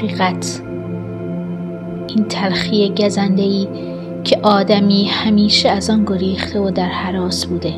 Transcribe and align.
حقیقت. 0.00 0.62
این 2.08 2.24
تلخی 2.24 2.94
گزندهی 2.98 3.68
که 4.24 4.38
آدمی 4.42 5.04
همیشه 5.04 5.68
از 5.68 5.90
آن 5.90 6.04
گریخته 6.04 6.60
و 6.60 6.70
در 6.70 6.88
حراس 6.88 7.46
بوده. 7.46 7.74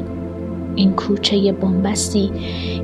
این 0.77 0.93
کوچه 0.93 1.53
بنبستی 1.53 2.31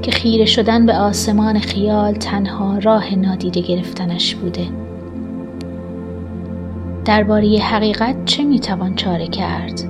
که 0.03 0.11
خیره 0.11 0.45
شدن 0.45 0.87
به 0.87 0.95
آسمان 0.95 1.59
خیال 1.59 2.15
تنها 2.15 2.79
راه 2.79 3.15
نادیده 3.15 3.61
گرفتنش 3.61 4.35
بوده. 4.35 4.67
درباره 7.05 7.59
حقیقت 7.59 8.25
چه 8.25 8.45
می‌توان 8.45 8.95
چاره 8.95 9.27
کرد؟ 9.27 9.83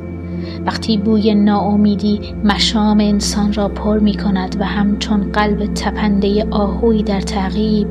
وقتی 0.67 0.97
بوی 0.97 1.35
ناامیدی 1.35 2.21
مشام 2.45 3.01
انسان 3.01 3.53
را 3.53 3.69
پر 3.69 3.99
می 3.99 4.15
کند 4.15 4.57
و 4.61 4.65
همچون 4.65 5.33
قلب 5.33 5.75
تپنده 5.75 6.47
آهوی 6.51 7.03
در 7.03 7.21
تعقیب 7.21 7.89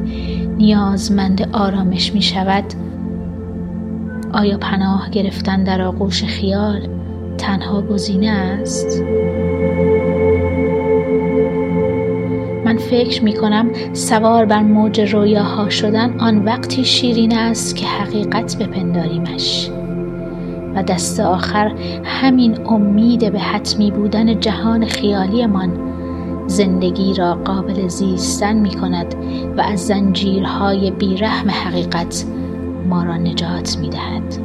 نیازمند 0.58 1.50
آرامش 1.54 2.14
می 2.14 2.22
شود 2.22 2.64
آیا 4.34 4.58
پناه 4.58 5.10
گرفتن 5.10 5.64
در 5.64 5.82
آغوش 5.82 6.24
خیال 6.24 6.88
تنها 7.38 7.82
گزینه 7.82 8.30
است؟ 8.30 9.02
من 12.66 12.78
فکر 12.78 13.24
می 13.24 13.34
کنم 13.34 13.70
سوار 13.94 14.46
بر 14.46 14.64
موج 14.64 15.14
رویاها 15.14 15.70
شدن 15.70 16.20
آن 16.20 16.46
وقتی 16.46 16.86
شیرین 16.86 17.38
است 17.38 17.76
که 17.76 17.86
حقیقت 17.86 18.58
بپنداریمش 18.58 19.70
و 20.76 20.84
دست 20.84 21.20
آخر 21.20 21.72
همین 22.04 22.68
امید 22.68 23.32
به 23.32 23.40
حتمی 23.40 23.92
بودن 23.92 24.40
جهان 24.40 24.86
خیالیمان 24.86 25.87
زندگی 26.58 27.14
را 27.14 27.34
قابل 27.34 27.88
زیستن 27.88 28.56
می 28.56 28.70
کند 28.70 29.16
و 29.58 29.62
از 29.62 29.80
زنجیرهای 29.80 30.92
بیرحم 30.92 31.50
حقیقت 31.50 32.26
ما 32.90 33.04
را 33.04 33.18
نجات 33.18 33.78
می 33.78 33.90
دهد. 33.90 34.38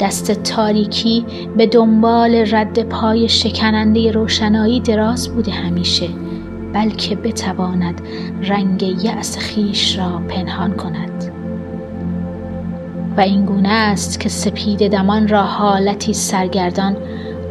دست 0.00 0.30
تاریکی 0.32 1.24
به 1.56 1.66
دنبال 1.66 2.34
رد 2.34 2.88
پای 2.88 3.28
شکننده 3.28 4.10
روشنایی 4.10 4.80
دراز 4.80 5.28
بوده 5.28 5.52
همیشه 5.52 6.08
بلکه 6.72 7.16
بتواند 7.16 8.00
رنگ 8.42 8.82
یأس 9.04 9.38
خیش 9.38 9.98
را 9.98 10.22
پنهان 10.28 10.72
کند 10.72 11.32
و 13.16 13.20
این 13.20 13.44
گونه 13.44 13.68
است 13.68 14.20
که 14.20 14.28
سپید 14.28 14.88
دمان 14.88 15.28
را 15.28 15.42
حالتی 15.42 16.14
سرگردان 16.14 16.96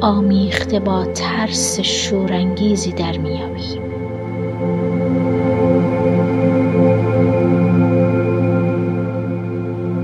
آمیخته 0.02 0.80
با 0.80 1.06
ترس 1.06 1.80
شورانگیزی 1.80 2.92
در 2.92 3.18
میابیم 3.18 3.82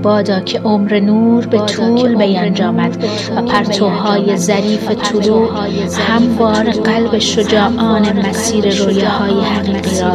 بادا 0.02 0.40
که 0.40 0.60
عمر 0.60 1.00
نور 1.00 1.46
به 1.46 1.58
طول 1.58 2.14
بینجامد 2.14 3.04
و 3.36 3.42
پرتوهای 3.42 4.36
ظریف 4.36 4.90
طلوع 4.90 5.50
هموار 6.08 6.70
قلب 6.70 7.18
شجاعان 7.18 8.28
مسیر 8.28 8.84
رویاهای 8.84 9.40
حقیقی 9.40 10.00
را 10.00 10.14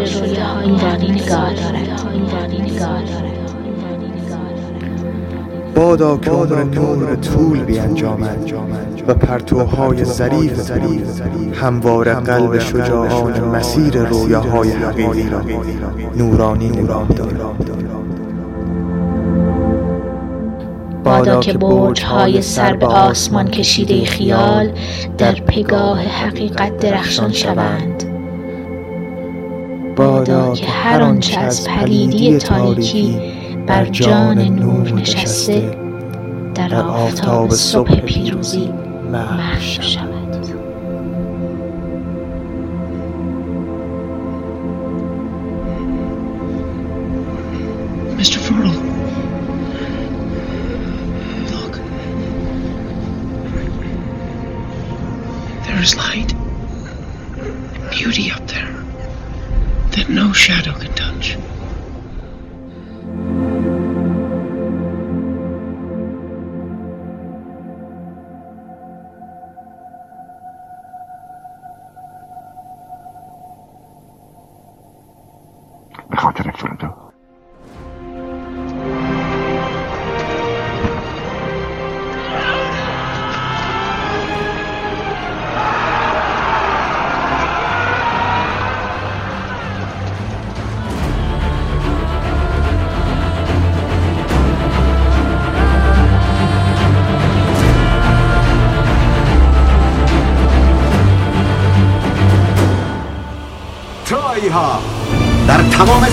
نورانی 0.65 1.11
نگاه 1.11 1.53
دارد. 1.53 3.36
بادا 5.77 6.17
که 6.17 6.31
عمر 6.31 6.63
نور 6.63 7.15
طول 7.15 7.59
بیانجامد 7.59 8.51
و 9.07 9.13
پرتوهای 9.13 10.05
ظریف 10.05 10.71
هموار 11.53 12.13
قلب 12.13 12.59
شجاعان 12.59 13.39
مسیر 13.39 14.03
رویاهای 14.03 14.71
حقیقی 14.71 15.29
را 15.29 15.41
نورانی 16.15 16.69
نگاه 16.69 17.07
دارد. 17.07 17.37
بادا 21.03 21.39
که 21.39 21.59
های 22.05 22.41
سر 22.41 22.75
به 22.75 22.85
آسمان 22.85 23.47
کشیده 23.47 24.05
خیال 24.05 24.71
در 25.17 25.33
پگاه 25.33 26.01
حقیقت 26.01 26.77
درخشان 26.77 27.31
شوند. 27.31 28.03
بادا 29.95 30.53
که 30.53 30.65
هر 30.65 31.01
آنچه 31.01 31.39
از 31.39 31.67
پلیدی 31.67 32.37
تاریکی 32.37 33.36
بر 33.67 33.85
جان 33.85 34.39
نور 34.39 34.91
نشسته 34.93 35.77
در 36.55 36.75
آفتاب 36.75 37.49
صبح 37.49 37.99
پیروزی 37.99 38.73
محو 39.11 39.61
شود. 39.61 40.16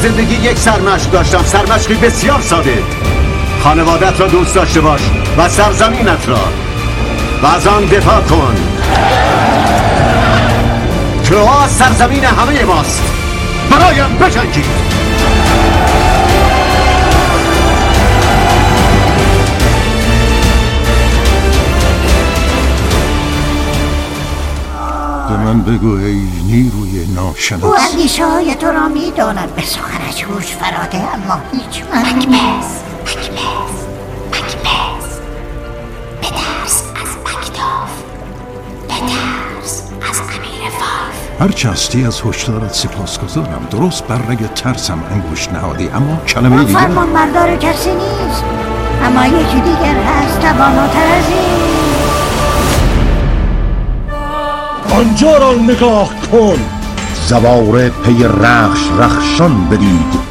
زندگی 0.05 0.35
یک 0.35 0.59
سرمشق 0.59 1.11
داشتم. 1.11 1.45
سرمشقی 1.45 1.95
بسیار 1.95 2.41
ساده. 2.41 2.83
خانوادت 3.63 4.21
را 4.21 4.27
دوست 4.27 4.55
داشته 4.55 4.81
باش 4.81 5.01
و 5.39 5.49
سرزمینت 5.49 6.29
را. 6.29 6.39
و 7.43 7.47
از 7.47 7.67
آن 7.67 7.85
دفاع 7.85 8.21
کن. 8.21 8.55
تروا 11.25 11.69
سرزمین 11.69 12.25
همه 12.25 12.65
ماست. 12.65 13.03
برایم 13.71 14.19
بجنگید. 14.19 14.94
به 25.37 25.41
من 25.45 25.63
بگو 25.63 25.97
ای 25.97 26.23
نیروی 26.47 27.07
ناشناس. 27.15 27.65
او 27.65 27.75
اندیشه 27.93 28.27
های 28.27 28.55
تو 28.55 28.67
را 28.67 28.89
می 28.89 29.13
داند 29.17 29.55
به 29.55 29.63
سخنش. 29.63 30.25
هوش 30.25 30.47
فراده 30.47 30.99
اما 30.99 31.43
هیچ 31.53 31.85
معنی 31.93 32.27
مکبس 32.27 32.83
مکبس 33.07 33.75
مکبس 34.31 35.19
بترس 36.23 36.83
از 37.03 37.17
مکتاف 37.25 37.91
بترس 38.85 39.83
از 40.11 40.21
امیر 40.21 40.71
فاف. 40.71 41.65
هر 41.67 41.71
هستی 41.73 42.05
از 42.05 42.23
هشدارت 42.25 42.75
سپاس 42.75 43.19
گذارم 43.19 43.67
درست 43.71 44.05
بر 44.07 44.19
رگ 44.19 44.53
ترسم 44.55 45.03
انگوش 45.11 45.49
نهادی 45.49 45.89
اما 45.89 46.17
کلمه 46.17 46.65
دیگر 46.65 46.79
فرمان 46.79 47.13
بردار 47.13 47.57
کسی 47.57 47.91
نیست. 47.91 48.45
اما 49.05 49.27
یکی 49.27 49.61
دیگر 49.61 49.95
هست 49.95 50.41
تواناتر 50.41 51.07
از 51.07 51.29
این 51.29 51.74
آنجا 54.95 55.39
را 55.39 55.53
نگاه 55.55 56.11
کن. 56.33 56.59
زواره 57.27 57.91
پی 57.91 58.25
رخش 58.25 58.81
رخشان 58.99 59.65
بدید 59.65 60.25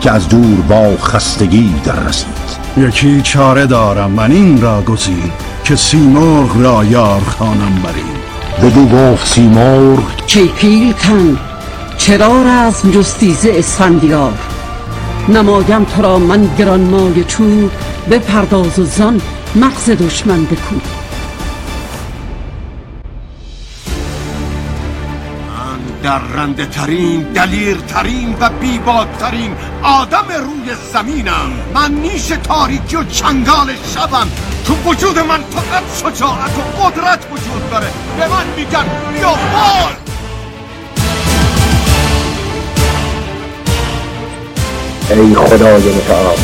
که 0.00 0.10
از 0.10 0.28
دور 0.28 0.60
با 0.68 0.96
خستگی 0.96 1.74
در 1.84 2.00
رسید. 2.00 2.36
یکی 2.76 3.22
چاره 3.22 3.66
دارم 3.66 4.10
من 4.10 4.32
این 4.32 4.60
را 4.60 4.82
گزین 4.82 5.30
که 5.64 5.76
سیمرغ 5.76 6.56
را 6.56 6.84
یار 6.84 7.20
خانم 7.38 7.82
بریم 7.84 8.16
بدو 8.62 8.86
گفت 8.86 9.26
سیمرغ 9.26 10.26
کی 10.26 10.48
پیلتن 10.48 11.38
چرا 11.98 12.42
رزم 12.42 12.90
جستیز 12.90 13.46
اسفندیار؟ 13.46 14.32
نمایم 15.28 15.84
تو 15.84 16.02
را 16.02 16.18
من 16.18 16.48
گرانمای 16.58 17.24
چوب 17.24 17.70
به 18.08 18.18
پرداز 18.18 18.78
و 18.78 18.84
زان 18.84 19.20
مغز 19.56 19.90
دشمن 19.90 20.44
بکوب 20.44 20.82
درنده 26.06 26.66
ترین 26.66 27.22
دلیر 27.22 27.76
ترین 27.76 28.36
و 28.40 28.48
بیبادترین 28.60 29.56
آدم 29.82 30.26
روی 30.28 30.74
زمینم. 30.92 31.52
من 31.74 31.92
نیش 31.92 32.26
تاریکی 32.26 32.96
و 32.96 33.04
چنگال 33.04 33.72
شبم. 33.94 34.28
تو 34.66 34.74
وجود 34.90 35.18
من 35.18 35.40
فقط 35.40 35.82
شجاعت 35.98 36.50
و 36.58 36.82
قدرت 36.82 37.18
وجود 37.32 37.70
داره. 37.70 37.86
به 38.18 38.28
من 38.28 38.44
میگن 38.56 38.84
بیا 39.12 39.30
بال 39.30 39.92
ای 45.10 45.34
خدای 45.34 45.94
متعال. 45.94 46.36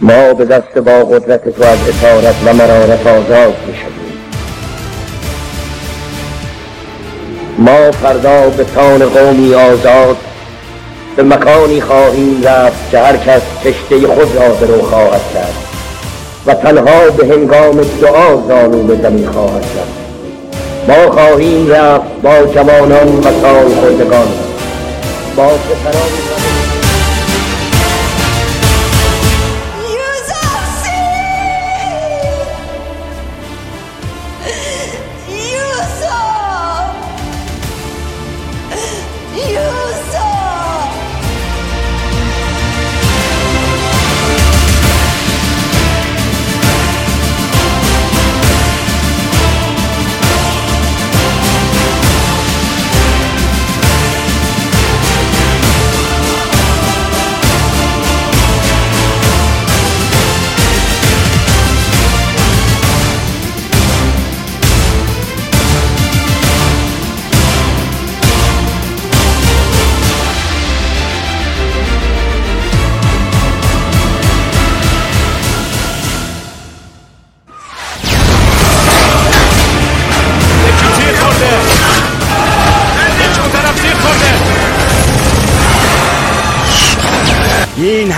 ما 0.00 0.34
به 0.34 0.44
دست 0.44 0.78
با 0.78 1.04
قدرت 1.04 1.48
تو 1.48 1.64
از 1.64 1.78
اطارت 1.88 2.36
و 2.46 2.52
مرارت 2.52 3.06
آزاد 3.06 3.56
می‌شویم. 3.66 4.11
ما 7.58 7.90
فردا 7.90 8.48
به 8.56 8.64
تان 8.74 9.08
قومی 9.08 9.54
آزاد 9.54 10.16
به 11.16 11.22
مکانی 11.22 11.80
خواهیم 11.80 12.42
رفت 12.44 12.90
که 12.90 12.98
هر 12.98 13.16
کس 13.16 13.42
کشته 13.64 14.06
خود 14.06 14.36
را 14.36 14.48
به 14.48 14.66
رو 14.66 14.82
خواهد 14.82 15.20
کرد 15.34 15.54
و 16.46 16.54
تنها 16.54 17.10
به 17.10 17.26
هنگام 17.26 17.80
دعا 18.00 18.36
زانو 18.48 18.82
به 18.82 18.96
زمین 19.02 19.26
خواهد 19.26 19.64
رفت. 19.64 20.02
ما 20.88 21.12
خواهیم 21.12 21.70
رفت 21.70 22.04
با 22.22 22.52
جوانان 22.54 23.18
و 23.18 23.22
سال 23.22 23.68
خوردگان 23.80 24.28
با 25.36 25.44
پسران 25.44 26.41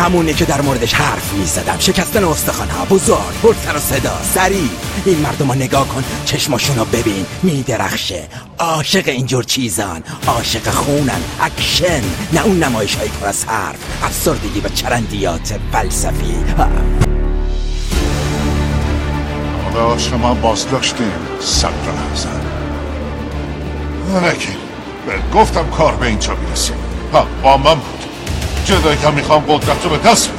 همونه 0.04 0.32
که 0.32 0.44
در 0.44 0.60
موردش 0.60 0.94
حرف 0.94 1.32
می 1.32 1.44
زدم 1.44 1.78
شکستن 1.78 2.24
استخوان 2.24 2.68
ها 2.68 2.84
بزرگ 2.84 3.40
پر 3.42 3.76
و 3.76 3.78
صدا 3.78 4.22
سریع. 4.34 4.68
این 5.04 5.18
مردم 5.18 5.48
رو 5.48 5.54
نگاه 5.54 5.88
کن 5.88 6.04
چشماشون 6.24 6.76
رو 6.76 6.84
ببین. 6.84 7.26
می 7.42 7.62
درخشه 7.62 8.28
عاشق 8.58 9.08
اینجور 9.08 9.44
چیزان. 9.44 10.02
عاشق 10.26 10.70
خونن. 10.70 11.20
اکشن. 11.40 12.02
نه 12.32 12.44
اون 12.44 12.62
نمایش 12.62 12.94
های 12.94 13.08
پر 13.08 13.26
از 13.26 13.44
حرف. 13.44 13.76
افسردگی 14.02 14.60
و 14.60 14.68
چرندیات 14.68 15.60
فلسفی. 15.72 16.34
حالا 19.64 19.98
شما 19.98 20.34
باز 20.34 20.70
داشتیم 20.70 21.12
صبر 21.40 21.72
نزن 22.12 22.40
نکن 24.14 24.56
گفتم 25.34 25.70
کار 25.70 25.96
به 25.96 26.06
اینجا 26.06 26.34
بیرسیم 26.34 26.76
ها 27.12 27.26
با 27.42 27.56
من 27.56 27.74
بود. 27.74 28.13
جدایی 28.64 28.98
که 28.98 29.10
می‌خوام 29.10 29.44
قدرت 29.48 29.84
رو 29.84 29.90
به 29.90 30.08
دست. 30.10 30.30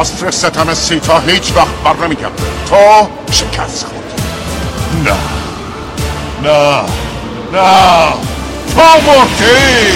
اصر 0.00 0.30
ستم 0.30 0.74
سیتا 0.74 1.18
هیچ 1.18 1.52
وقت 1.56 1.68
بر 1.84 2.06
نمیگم 2.06 2.30
تو 2.66 3.08
شکست 3.32 3.86
خورد. 3.86 4.22
نه. 5.04 5.16
نه. 6.42 6.82
نه. 7.52 8.12
تو 8.74 8.82
مردی 9.06 9.92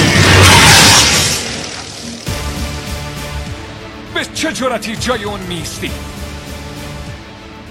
به 4.15 4.25
چه 4.35 4.53
جرأتی 4.53 4.97
جای 4.97 5.25
اون 5.25 5.41
میستی 5.41 5.91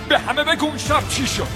به 0.10 0.20
همه 0.20 0.44
بگو 0.44 0.66
اون 0.66 0.78
شب 0.78 1.10
چی 1.10 1.28
شد. 1.28 1.48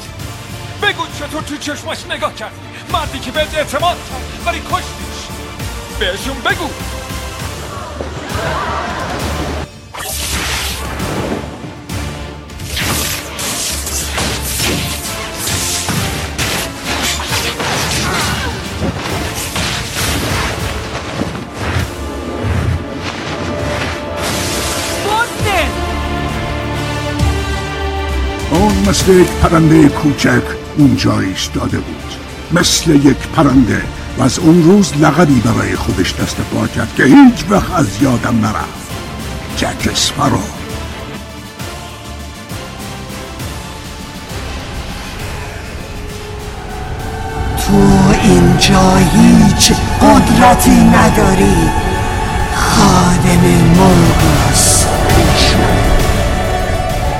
بگو 0.81 1.03
چطور 1.19 1.41
تو 1.41 1.57
چشماش 1.57 1.97
نگاه 2.09 2.35
کردی. 2.35 2.55
مردی 2.93 3.19
که 3.19 3.31
بهت 3.31 3.57
اعتماد 3.57 3.97
کرد 3.97 4.47
ولی 4.47 4.59
کشتیش. 4.59 5.27
بهشون 5.99 6.35
بگو. 6.45 6.69
مثل 28.87 29.11
یک 29.11 29.27
پرنده 29.27 29.89
کوچک 29.89 30.41
اونجا 30.77 31.19
ایستاده 31.19 31.77
بود. 31.77 32.13
مثل 32.51 32.91
یک 32.91 33.17
پرنده 33.17 33.81
و 34.17 34.23
از 34.23 34.39
اون 34.39 34.63
روز 34.63 34.93
لقبی 35.01 35.39
برای 35.39 35.75
خودش 35.75 36.13
دست 36.13 36.35
پا 36.35 36.67
کرد 36.67 36.95
که 36.95 37.03
هیچ 37.03 37.45
وقت 37.49 37.73
از 37.75 38.01
یادم 38.01 38.39
نرفت. 38.39 38.87
جک 39.57 39.91
اسپارو. 39.91 40.39
تو 47.57 47.73
اینجا 48.23 48.97
هیچ 48.97 49.71
قدرتی 50.01 50.83
نداری. 50.83 51.55
خادم 52.55 53.41
مرگاس 53.77 54.85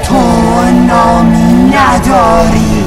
تو 0.04 0.16
نامی 0.88 1.72
نداری. 1.76 2.87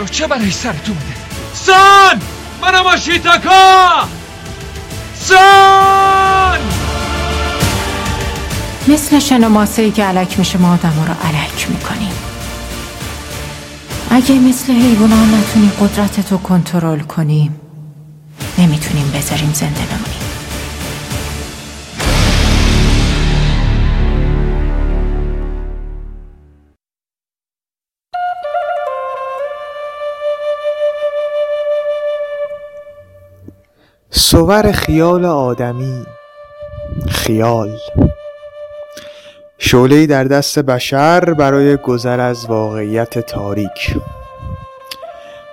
رو 0.00 0.06
چه 0.06 0.26
برای 0.26 0.50
سرتون 0.50 0.96
سان 1.54 2.20
منو 2.62 2.82
ماشیتاکا 2.82 4.08
سان 5.20 6.58
مثل 8.88 9.18
شنماسه 9.18 9.82
ای 9.82 9.90
که 9.90 10.04
علک 10.04 10.38
میشه 10.38 10.58
ما 10.58 10.72
آدم 10.72 11.04
رو 11.06 11.28
علک 11.28 11.66
می‌کنیم. 11.70 12.12
اگه 14.10 14.34
مثل 14.34 14.72
حیوانان 14.72 15.34
نتونیم 15.34 15.72
قدرت 15.80 16.32
رو 16.32 16.38
کنترل 16.38 17.00
کنیم 17.00 17.60
نمی‌تونیم 18.58 19.10
بذاریم 19.10 19.52
زنده 19.54 19.80
بمونیم. 19.80 20.19
صور 34.30 34.72
خیال 34.72 35.24
آدمی. 35.24 36.06
خیال. 37.08 37.78
شعله 39.58 40.06
در 40.06 40.24
دست 40.24 40.58
بشر 40.58 41.34
برای 41.34 41.76
گذر 41.76 42.20
از 42.20 42.46
واقعیت 42.46 43.18
تاریک. 43.18 43.96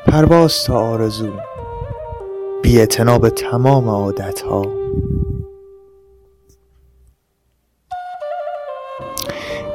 پرواز 0.07 0.63
تا 0.63 0.79
آرزو. 0.79 1.31
بی 2.63 2.85
به 3.21 3.29
تمام 3.29 3.89
عادت 3.89 4.41
ها 4.41 4.65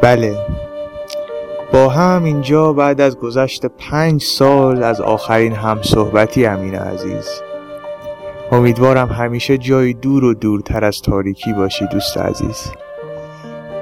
بله. 0.03 0.47
با 1.73 1.89
هم 1.89 2.25
اینجا 2.25 2.73
بعد 2.73 3.01
از 3.01 3.17
گذشت 3.17 3.67
پنج 3.67 4.23
سال 4.23 4.83
از 4.83 5.01
آخرین 5.01 5.53
همصحبتی 5.53 6.47
امین 6.47 6.75
عزیز. 6.75 7.52
امیدوارم 8.53 9.09
همیشه 9.09 9.59
جایی 9.59 9.95
دور 9.95 10.25
و 10.25 10.35
دورتر 10.35 10.85
از 10.85 11.03
تاریکی 11.03 11.53
باشی 11.53 11.87
دوست 11.87 12.19
عزیز. 12.19 12.73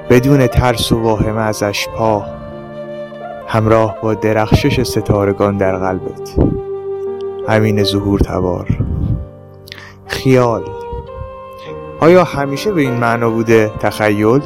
بدون 0.09 0.47
ترس 0.47 0.91
و 0.91 1.01
واهمه 1.01 1.41
از 1.41 1.63
اشپا 1.63 2.25
همراه 3.47 3.97
با 4.01 4.13
درخشش 4.13 4.83
ستارگان 4.83 5.57
در 5.57 5.77
قلبت. 5.77 6.35
همین 7.47 7.83
ظهور 7.83 8.19
تبار. 8.19 8.67
خیال. 10.07 10.63
آیا 11.99 12.23
همیشه 12.23 12.71
به 12.71 12.81
این 12.81 12.93
معنا 12.93 13.29
بوده 13.29 13.71
تخیل؟ 13.79 14.41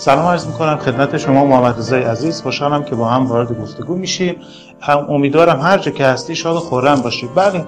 سلام 0.00 0.26
عرض 0.26 0.46
می‌کنم 0.46 0.76
خدمت 0.76 1.16
شما 1.16 1.44
محمد 1.44 1.78
رضای 1.78 2.02
عزیز. 2.02 2.42
خوشحالم 2.42 2.84
که 2.84 2.94
با 2.94 3.08
هم 3.08 3.26
وارد 3.26 3.60
گفتگو 3.60 3.94
میشیم. 3.94 4.36
هم 4.80 5.06
امیدوارم 5.08 5.60
هر 5.60 5.78
جا 5.78 5.90
که 5.90 6.04
هستی 6.04 6.34
شاد 6.34 6.56
خورم 6.56 7.00
باشید. 7.00 7.30
بله 7.34 7.64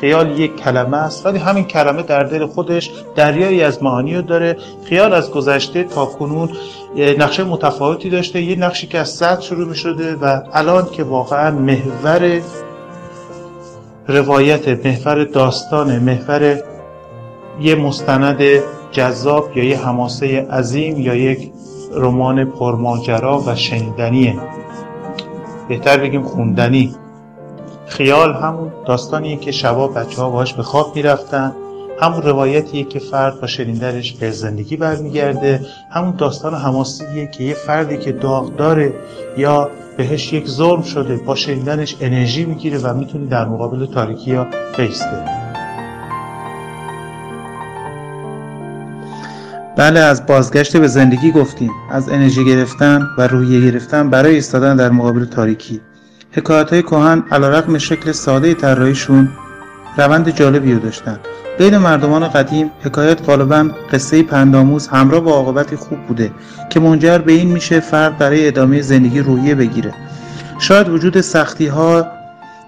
خیال 0.00 0.38
یک 0.38 0.56
کلمه 0.56 0.96
است 0.96 1.26
ولی 1.26 1.38
همین 1.38 1.64
کلمه 1.64 2.02
در 2.02 2.22
دل 2.22 2.46
خودش 2.46 2.90
دریایی 3.14 3.62
از 3.62 3.82
معانی 3.82 4.16
رو 4.16 4.22
داره. 4.22 4.56
خیال 4.84 5.12
از 5.12 5.30
گذشته 5.30 5.84
تا 5.84 6.06
کنون 6.06 6.50
نقشه 7.18 7.44
متفاوتی 7.44 8.10
داشته. 8.10 8.42
یه 8.42 8.56
نقشی 8.56 8.86
که 8.86 8.98
از 8.98 9.08
صد 9.08 9.40
شروع 9.40 9.68
می 9.68 9.76
شده 9.76 10.14
و 10.14 10.40
الان 10.52 10.86
که 10.92 11.04
واقعا 11.04 11.50
محور 11.50 12.40
روایت 14.08 14.86
محور 14.86 15.24
داستان 15.24 15.98
محور 15.98 16.62
یه 17.60 17.74
مستند 17.74 18.42
جذاب 18.92 19.56
یا 19.56 19.64
یه 19.64 19.86
حماسه 19.86 20.46
عظیم 20.50 21.00
یا 21.00 21.14
یک 21.14 21.52
رمان 21.94 22.44
پرماجرا 22.44 23.42
و 23.46 23.54
شنیدنیه. 23.54 24.34
بهتر 25.68 25.96
بگیم 25.96 26.22
خوندنی. 26.22 26.94
خیال 27.86 28.34
همون 28.34 28.72
داستانیه 28.86 29.36
که 29.36 29.52
شبا 29.52 29.88
بچه 29.88 30.22
ها 30.22 30.30
باش 30.30 30.54
به 30.54 30.62
خواب 30.62 30.96
می‌رفتن. 30.96 31.52
همون 32.00 32.22
روایتیه 32.22 32.84
که 32.84 32.98
فرد 32.98 33.40
با 33.40 33.46
شنیدنش 33.46 34.12
به 34.12 34.30
زندگی 34.30 34.76
برمیگرده. 34.76 35.60
همون 35.90 36.14
داستان 36.18 36.54
حماسیه 36.54 37.26
که 37.26 37.44
یه 37.44 37.54
فردی 37.54 37.98
که 37.98 38.12
داغ 38.12 38.56
داره 38.56 38.92
یا 39.36 39.70
بهش 39.96 40.32
یک 40.32 40.48
ظلم 40.48 40.82
شده 40.82 41.16
با 41.16 41.34
شنیدنش 41.34 41.96
انرژی 42.00 42.44
می‌گیره 42.44 42.78
و 42.78 42.94
می‌تونی 42.94 43.26
در 43.26 43.44
مقابل 43.44 43.86
تاریکی 43.86 44.34
ها 44.34 44.46
بیسته. 44.76 45.41
بله 49.76 50.00
از 50.00 50.26
بازگشت 50.26 50.76
به 50.76 50.88
زندگی 50.88 51.32
گفتیم. 51.32 51.70
از 51.90 52.08
انرژی 52.08 52.44
گرفتن 52.44 53.08
و 53.18 53.26
روحیه 53.26 53.70
گرفتن 53.70 54.10
برای 54.10 54.34
ایستادن 54.34 54.76
در 54.76 54.90
مقابل 54.90 55.24
تاریکی. 55.24 55.80
حکایت 56.32 56.70
های 56.70 56.82
کوهن 56.82 57.24
علیرغم 57.30 57.78
شکل 57.78 58.12
ساده 58.12 58.54
طراحیشون 58.54 59.28
روند 59.98 60.30
جالبی 60.30 60.72
رو 60.72 60.78
داشتن. 60.78 61.18
بین 61.58 61.78
مردمان 61.78 62.28
قدیم 62.28 62.70
حکایت 62.82 63.28
غالبا 63.28 63.70
قصه 63.92 64.22
پنداموز 64.22 64.88
همراه 64.88 65.20
با 65.20 65.32
عاقبتی 65.32 65.76
خوب 65.76 65.98
بوده 66.08 66.30
که 66.70 66.80
منجر 66.80 67.18
به 67.18 67.32
این 67.32 67.48
میشه 67.48 67.80
فرد 67.80 68.18
برای 68.18 68.48
ادامه 68.48 68.82
زندگی 68.82 69.20
روحیه 69.20 69.54
بگیره. 69.54 69.94
شاید 70.58 70.88
وجود 70.88 71.20
سختی 71.20 71.66
ها 71.66 72.06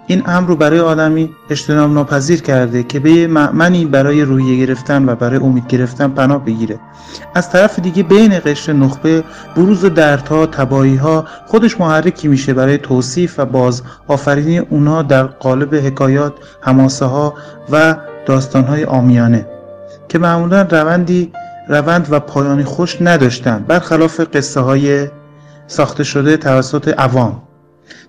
این 0.06 0.22
امر 0.26 0.48
رو 0.48 0.56
برای 0.56 0.80
آدمی 0.80 1.30
اجتناب 1.50 1.90
ناپذیر 1.90 2.42
کرده 2.42 2.82
که 2.82 3.00
به 3.00 3.26
معمنی 3.26 3.84
برای 3.84 4.22
روحیه 4.22 4.66
گرفتن 4.66 5.08
و 5.08 5.14
برای 5.14 5.38
امید 5.38 5.66
گرفتن 5.66 6.08
پناه 6.08 6.44
بگیره. 6.44 6.78
از 7.34 7.50
طرف 7.50 7.78
دیگه 7.78 8.02
بین 8.02 8.38
قشر 8.44 8.72
نخبه 8.72 9.24
بروز 9.56 9.84
دردها 9.84 10.46
تبایی 10.46 10.96
ها 10.96 11.24
خودش 11.46 11.80
محرکی 11.80 12.28
میشه 12.28 12.54
برای 12.54 12.78
توصیف 12.78 13.38
و 13.38 13.44
باز 13.44 13.82
آفرینی 14.08 14.58
اونها 14.58 15.02
در 15.02 15.24
قالب 15.24 15.74
حکایات 15.74 16.32
هماسه 16.62 17.04
ها 17.04 17.34
و 17.70 17.96
داستان 18.26 18.64
های 18.64 18.84
آمیانه 18.84 19.46
که 20.08 20.18
معمولا 20.18 20.62
روندی 20.62 21.32
روند 21.68 22.06
و 22.10 22.20
پایانی 22.20 22.64
خوش 22.64 23.02
نداشتن. 23.02 23.64
برخلاف 23.68 24.20
قصه 24.20 24.60
های 24.60 25.08
ساخته 25.66 26.04
شده 26.04 26.36
توسط 26.36 26.88
عوام. 26.98 27.42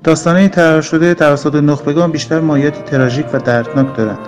داستانه 0.03 0.47
ترار 0.47 0.81
شده 0.81 1.13
توسط 1.13 1.55
نخبگان 1.55 2.11
بیشتر 2.11 2.39
مایاتی 2.39 2.81
تراژیک 2.81 3.25
و 3.33 3.37
دردناک 3.37 3.97
دارند 3.97 4.27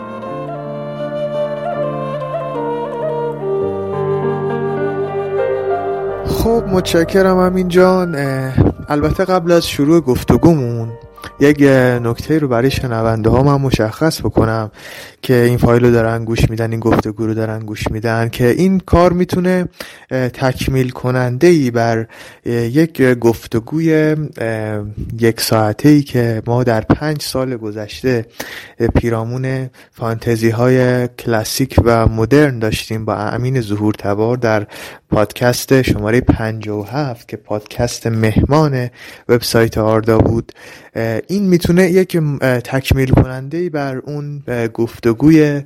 خب 6.26 6.64
متشکرم 6.68 7.38
امین 7.38 7.68
جان. 7.68 8.16
البته 8.90 9.26
قبل 9.26 9.52
از 9.52 9.68
شروع 9.68 10.02
گفتگومون 10.02 10.90
یک 11.40 11.62
نکته 12.04 12.40
رو 12.40 12.48
برای 12.48 12.72
شنونده 12.72 13.30
ها 13.30 13.44
من 13.44 13.62
مشخص 13.62 14.22
بکنم 14.22 14.72
که 15.22 15.34
این 15.34 15.58
فایل 15.58 15.86
رو 15.86 15.92
دارن 15.92 16.26
گوش 16.26 16.50
میدن 16.50 16.72
این 16.72 16.80
گفتگو 16.80 17.26
رو 17.26 17.34
دارن 17.34 17.60
گوش 17.60 17.88
میدن 17.92 18.30
که 18.30 18.48
این 18.48 18.80
کار 18.80 19.14
می‌تونه 19.14 19.68
تکمیل 20.10 20.90
کننده 20.90 21.48
ای 21.48 21.72
بر 21.72 22.08
یک 22.46 23.02
گفتگوی 23.02 24.16
یک 25.20 25.42
ساعته 25.42 25.90
ای 25.90 26.04
که 26.04 26.42
ما 26.48 26.64
در 26.64 26.82
پنج 26.82 27.22
سال 27.22 27.58
گذشته 27.58 28.26
پیرامون 28.96 29.70
فانتزی 29.92 30.50
های 30.50 31.08
کلاسیک 31.08 31.76
و 31.84 32.08
مدرن 32.08 32.60
داشتیم 32.60 33.06
با 33.06 33.16
امین 33.16 33.62
ظهور 33.62 33.94
تبار 33.94 34.38
در 34.38 34.68
پادکست 35.10 35.82
شماره 35.82 36.22
57 36.22 37.28
که 37.28 37.38
پادکست 37.38 38.08
مهمان 38.08 38.90
وبسایت 39.30 39.78
آردا 39.78 40.18
بود. 40.18 40.52
این 41.28 41.44
می‌تونه 41.44 41.92
یک 41.92 42.18
تکمیل 42.64 43.12
کننده 43.12 43.70
بر 43.70 43.98
اون 43.98 44.44
گفتگوی 44.74 45.62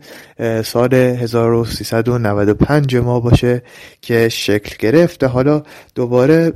سال 0.64 0.94
1395 0.94 2.96
ما 2.96 3.20
باشه 3.20 3.64
که 4.02 4.30
شکل 4.30 4.76
گرفته 4.80 5.28
حالا 5.28 5.64
دوباره 5.96 6.54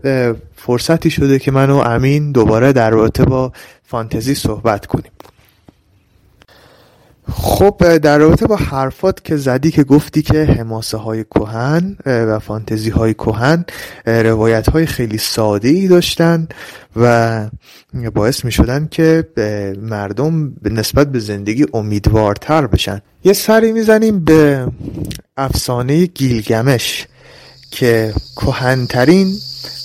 فرصتی 0.56 1.10
شده 1.10 1.40
که 1.40 1.52
من 1.52 1.70
و 1.70 1.76
امین 1.76 2.32
دوباره 2.32 2.74
در 2.74 2.90
رابطه 2.90 3.26
با 3.26 3.52
فانتزی 3.84 4.36
صحبت 4.36 4.86
کنیم. 4.86 5.12
خب 7.32 7.98
در 7.98 8.18
رابطه 8.18 8.48
با 8.48 8.56
حرفات 8.56 9.24
که 9.24 9.38
زدی 9.38 9.72
که 9.72 9.84
گفتی 9.84 10.22
که 10.22 10.44
حماسه 10.44 10.98
های 10.98 11.24
کوهن 11.24 11.98
و 12.06 12.40
فانتزی 12.40 12.90
های 12.90 13.14
کوهن 13.14 13.66
روایت 14.06 14.70
های 14.70 14.86
خیلی 14.86 15.18
ساده 15.18 15.68
ای 15.68 15.88
داشتن 15.88 16.48
و 16.96 17.50
باعث 18.14 18.46
می 18.46 18.52
شدن 18.52 18.88
که 18.92 19.28
مردم 19.82 20.54
نسبت 20.64 21.12
به 21.12 21.20
زندگی 21.20 21.66
امیدوارتر 21.74 22.68
بشن. 22.68 23.02
یه 23.24 23.34
سری 23.34 23.72
می‌زنیم 23.72 24.24
به 24.24 24.68
افسانه 25.38 26.06
گیلگمش 26.06 27.08
که 27.72 28.14
کهنترین 28.36 29.36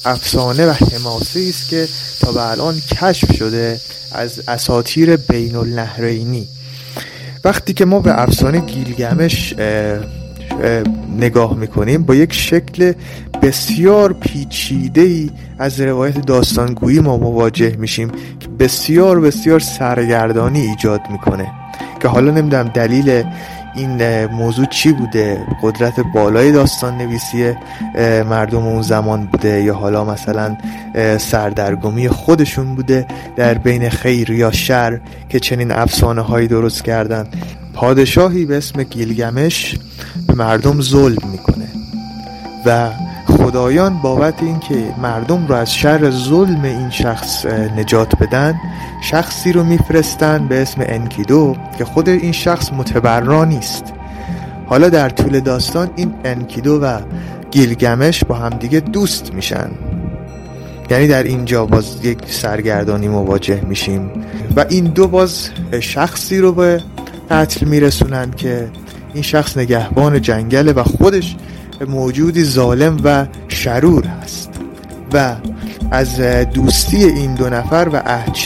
افسانه 0.04 0.66
و 0.66 0.70
حماسه 0.70 1.40
است 1.48 1.68
که 1.68 1.88
تا 2.20 2.32
به 2.32 2.50
الان 2.50 2.74
کشف 3.00 3.36
شده 3.36 3.80
از 4.12 4.48
اساطیر 4.48 5.16
بین 5.16 5.56
النهرینی 5.56 6.48
وقتی 7.44 7.72
که 7.72 7.84
ما 7.84 8.00
به 8.00 8.22
افسانه 8.22 8.60
گیلگمش 8.60 9.54
نگاه 11.18 11.54
می‌کنیم 11.54 12.02
با 12.02 12.14
یک 12.14 12.32
شکل 12.32 12.92
بسیار 13.42 14.12
پیچیده 14.12 15.00
ای 15.00 15.30
از 15.58 15.80
روایت 15.80 16.26
داستانگویی 16.26 17.00
ما 17.00 17.16
مواجه 17.16 17.76
میشیم 17.76 18.10
که 18.40 18.48
بسیار 18.58 19.20
بسیار 19.20 19.60
سرگردانی 19.60 20.60
ایجاد 20.60 21.00
می‌کنه. 21.10 21.46
که 22.02 22.08
حالا 22.08 22.30
نمی‌دونم 22.30 22.68
دلیل 22.68 23.24
این 23.74 24.26
موضوع 24.26 24.66
چی 24.66 24.92
بوده؟ 24.92 25.46
قدرت 25.62 26.00
بالای 26.00 26.52
داستان 26.52 26.98
نویسی 26.98 27.54
مردم 28.30 28.66
اون 28.66 28.82
زمان 28.82 29.26
بوده 29.26 29.62
یا 29.62 29.74
حالا 29.74 30.04
مثلا 30.04 30.56
سردرگمی 31.18 32.08
خودشون 32.08 32.74
بوده 32.74 33.06
در 33.36 33.54
بین 33.54 33.88
خیر 33.88 34.30
یا 34.30 34.50
شر 34.50 35.00
که 35.28 35.40
چنین 35.40 35.72
افسانه 35.72 36.20
هایی 36.20 36.48
درست 36.48 36.84
کردن. 36.84 37.26
پادشاهی 37.74 38.44
به 38.44 38.56
اسم 38.56 38.82
گیلگمش 38.82 39.78
به 40.26 40.34
مردم 40.34 40.80
ظلم 40.80 41.28
می‌کنه 41.32 41.66
و 42.66 42.90
خدایان 43.40 43.98
بابت 44.02 44.42
اینکه 44.42 44.94
مردم 45.02 45.46
رو 45.46 45.54
از 45.54 45.74
شر 45.74 46.10
ظلم 46.10 46.62
این 46.62 46.90
شخص 46.90 47.46
نجات 47.46 48.16
بدن 48.16 48.54
شخصی 49.02 49.52
رو 49.52 49.64
میفرستن 49.64 50.48
به 50.48 50.62
اسم 50.62 50.82
انکیدو 50.86 51.56
که 51.78 51.84
خود 51.84 52.08
این 52.08 52.32
شخص 52.32 52.72
متبرا 52.72 53.44
نیست. 53.44 53.84
حالا 54.66 54.88
در 54.88 55.08
طول 55.08 55.40
داستان 55.40 55.90
این 55.96 56.14
انکیدو 56.24 56.80
و 56.82 57.00
گیلگمش 57.50 58.24
با 58.24 58.34
همدیگه 58.34 58.80
دوست 58.80 59.34
میشن. 59.34 59.70
یعنی 60.90 61.06
در 61.06 61.22
اینجا 61.22 61.66
باز 61.66 62.04
یک 62.04 62.18
سرگردانی 62.26 63.08
مواجه 63.08 63.60
میشیم 63.60 64.10
و 64.56 64.64
این 64.68 64.84
دو 64.84 65.08
باز 65.08 65.50
شخصی 65.80 66.38
رو 66.38 66.52
به 66.52 66.82
قتل 67.30 67.66
میرسونن 67.66 68.30
که 68.30 68.70
این 69.14 69.22
شخص 69.22 69.56
نگهبان 69.56 70.20
جنگله 70.20 70.72
و 70.72 70.82
خودش 70.82 71.36
موجودی 71.88 72.44
ظالم 72.44 72.96
و 73.04 73.26
شرور 73.48 74.04
هست 74.04 74.50
و 75.12 75.34
از 75.90 76.20
دوستی 76.54 77.04
این 77.04 77.34
دو 77.34 77.48
نفر 77.48 77.88
و 77.92 77.96
عهد 77.96 78.36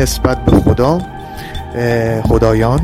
نسبت 0.00 0.44
به 0.44 0.52
خدا 0.52 1.00
خدایان 2.22 2.80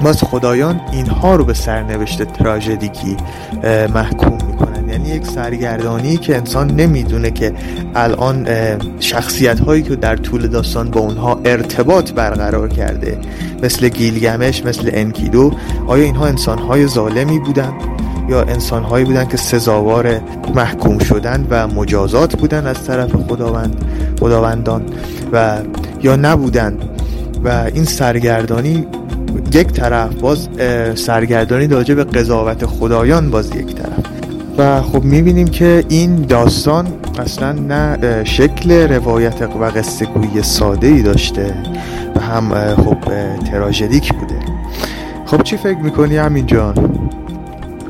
باز 0.00 0.22
خدایان 0.22 0.80
اینها 0.92 1.36
رو 1.36 1.44
به 1.44 1.54
سرنوشت 1.54 2.22
تراژدیکی 2.22 3.16
محکوم 3.94 4.38
می‌کنن. 4.46 4.88
یعنی 4.88 5.08
یک 5.08 5.26
سرگردانی 5.26 6.16
که 6.16 6.36
انسان 6.36 6.70
نمی‌دونه 6.70 7.30
که 7.30 7.54
الان 7.94 8.48
شخصیت 9.00 9.60
هایی 9.60 9.82
که 9.82 9.96
در 9.96 10.16
طول 10.16 10.48
داستان 10.48 10.90
با 10.90 11.00
اونها 11.00 11.40
ارتباط 11.44 12.12
برقرار 12.12 12.68
کرده 12.68 13.18
مثل 13.62 13.88
گیلگمش 13.88 14.64
مثل 14.64 14.90
انکیدو 14.92 15.52
آیا 15.86 16.04
اینها 16.04 16.26
انسان 16.26 16.58
های 16.58 16.86
ظالمی 16.86 17.38
بودن؟ 17.38 17.72
یا 18.28 18.42
انسان 18.42 18.82
هایی 18.82 19.04
بودن 19.04 19.24
که 19.24 19.36
سزاوار 19.36 20.20
محکوم 20.54 20.98
شدن 20.98 21.46
و 21.50 21.68
مجازات 21.68 22.36
بودن 22.36 22.66
از 22.66 22.84
طرف 22.84 23.12
خداوند 23.12 23.84
خداوندان 24.20 24.82
و 25.32 25.58
یا 26.02 26.16
نبودن. 26.16 26.76
و 27.44 27.48
این 27.74 27.84
سرگردانی 27.84 28.86
یک 29.52 29.66
طرف 29.66 30.14
باز 30.14 30.48
سرگردانی 30.94 31.66
راجع 31.66 31.94
به 31.94 32.04
قضاوت 32.04 32.66
خدایان 32.66 33.30
باز 33.30 33.56
یک 33.56 33.74
طرف. 33.74 34.04
و 34.58 34.82
خب 34.82 35.04
می‌بینیم 35.04 35.48
که 35.48 35.84
این 35.88 36.16
داستان 36.22 36.86
اصلا 37.18 37.52
نه 37.52 38.24
شکل 38.24 38.72
روایت 38.72 39.42
و 39.42 39.64
قصه 39.64 40.06
گویی 40.06 40.42
ساده 40.42 40.86
ای 40.86 41.02
داشته 41.02 41.54
و 42.16 42.20
هم 42.20 42.74
خب 42.74 42.98
تراژدیک 43.50 44.14
بوده. 44.14 44.38
خب 45.26 45.42
چی 45.42 45.56
فکر 45.56 45.78
می‌کنی 45.78 46.16
همین 46.16 46.46
جان؟ 46.46 46.97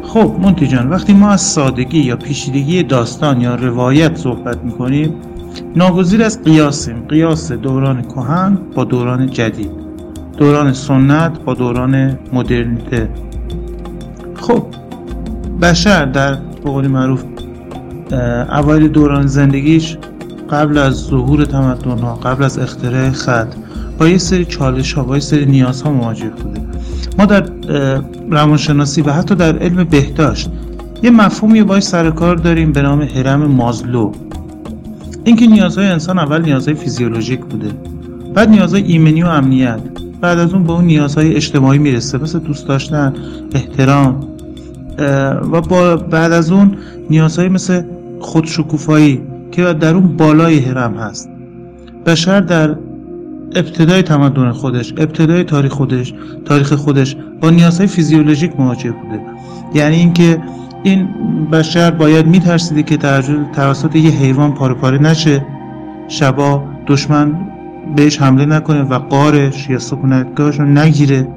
خب 0.09 0.37
مونتی 0.41 0.67
جان 0.67 0.91
وقتی 0.91 1.13
ما 1.13 1.31
از 1.31 1.41
سادگی 1.41 1.99
یا 1.99 2.17
پیشیدگی 2.17 2.83
داستان 2.83 3.41
یا 3.41 3.55
روایت 3.55 4.17
صحبت 4.17 4.65
می‌کنیم 4.65 5.15
ناگزیر 5.77 6.23
از 6.23 6.43
قیاسیم. 6.43 7.05
قیاس 7.09 7.53
دوران 7.53 8.03
کهن 8.03 8.59
با 8.75 8.85
دوران 8.85 9.31
جدید. 9.31 9.71
دوران 10.37 10.73
سنت 10.73 11.39
با 11.45 11.55
دوران 11.55 12.19
مدرنیته. 12.33 13.09
خب 14.35 14.63
بشر 15.63 16.05
در 16.05 16.35
بقول 16.35 16.87
معروف 16.87 17.25
اوایل 18.53 18.89
دوران 18.89 19.27
زندگیش 19.27 19.97
قبل 20.51 20.79
از 20.79 20.95
ظهور 20.95 21.45
تمدن 21.45 21.99
ها 21.99 22.15
قبل 22.15 22.45
از 22.45 22.59
اختراع 22.59 23.11
خط 23.11 23.55
با 23.99 24.09
یه 24.09 24.19
سری 24.19 24.45
چالش 24.45 24.93
ها 24.93 25.03
با 25.03 25.15
یه 25.15 25.21
سری 25.21 25.47
نیاز 25.47 25.83
ها 25.83 25.93
مواجه 25.93 26.29
بوده. 26.29 26.68
ما 27.19 27.27
در 27.27 27.45
روانشناسی 28.31 29.03
و 29.03 29.13
حتی 29.13 29.35
در 29.35 29.59
علم 29.59 29.85
بهداشت 29.85 30.51
یه 31.03 31.11
مفهومی 31.11 31.63
باید 31.63 31.83
سر 31.83 32.11
کار 32.11 32.37
داریم 32.37 32.73
به 32.73 32.83
نام 32.83 33.03
هرم 33.03 33.47
مازلو. 33.47 34.13
اینکه 35.25 35.47
نیازهای 35.47 35.87
انسان 35.87 36.19
اول 36.19 36.43
نیازهای 36.43 36.75
فیزیولوژیک 36.75 37.41
بوده 37.41 37.71
بعد 38.35 38.49
نیازهای 38.49 38.83
ایمنی 38.83 39.23
و 39.23 39.27
امنیت 39.27 39.81
بعد 40.21 40.39
از 40.39 40.55
اون 40.55 40.65
به 40.65 40.73
اون 40.73 40.85
نیازهای 40.85 41.35
اجتماعی 41.35 41.79
می‌رسه. 41.79 42.19
مثل 42.19 42.39
دوست 42.39 42.69
داشتن 42.69 43.13
احترام 43.55 44.21
و 45.53 45.61
با 45.61 45.97
بعد 45.97 46.33
از 46.33 46.51
اون 46.53 46.77
نیازهای 47.11 47.49
مثل 47.49 47.83
خودشکوفایی 48.21 49.23
که 49.53 49.63
در 49.63 49.95
اون 49.95 50.17
بالای 50.17 50.59
هرم 50.59 50.95
هست. 50.95 51.31
بشر 52.07 52.41
در 52.41 52.77
ابتدای 53.55 54.03
تمدن 54.03 54.53
خودش 54.53 54.93
ابتدای 54.93 55.45
تاریخ 55.45 55.73
خودش 55.73 56.15
تاریخ 56.45 56.73
خودش 56.73 57.17
با 57.41 57.51
نیازهای 57.51 57.87
فیزیولوژیک 57.87 58.53
مواجه 58.61 58.91
بوده. 58.91 59.21
یعنی 59.75 59.97
اینکه 59.97 60.43
این 60.83 61.09
بشر 61.53 61.91
باید 61.91 62.27
میترسیده 62.27 62.83
که 62.83 62.97
توسط 63.53 63.97
یه 63.97 64.11
حیوان 64.11 64.55
پاره 64.55 64.75
پاره 64.75 64.99
نشه. 65.03 65.47
شبا 66.09 66.65
دشمن 66.87 67.35
بهش 67.97 68.23
حمله 68.23 68.45
نکنه 68.45 68.83
و 68.83 68.99
قارش 68.99 69.71
یا 69.71 69.79
سکونتگاهش 69.79 70.61
رو 70.61 70.65
نگیره. 70.65 71.29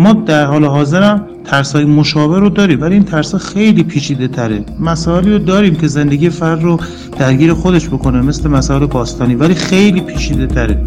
ما 0.00 0.12
در 0.12 0.46
حال 0.46 0.64
حاضرم 0.64 1.26
ترس 1.44 1.72
های 1.76 1.84
مشابه 1.84 2.38
رو 2.38 2.48
داریم 2.48 2.80
ولی 2.80 2.94
این 2.94 3.04
ترس 3.04 3.34
خیلی 3.34 3.82
پیچیده 3.82 4.28
تره. 4.28 4.64
مسائلی 4.80 5.32
رو 5.32 5.38
داریم 5.38 5.74
که 5.74 5.86
زندگی 5.86 6.30
فرد 6.30 6.62
رو 6.62 6.80
درگیر 7.18 7.52
خودش 7.52 7.88
بکنه 7.88 8.22
مثل 8.22 8.48
مسائل 8.48 8.86
باستانی 8.86 9.34
ولی 9.34 9.54
خیلی 9.54 10.00
پیچیده 10.00 10.46
تره. 10.46 10.82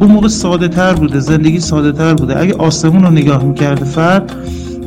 اون 0.00 0.10
موقع 0.10 0.28
ساده 0.28 0.68
تر 0.68 0.92
بوده 0.92 1.20
زندگی 1.20 1.60
ساده 1.60 1.92
تر 1.92 2.14
بوده. 2.14 2.40
اگه 2.40 2.54
آسمون 2.54 3.02
رو 3.02 3.10
نگاه 3.10 3.44
می‌کرده 3.44 3.84
فرد 3.84 4.32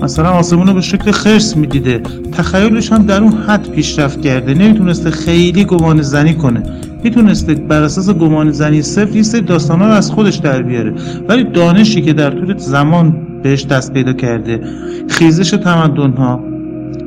مثلا 0.01 0.29
آسمون 0.29 0.67
رو 0.67 0.73
به 0.73 0.81
شکل 0.81 1.11
خرس 1.11 1.57
می‌دیده. 1.57 2.01
تخیلش 2.31 2.91
هم 2.91 3.05
در 3.05 3.21
اون 3.21 3.31
حد 3.31 3.69
پیشرفت 3.69 4.21
کرده. 4.21 4.53
نمی‌تونسته 4.53 5.11
خیلی 5.11 5.65
گمان 5.65 6.01
زنی 6.01 6.33
کنه. 6.33 6.63
می‌تونسته 7.03 7.53
بر 7.53 7.81
اساس 7.81 8.09
گمان 8.09 8.51
زنی 8.51 8.81
صفر 8.81 9.15
یه 9.15 9.23
سری 9.23 9.45
ها 9.69 9.75
رو 9.75 9.83
از 9.83 10.11
خودش 10.11 10.35
در 10.35 10.61
بیاره. 10.61 10.93
ولی 11.29 11.43
دانشی 11.43 12.01
که 12.01 12.13
در 12.13 12.29
طول 12.29 12.57
زمان 12.57 13.27
بهش 13.43 13.65
دست 13.65 13.93
پیدا 13.93 14.13
کرده. 14.13 14.61
خیزش 15.09 15.49
تمدن 15.49 16.11
ها 16.11 16.53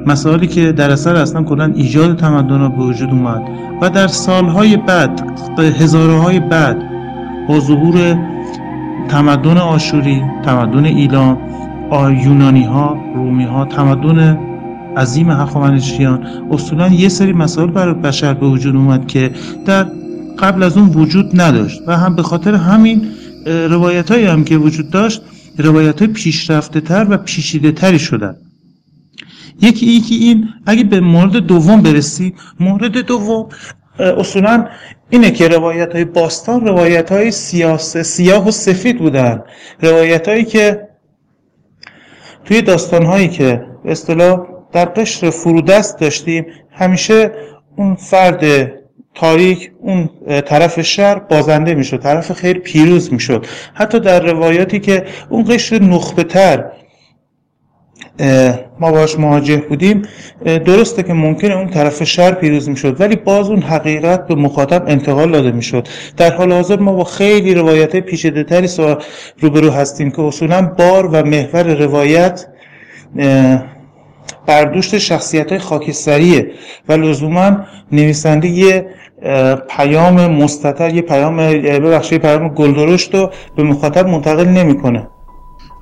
مسائلی 0.06 0.46
که 0.46 0.72
در 0.72 0.90
اثر 0.90 1.16
اصلا 1.16 1.42
کلا 1.42 1.72
ایجاد 1.74 2.16
تمدن 2.16 2.58
ها 2.58 2.68
به 2.68 2.84
وجود 2.84 3.10
اومد 3.10 3.42
و 3.82 3.90
در 3.90 4.06
سالهای 4.06 4.76
بعد 4.76 5.20
هزاره 5.58 6.18
های 6.18 6.40
بعد 6.40 6.76
با 7.48 7.60
ظهور 7.60 8.18
تمدن 9.08 9.58
آشوری 9.58 10.22
تمدن 10.44 10.84
ایلام 10.84 11.38
یونانی 12.24 12.64
ها 12.64 12.96
رومی 13.14 13.44
ها 13.44 13.64
تمدن 13.64 14.38
عظیم 14.96 15.30
هخامنشیان 15.30 16.26
اصولا 16.50 16.88
یه 16.88 17.08
سری 17.08 17.32
مسائل 17.32 17.70
برای 17.70 17.94
بشر 17.94 18.34
به 18.34 18.46
وجود 18.46 18.76
اومد 18.76 19.06
که 19.06 19.30
در 19.66 19.86
قبل 20.38 20.62
از 20.62 20.76
اون 20.76 20.88
وجود 20.88 21.40
نداشت 21.40 21.82
و 21.86 21.96
هم 21.96 22.16
به 22.16 22.22
خاطر 22.22 22.54
همین 22.54 23.02
روایت 23.46 24.10
هم 24.10 24.44
که 24.44 24.56
وجود 24.56 24.90
داشت 24.90 25.22
روایت 25.58 25.98
های 25.98 26.08
پیشرفته 26.08 26.80
تر 26.80 27.06
و 27.10 27.16
پیشیده 27.16 27.72
تری 27.72 27.98
شدن. 27.98 28.36
یکی 29.60 29.86
یکی 29.86 30.14
این 30.14 30.48
اگه 30.66 30.84
به 30.84 31.00
مورد 31.00 31.36
دوم 31.36 31.82
برسی 31.82 32.34
مورد 32.60 32.98
دوم 32.98 33.48
اصولا 33.98 34.68
اینه 35.10 35.30
که 35.30 35.48
روایت 35.48 35.92
های 35.92 36.04
باستان 36.04 36.66
روایت 36.66 37.12
های 37.12 37.30
سیاه 37.30 38.48
و 38.48 38.50
سفید 38.50 38.98
بودن. 38.98 39.42
روایت 39.82 40.28
هایی 40.28 40.44
که 40.44 40.88
توی 42.44 42.62
داستان 42.62 43.06
هایی 43.06 43.28
که 43.28 43.66
اصطلاح 43.84 44.46
در 44.72 44.84
قشر 44.84 45.30
فرودست 45.30 46.00
داشتیم 46.00 46.46
همیشه 46.70 47.32
اون 47.76 47.94
فرد 47.94 48.70
تاریک 49.16 49.70
اون 49.80 50.10
طرف 50.46 50.80
شر 50.80 51.18
بازنده 51.18 51.74
می‌شد 51.74 52.02
طرف 52.02 52.32
خیر 52.32 52.58
پیروز 52.58 53.12
می‌شد. 53.12 53.46
حتی 53.74 54.00
در 54.00 54.20
روایاتی 54.20 54.80
که 54.80 55.04
اون 55.28 55.44
قشر 55.48 55.82
نخبه 55.82 56.24
تر 56.24 56.64
ما 58.80 58.92
باش 58.92 59.18
مواجه 59.18 59.56
بودیم 59.56 60.02
درسته 60.44 61.02
که 61.02 61.12
ممکنه 61.12 61.56
اون 61.56 61.70
طرف 61.70 62.04
شر 62.04 62.32
پیروز 62.32 62.68
می‌شد 62.68 63.00
ولی 63.00 63.16
باز 63.16 63.50
اون 63.50 63.62
حقیقت 63.62 64.26
به 64.26 64.34
مخاطب 64.34 64.84
انتقال 64.88 65.32
داده 65.32 65.50
می‌شد. 65.50 65.88
در 66.16 66.32
حال 66.32 66.52
حاضر 66.52 66.76
ما 66.76 66.92
با 66.92 67.04
خیلی 67.04 67.54
روایت 67.54 67.96
پیچیده 67.96 68.44
تری 68.44 68.68
روبرو 69.40 69.70
هستیم 69.70 70.10
که 70.10 70.22
اصولا 70.22 70.62
بار 70.62 71.06
و 71.06 71.22
محور 71.22 71.74
روایت 71.74 72.46
بردوشت 74.46 74.98
شخصیت 74.98 75.50
های 75.50 75.58
خاکستریه 75.58 76.50
و 76.88 76.92
لزوما 76.92 77.56
نویسنده 77.92 78.48
یه 78.48 78.86
پیام 79.68 80.26
مستطر 80.26 80.94
یه 80.94 81.02
پیام 81.02 81.36
ببخشید 81.62 82.22
پیام 82.22 82.48
گلدرشت 82.48 83.14
رو 83.14 83.30
به 83.56 83.62
مخاطب 83.62 84.08
منتقل 84.08 84.48
نمی‌کنه. 84.48 85.08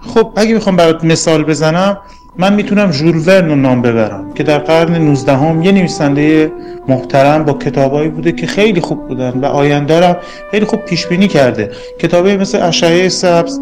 خب 0.00 0.32
اگه 0.36 0.54
می‌خوام 0.54 0.76
برات 0.76 1.04
مثال 1.04 1.44
بزنم 1.44 1.98
من 2.38 2.54
می‌تونم 2.54 2.92
ژول 2.92 3.22
ورن 3.26 3.48
رو 3.48 3.54
نام 3.56 3.82
ببرم 3.82 4.32
که 4.34 4.42
در 4.42 4.58
قرن 4.58 4.94
19 4.94 5.36
هم 5.36 5.62
یه 5.62 5.72
نویسنده 5.72 6.52
محترم 6.88 7.44
با 7.44 7.52
کتابایی 7.52 8.08
بوده 8.08 8.32
که 8.32 8.46
خیلی 8.46 8.80
خوب 8.80 9.08
بودن 9.08 9.30
و 9.30 9.46
آینده 9.46 10.16
خیلی 10.50 10.66
خوب 10.66 10.80
پیش 10.80 11.06
بینی 11.06 11.28
کرده. 11.28 11.70
کتابایی 11.98 12.36
مثل 12.36 12.62
اشعه 12.62 13.08
سبز 13.08 13.60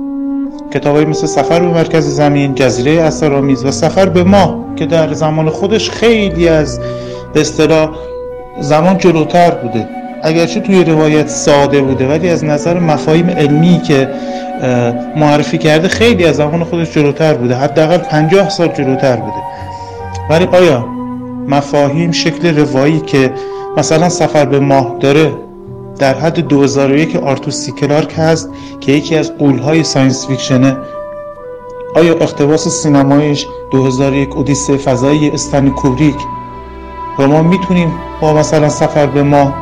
کتابایی 0.75 1.07
مثل 1.07 1.27
سفر 1.27 1.61
به 1.61 1.67
مرکز 1.67 2.07
زمین 2.07 2.55
جزیره 2.55 3.03
اسرآمیز 3.03 3.65
و 3.65 3.71
سفر 3.71 4.09
به 4.09 4.25
ماه 4.25 4.65
که 4.77 4.87
در 4.87 5.13
زمان 5.13 5.51
خودش 5.51 5.91
خیلی 5.91 6.49
از 6.49 6.81
به 7.35 7.41
اصطلاح 7.41 7.91
زمان 8.61 8.99
جلوتر 8.99 9.51
بوده. 9.51 9.89
اگرچه 10.23 10.61
توی 10.61 10.85
روایت 10.85 11.29
ساده 11.29 11.81
بوده 11.83 12.09
ولی 12.09 12.29
از 12.29 12.45
نظر 12.45 12.79
مفاهیم 12.79 13.31
علمی 13.31 13.81
که 13.87 14.09
معرفی 15.17 15.59
کرده 15.59 15.89
خیلی 15.89 16.25
از 16.25 16.37
زمان 16.37 16.65
خودش 16.65 16.93
جلوتر 16.93 17.35
بوده. 17.35 17.55
حداقل 17.55 17.99
50 17.99 18.49
سال 18.49 18.69
جلوتر 18.69 19.17
بوده. 19.17 19.43
ولی 20.31 20.45
آیا 20.45 20.87
مفاهیم 21.49 22.13
شکل 22.13 22.59
روایی 22.59 23.01
که 23.01 23.33
مثلا 23.77 24.09
سفر 24.09 24.45
به 24.45 24.61
ماه 24.61 24.97
داره 25.01 25.33
در 25.99 26.15
حد 26.15 26.41
2001 26.41 27.17
آرتور 27.17 27.57
سی 27.57 27.73
کلارک 27.73 28.15
هست 28.17 28.51
که 28.81 28.93
یکی 28.93 29.17
از 29.17 29.39
غولهای 29.39 29.83
science 29.83 30.27
fiction 30.27 30.70
ه 30.71 30.77
آیا 31.95 32.15
اقتباس 32.15 32.69
سینمایش 32.69 33.47
2001 33.73 34.37
اودیسه 34.37 34.77
فضایی 34.77 35.31
استنلی 35.31 35.69
کوبریک 35.69 36.17
رو 37.19 37.27
ما 37.27 37.43
می‌تونیم 37.43 37.93
با 38.21 38.35
مثلا 38.35 38.69
سفر 38.69 39.07
به 39.07 39.23
ماه 39.23 39.55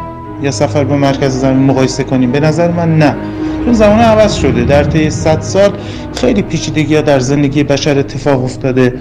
یا 0.42 0.50
سفر 0.50 0.84
به 0.84 0.96
مرکز 0.96 1.40
زمین 1.40 1.62
مقایسه 1.62 2.04
کنیم؟ 2.04 2.32
به 2.32 2.40
نظر 2.40 2.70
من 2.70 2.98
نه. 2.98 3.16
چون 3.64 3.72
زمان 3.72 3.98
عوض 3.98 4.34
شده. 4.34 4.64
در 4.64 4.84
طی 4.84 5.10
100 5.10 5.40
سال 5.40 5.70
خیلی 6.14 6.42
پیچیدگی 6.42 6.96
ها 6.96 7.02
در 7.02 7.18
زندگی 7.18 7.62
بشر 7.62 7.98
اتفاق 7.98 8.44
افتاده 8.44 8.94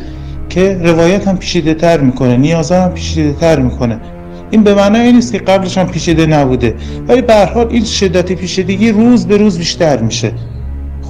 که 0.50 0.80
روایت 0.84 1.28
هم 1.28 1.38
پیچیده 1.38 1.74
تر 1.74 2.00
می‌کنه 2.00 2.38
نیازها 2.38 2.84
هم 2.84 2.92
پیچیده 2.92 3.34
تر 3.34 3.60
می‌کنه. 3.60 4.00
این 4.52 4.64
به 4.64 4.76
معنای 4.76 5.14
نیست 5.14 5.32
که 5.32 5.38
قبلش 5.40 5.78
هم 5.78 5.88
پیچیده 5.88 6.26
نبوده. 6.26 6.76
ولی 7.08 7.22
به 7.22 7.34
هر 7.34 7.46
حال 7.46 7.68
این 7.70 7.84
شدت 7.84 8.32
پیچیدگی 8.32 8.92
روز 8.92 9.28
به 9.28 9.38
روز 9.38 9.58
بیشتر 9.58 9.98
میشه. 10.02 10.32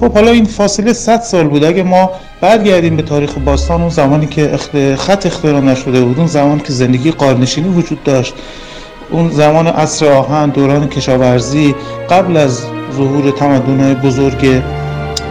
خب 0.00 0.12
حالا 0.12 0.30
این 0.30 0.44
فاصله 0.44 0.92
100 0.92 1.20
سال 1.20 1.48
بود. 1.48 1.64
اگه 1.64 1.82
ما 1.82 2.10
برگردیم 2.40 2.96
به 2.96 3.02
تاریخ 3.02 3.38
باستان 3.38 3.80
اون 3.80 3.90
زمانی 3.90 4.26
که 4.26 4.56
خط 4.98 5.26
اختراع 5.26 5.60
نشده 5.60 6.00
بود 6.00 6.18
اون 6.18 6.26
زمانی 6.26 6.60
که 6.60 6.72
زندگی 6.72 7.10
قارنشینی 7.10 7.68
وجود 7.68 8.04
داشت. 8.04 8.34
اون 9.10 9.30
زمان 9.30 9.66
عصر 9.66 10.12
آهن 10.12 10.50
دوران 10.50 10.88
کشاورزی 10.88 11.74
قبل 12.10 12.36
از 12.36 12.60
ظهور 12.96 13.30
تمدن‌های 13.30 13.94
بزرگ 13.94 14.62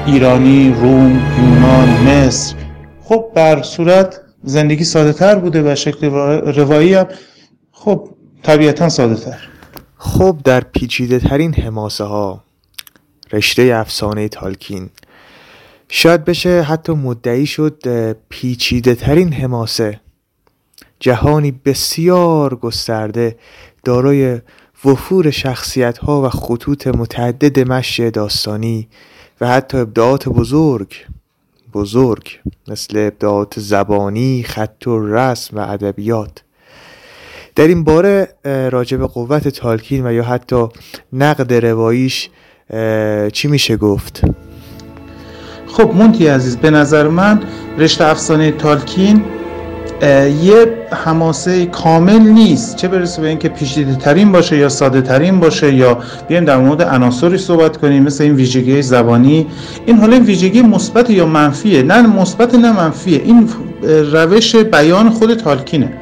ایرانی، 0.05 0.75
روم، 0.81 1.21
یونان، 1.39 1.89
مصر. 1.89 2.55
خب 3.03 3.25
بر 3.35 3.61
صورت 3.61 4.21
زندگی 4.43 4.83
ساده 4.83 5.13
تر 5.13 5.35
بوده 5.35 5.71
و 5.71 5.75
شکل 5.75 6.07
روایی 6.55 6.93
هم 6.93 7.07
خب 7.71 8.09
طبیعتا 8.43 8.89
ساده 8.89 9.15
تر 9.15 9.37
خب 9.97 10.37
در 10.43 10.61
پیچیده 10.61 11.19
ترین 11.19 11.53
حماسه 11.53 12.03
ها 12.03 12.43
رشته 13.31 13.61
افسانه 13.75 14.27
تالکین. 14.27 14.89
شاید 15.89 16.25
بشه 16.25 16.61
حتی 16.61 16.93
مدعی 16.93 17.45
شد 17.45 17.83
پیچیده 18.29 18.95
ترین 18.95 19.33
حماسه. 19.33 19.99
جهانی 20.99 21.51
بسیار 21.51 22.55
گسترده 22.55 23.35
دارای 23.83 24.41
وفور 24.85 25.31
شخصیت 25.31 25.97
ها 25.97 26.21
و 26.21 26.29
خطوط 26.29 26.87
متعدد 26.87 27.59
مشی 27.71 28.11
داستانی 28.11 28.87
و 29.41 29.47
حتی 29.47 29.77
ابداعات 29.77 30.29
بزرگ. 30.29 30.93
بزرگ 31.73 32.39
مثل 32.67 32.97
ابداعات 32.97 33.59
زبانی، 33.59 34.43
خط 34.43 34.87
و 34.87 35.07
رسم 35.07 35.57
و 35.57 35.71
ادبیات. 35.71 36.43
در 37.55 37.67
این 37.67 37.83
باره 37.83 38.33
راجب 38.71 39.05
قوت 39.05 39.47
تالکین 39.47 40.07
و 40.07 40.13
یا 40.13 40.23
حتی 40.23 40.67
نقد 41.13 41.53
رواییش 41.53 42.29
چی 43.33 43.47
میشه 43.47 43.77
گفت؟ 43.77 44.21
خب 45.67 45.91
مونتی 45.95 46.27
عزیز 46.27 46.57
به 46.57 46.69
نظر 46.69 47.07
من 47.07 47.39
رشته 47.77 48.07
افسانه 48.07 48.51
تالکین 48.51 49.23
یه 50.43 50.87
حماسه 50.91 51.65
کامل 51.65 52.19
نیست. 52.19 52.75
چه 52.75 52.87
برسه 52.87 53.21
به 53.21 53.27
اینکه 53.27 53.49
پیچیده 53.49 53.95
ترین 53.95 54.31
باشه 54.31 54.57
یا 54.57 54.69
ساده 54.69 55.01
ترین 55.01 55.39
باشه 55.39 55.73
یا 55.73 55.97
بیایم 56.27 56.45
در 56.45 56.57
مورد 56.57 56.81
عناصری 56.81 57.37
صحبت 57.37 57.77
کنیم 57.77 58.03
مثل 58.03 58.23
این 58.23 58.35
ویژگی 58.35 58.81
زبانی. 58.81 59.47
این 59.85 59.97
حالا 59.97 60.13
این 60.13 60.25
ویژگی 60.25 60.61
مثبت 60.61 61.09
یا 61.09 61.25
منفیه؟ 61.25 61.83
نه 61.83 62.07
مثبت 62.07 62.55
نه 62.55 62.71
منفیه. 62.71 63.21
این 63.25 63.49
روش 64.11 64.55
بیان 64.55 65.09
خود 65.09 65.33
تالکینه. 65.33 65.93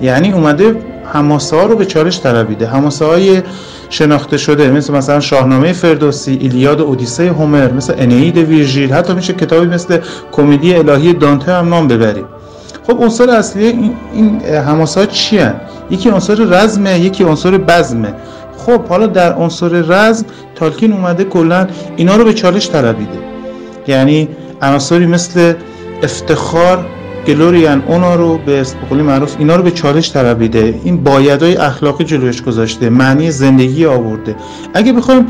یعنی 0.00 0.32
اومده 0.32 0.76
حماسه 1.14 1.56
ها 1.56 1.66
رو 1.66 1.76
به 1.76 1.84
چالش 1.84 2.20
طلبیده. 2.20 2.66
حماسه 2.66 3.04
های 3.04 3.42
شناخته 3.90 4.36
شده 4.36 4.70
مثل 4.70 4.92
مثلا 4.92 5.20
شاهنامه 5.20 5.72
فردوسی 5.72 6.38
ایلیاد 6.40 6.80
و 6.80 6.84
اودیسه 6.84 7.28
هومر 7.28 7.72
مثل 7.72 7.94
انئید 7.98 8.36
ویرژیل 8.36 8.92
حتی 8.92 9.14
میشه 9.14 9.32
کتابی 9.32 9.66
مثل 9.66 9.98
کمدی 10.32 10.74
الهی 10.74 11.12
دانته 11.12 11.52
هم 11.52 11.68
نام 11.68 11.88
ببریم 11.88 12.24
خب 12.86 13.02
عنصر 13.02 13.30
اصلی 13.30 13.64
این, 13.64 13.96
این 14.14 14.40
حماسه 14.40 15.00
ها 15.00 15.06
چی 15.06 15.38
هن؟ 15.38 15.54
یکی 15.90 16.10
عنصر 16.10 16.34
رزمه 16.34 16.98
یکی 17.00 17.24
عنصر 17.24 17.58
بزمه. 17.58 18.14
خب 18.58 18.84
حالا 18.84 19.06
در 19.06 19.32
عنصر 19.32 19.68
رزم 19.68 20.26
تالکین 20.54 20.92
اومده 20.92 21.24
کلا 21.24 21.66
اینا 21.96 22.16
رو 22.16 22.24
به 22.24 22.32
چالش 22.32 22.70
طلبیده. 22.70 23.18
یعنی 23.86 24.28
عناصری 24.62 25.06
مثل 25.06 25.54
افتخار 26.02 26.86
گلوریان 27.26 27.82
اونا 27.86 28.14
رو 28.14 28.38
به 28.38 28.66
قولی 28.88 29.02
معروف 29.02 29.36
اینا 29.38 29.56
رو 29.56 29.62
به 29.62 29.70
چالش 29.70 30.12
طلبیده. 30.12 30.80
این 30.84 31.04
بایدهای 31.04 31.56
اخلاقی 31.56 32.04
جلوش 32.04 32.42
گذاشته 32.42 32.90
معنی 32.90 33.30
زندگی 33.30 33.86
آورده. 33.86 34.36
اگه 34.74 34.92
بخوایم 34.92 35.26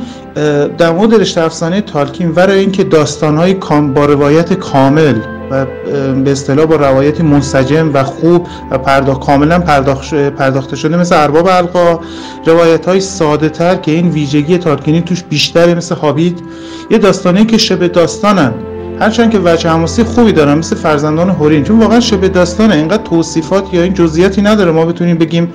در 0.79 0.93
مورد 0.93 1.15
رشته 1.15 1.41
افسانه 1.41 1.81
تالکین 1.81 2.33
برای 2.33 2.59
اینکه 2.59 2.85
داستانهای 2.85 3.55
با 3.95 4.05
روایت 4.07 4.53
کامل 4.53 5.15
و 5.51 5.67
به 6.25 6.33
اصطلاح 6.33 6.67
با 6.67 6.77
روایتی 6.77 7.23
منسجم 7.23 7.91
و 7.95 8.05
خوب 8.05 8.47
و 8.71 8.79
پرداخت 8.79 9.27
کاملا 9.27 9.59
پرداخت 9.59 10.15
پرداخته 10.15 10.77
شده 10.77 10.97
مثل 10.97 11.17
ارباب 11.23 11.47
القا 11.47 12.01
روایت 12.47 12.87
های 12.87 13.01
ساده 13.01 13.49
تر 13.49 13.77
که 13.77 13.93
این 13.93 14.11
ویژگی 14.11 14.59
تالکینی 14.59 15.01
توش 15.01 15.23
بیشتره 15.23 15.75
مثل 15.75 15.95
هابیت. 15.95 16.35
یه 16.91 16.99
داستانی 16.99 17.47
که 17.47 17.59
شبه 17.59 17.89
داستانن. 17.89 18.53
هرچند 19.01 19.31
که 19.31 19.39
وجه 19.45 19.71
حماسی 19.71 20.05
خوبی 20.05 20.33
دارن 20.33 20.59
مثل 20.59 20.77
فرزندان 20.77 21.31
هورین 21.31 21.65
چون 21.65 21.79
واقعا 21.79 22.01
شبه 22.01 22.29
داستانه. 22.29 22.75
اینقدر 22.75 23.03
توصیفات 23.03 23.75
یا 23.75 23.83
این 23.83 23.95
جزئیاتی 23.95 24.43
نداره. 24.43 24.73
ما 24.73 24.85
بتونیم 24.85 25.19
بگیم 25.19 25.53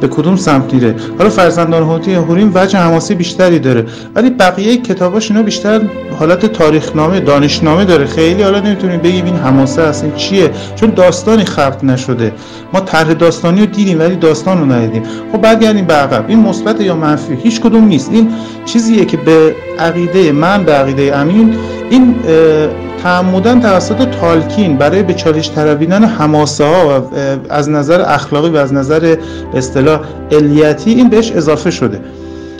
به 0.00 0.08
کدوم 0.08 0.36
سمت 0.36 0.74
میره. 0.74 0.94
حالا 1.18 1.30
فرزندان 1.30 1.82
هوتی 1.82 2.14
هوریم 2.14 2.52
وجه 2.54 2.78
حماسی 2.78 3.14
بیشتری 3.14 3.58
داره. 3.58 3.86
ولی 4.14 4.30
بقیه 4.30 4.76
کتاباش 4.76 5.30
اینا 5.30 5.42
بیشتر 5.42 5.80
حالت 6.18 6.46
تاریخنامه 6.46 7.20
دانشنامه 7.20 7.84
داره. 7.84 8.04
خیلی 8.04 8.42
حالا 8.42 8.60
نمی‌تونیم 8.60 9.00
بگیم 9.00 9.24
این 9.24 9.36
حماسه 9.36 9.82
اصلا 9.82 10.10
چیه. 10.10 10.50
چون 10.76 10.90
داستانی 10.90 11.44
خلق 11.44 11.84
نشده. 11.84 12.32
ما 12.72 12.80
طرح 12.80 13.14
داستانی 13.14 13.60
رو 13.60 13.66
دیدیم 13.66 13.98
ولی 14.00 14.16
داستان 14.16 14.58
رو 14.58 14.72
ندیدیم. 14.72 15.02
خب 15.32 15.40
برگردیم 15.40 15.84
به 15.84 15.94
عقب. 15.94 16.24
این 16.28 16.38
مثبت 16.38 16.80
یا 16.80 16.96
منفی؟ 16.96 17.38
هیچ 17.42 17.60
کدوم 17.60 17.84
نیست. 17.84 18.10
این 18.12 18.30
چیزیه 18.64 19.04
که 19.04 19.16
به 19.16 19.54
عقیده 19.78 20.32
من 20.32 20.64
به 20.64 20.72
عقیده 20.72 21.16
امین 21.16 21.54
این 21.90 22.14
تعمدن 23.02 23.60
توسط 23.60 24.08
تالکین 24.20 24.76
برای 24.76 25.02
به 25.02 25.14
چالش 25.14 25.50
طلبیدن 25.50 26.04
حماسه 26.04 26.64
ها 26.64 27.00
و 27.00 27.16
از 27.50 27.70
نظر 27.70 28.00
اخلاقی 28.00 28.50
و 28.50 28.56
از 28.56 28.72
نظر 28.72 29.16
اصطلاح 29.54 30.00
علیتی 30.32 30.90
این 30.90 31.08
بهش 31.08 31.32
اضافه 31.32 31.70
شده. 31.70 32.00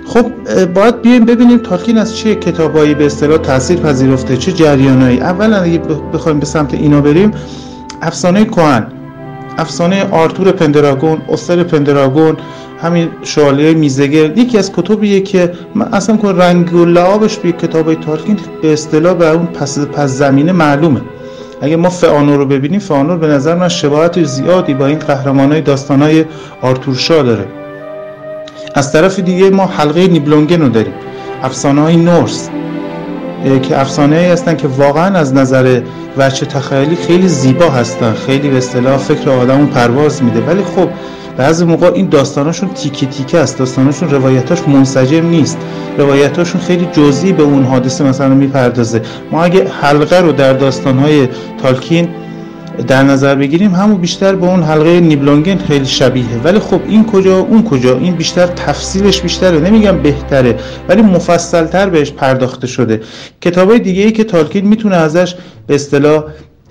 خب 0.07 0.31
باید 0.75 1.03
بیایم 1.03 1.25
ببینیم 1.25 1.59
تالکین 1.59 1.99
از 1.99 2.17
چه 2.17 2.35
کتابایی 2.35 2.95
به 2.95 3.07
اصطلاح 3.07 3.39
تاثیر 3.39 3.79
پذیرفته 3.79 4.37
چه 4.37 4.53
جریانایی. 4.53 5.21
اولا 5.21 5.57
اگه 5.57 5.81
بخوایم 6.13 6.41
به 6.41 6.47
سمت 6.47 6.75
اینا 6.75 7.01
بریم 7.01 7.31
افسانه 8.03 8.45
کهن 8.45 8.87
افسانه 9.59 10.11
آرتور 10.11 10.53
پندراگون 10.53 11.19
استر 11.29 11.63
پندراگون 11.63 12.37
همین 12.85 13.09
شوالیه 13.23 13.75
میزگر 13.75 14.39
یکی 14.39 14.59
از 14.59 14.73
کتبیه 14.73 15.21
که 15.21 15.53
من 15.75 15.89
اصلا 15.93 16.17
که 16.17 16.29
رنگ 16.29 16.75
و 16.75 16.85
لعابش 16.85 17.37
به 17.37 17.53
کتاب 17.53 17.95
تالکین 17.95 18.39
به 18.63 18.73
اصطلاح 18.73 19.15
به 19.15 19.31
اون 19.31 19.47
پس, 19.47 19.79
پس 19.79 20.11
زمینه 20.11 20.53
معلومه. 20.53 21.01
اگه 21.63 21.77
ما 21.77 21.91
فعانور 21.91 22.37
رو 22.37 22.47
ببینیم 22.47 22.81
فعانور 22.81 23.17
به 23.17 23.27
نظر 23.27 23.55
من 23.55 23.69
شباهت 23.69 24.23
زیادی 24.23 24.75
با 24.75 24.87
این 24.87 24.99
قهرمانای 24.99 26.25
آرتور 26.63 26.97
داره. 27.09 27.47
از 28.75 28.93
طرف 28.93 29.19
دیگه 29.19 29.51
ما 29.51 29.67
حلقه 29.67 30.07
نیبلونگن 30.07 30.61
رو 30.61 30.69
داریم. 30.69 30.95
افسانه 31.43 31.81
های 31.81 31.97
نورس 31.97 32.49
که 33.63 33.81
افسانه 33.81 34.17
هایی 34.17 34.29
هستن 34.29 34.57
که 34.57 34.69
واقعا 34.69 35.19
از 35.19 35.35
نظر 35.35 35.81
وچه 36.17 36.47
تخیلی 36.47 36.97
خیلی 36.97 37.29
زیبا 37.29 37.71
هستن. 37.71 38.13
خیلی 38.13 38.49
به 38.49 38.57
اصطلاح 38.57 38.97
فکر 38.97 39.31
آدمون 39.31 39.67
پرواز 39.67 40.23
میده. 40.23 40.41
ولی 40.41 40.63
خب 40.63 40.89
بعضی 41.37 41.65
موقع 41.65 41.93
این 41.93 42.09
داستاناشون 42.09 42.69
تیکه 42.69 43.07
تیکه 43.07 43.39
است. 43.39 43.59
داستاناشون 43.59 44.11
روایتاش 44.11 44.69
منسجم 44.69 45.27
نیست. 45.27 45.59
روایتاشون 45.99 46.61
خیلی 46.61 46.89
جزئی 46.93 47.33
به 47.33 47.43
اون 47.43 47.65
حادثه 47.65 48.05
مثلا 48.05 48.35
می‌پردازه. 48.35 49.03
ما 49.33 49.45
اگه 49.45 49.69
حلقه 49.69 50.21
رو 50.21 50.33
در 50.33 50.53
داستانهای 50.53 51.29
تالکین 51.63 52.09
در 52.89 53.03
نظر 53.03 53.35
بگیریم 53.35 53.75
همون 53.75 53.97
بیشتر 53.97 54.35
به 54.35 54.47
اون 54.47 54.63
حلقه 54.63 55.01
نیبلونگن 55.01 55.59
خیلی 55.59 55.87
شبیه 55.87 56.25
ولی 56.45 56.59
خب 56.59 56.81
این 56.89 57.07
کجا 57.07 57.39
اون 57.39 57.65
کجا؟ 57.65 57.99
این 57.99 58.15
بیشتر 58.15 58.47
تفصیلش 58.47 59.21
بیشتره. 59.21 59.61
نمیگم 59.61 60.03
بهتره 60.03 60.57
ولی 60.89 61.03
مفصلتر 61.03 61.89
بهش 61.89 62.11
پرداخته 62.11 62.67
شده. 62.67 63.01
کتابای 63.41 63.79
دیگه 63.79 64.03
ای 64.03 64.13
که 64.13 64.25
تالکین 64.25 64.69
می‌تونه 64.69 64.97
ازش 64.97 65.35
به 65.67 65.75
اصطلاح 65.75 66.25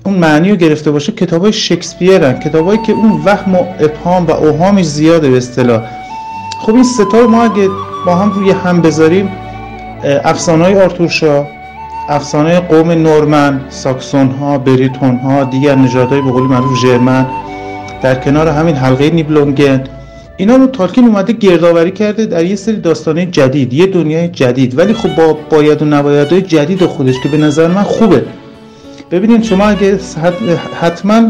اون 0.05 0.15
معنی 0.15 0.49
رو 0.49 0.55
گرفته 0.55 0.91
باشه 0.91 1.11
کتاب 1.11 1.41
های 1.41 1.53
شکسپیرن 1.53 2.39
کتابایی 2.39 2.79
که 2.85 2.93
اون 2.93 3.21
وهم 3.25 3.55
و 3.55 3.65
ابهام 3.79 4.25
و 4.25 4.31
اوهامش 4.31 4.85
زیاده 4.85 5.29
به 5.29 5.37
اصطلاح. 5.37 5.81
خب 6.59 6.73
این 6.73 6.83
ستا 6.83 7.27
ما 7.27 7.43
اگه 7.43 7.69
با 8.05 8.15
هم 8.15 8.31
روی 8.31 8.51
هم 8.51 8.81
بذاریم 8.81 9.29
افسانه 10.03 10.63
های 10.63 10.81
آرتورشا 10.81 11.45
افسانه 12.09 12.59
قوم 12.59 12.91
نورمن 12.91 13.61
ساکسون 13.69 14.31
ها 14.31 14.57
بریتون 14.57 15.15
ها 15.15 15.43
دیگر 15.43 15.75
نژادهای 15.75 16.21
به 16.21 16.31
قولی 16.31 16.47
معروف 16.47 16.79
ژرمن 16.81 17.25
در 18.01 18.15
کنار 18.15 18.47
همین 18.47 18.75
حلقه 18.75 19.09
نیبلونگن. 19.09 19.83
اینا 20.37 20.55
رو 20.55 20.67
تالکین 20.67 21.07
اومده 21.07 21.33
گردآوری 21.33 21.91
کرده 21.91 22.25
در 22.25 22.45
یه 22.45 22.55
سری 22.55 22.75
داستانه 22.75 23.25
جدید 23.25 23.73
یه 23.73 23.87
دنیای 23.87 24.27
جدید. 24.27 24.77
ولی 24.77 24.93
خب 24.93 25.15
با 25.15 25.37
باید 25.49 25.81
و 25.81 25.85
نبایدهای 25.85 26.41
جدید 26.41 26.85
خودش 26.85 27.19
که 27.19 27.29
به 27.29 27.37
نظر 27.37 27.67
من 27.67 27.83
خوبه. 27.83 28.25
ببینید 29.13 29.43
شما 29.43 29.65
اگه 29.65 29.99
حتما 30.81 31.23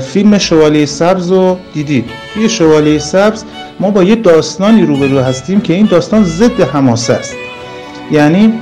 فیلم 0.00 0.38
شوالیه 0.38 0.86
سبز 0.86 1.30
رو 1.30 1.58
دیدید. 1.74 2.04
توی 2.34 2.48
شوالیه 2.48 2.98
سبز 2.98 3.44
ما 3.80 3.90
با 3.90 4.02
یه 4.02 4.14
داستانی 4.14 4.82
روبرو 4.82 5.20
هستیم 5.20 5.60
که 5.60 5.74
این 5.74 5.86
داستان 5.86 6.24
ضد 6.24 6.60
حماسه 6.60 7.12
است. 7.12 7.34
یعنی 8.12 8.52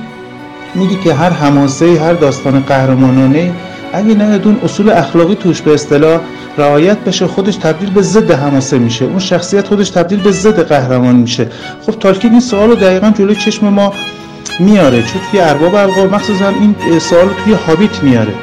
میگی 0.75 0.95
که 0.95 1.13
هر 1.13 1.29
حماسه 1.29 1.99
هر 1.99 2.13
داستان 2.13 2.59
قهرمانانه 2.59 3.51
اگه 3.93 4.15
نه 4.15 4.41
اون 4.45 4.59
اصول 4.63 4.89
اخلاقی 4.89 5.35
توش 5.35 5.61
به 5.61 5.73
اصطلاح 5.73 6.21
رعایت 6.57 6.97
بشه 6.97 7.27
خودش 7.27 7.55
تبدیل 7.55 7.89
به 7.89 8.01
ضد 8.01 8.31
حماسه 8.31 8.77
میشه. 8.77 9.05
اون 9.05 9.19
شخصیت 9.19 9.67
خودش 9.67 9.89
تبدیل 9.89 10.19
به 10.19 10.31
ضد 10.31 10.67
قهرمان 10.67 11.15
میشه. 11.15 11.47
خب 11.85 11.91
تالکین 11.91 12.31
این 12.31 12.39
سوال 12.39 12.69
رو 12.69 12.75
دقیقا 12.75 13.13
جلوی 13.17 13.35
چشم 13.35 13.67
ما 13.67 13.93
میاره. 14.59 15.01
چون 15.01 15.21
توی 15.31 15.39
ارباب 15.39 15.75
القاب 15.75 16.13
مخصوصا 16.13 16.49
این 16.49 16.99
سوال 16.99 17.27
توی 17.43 17.53
هابیت 17.53 18.03
میاره. 18.03 18.33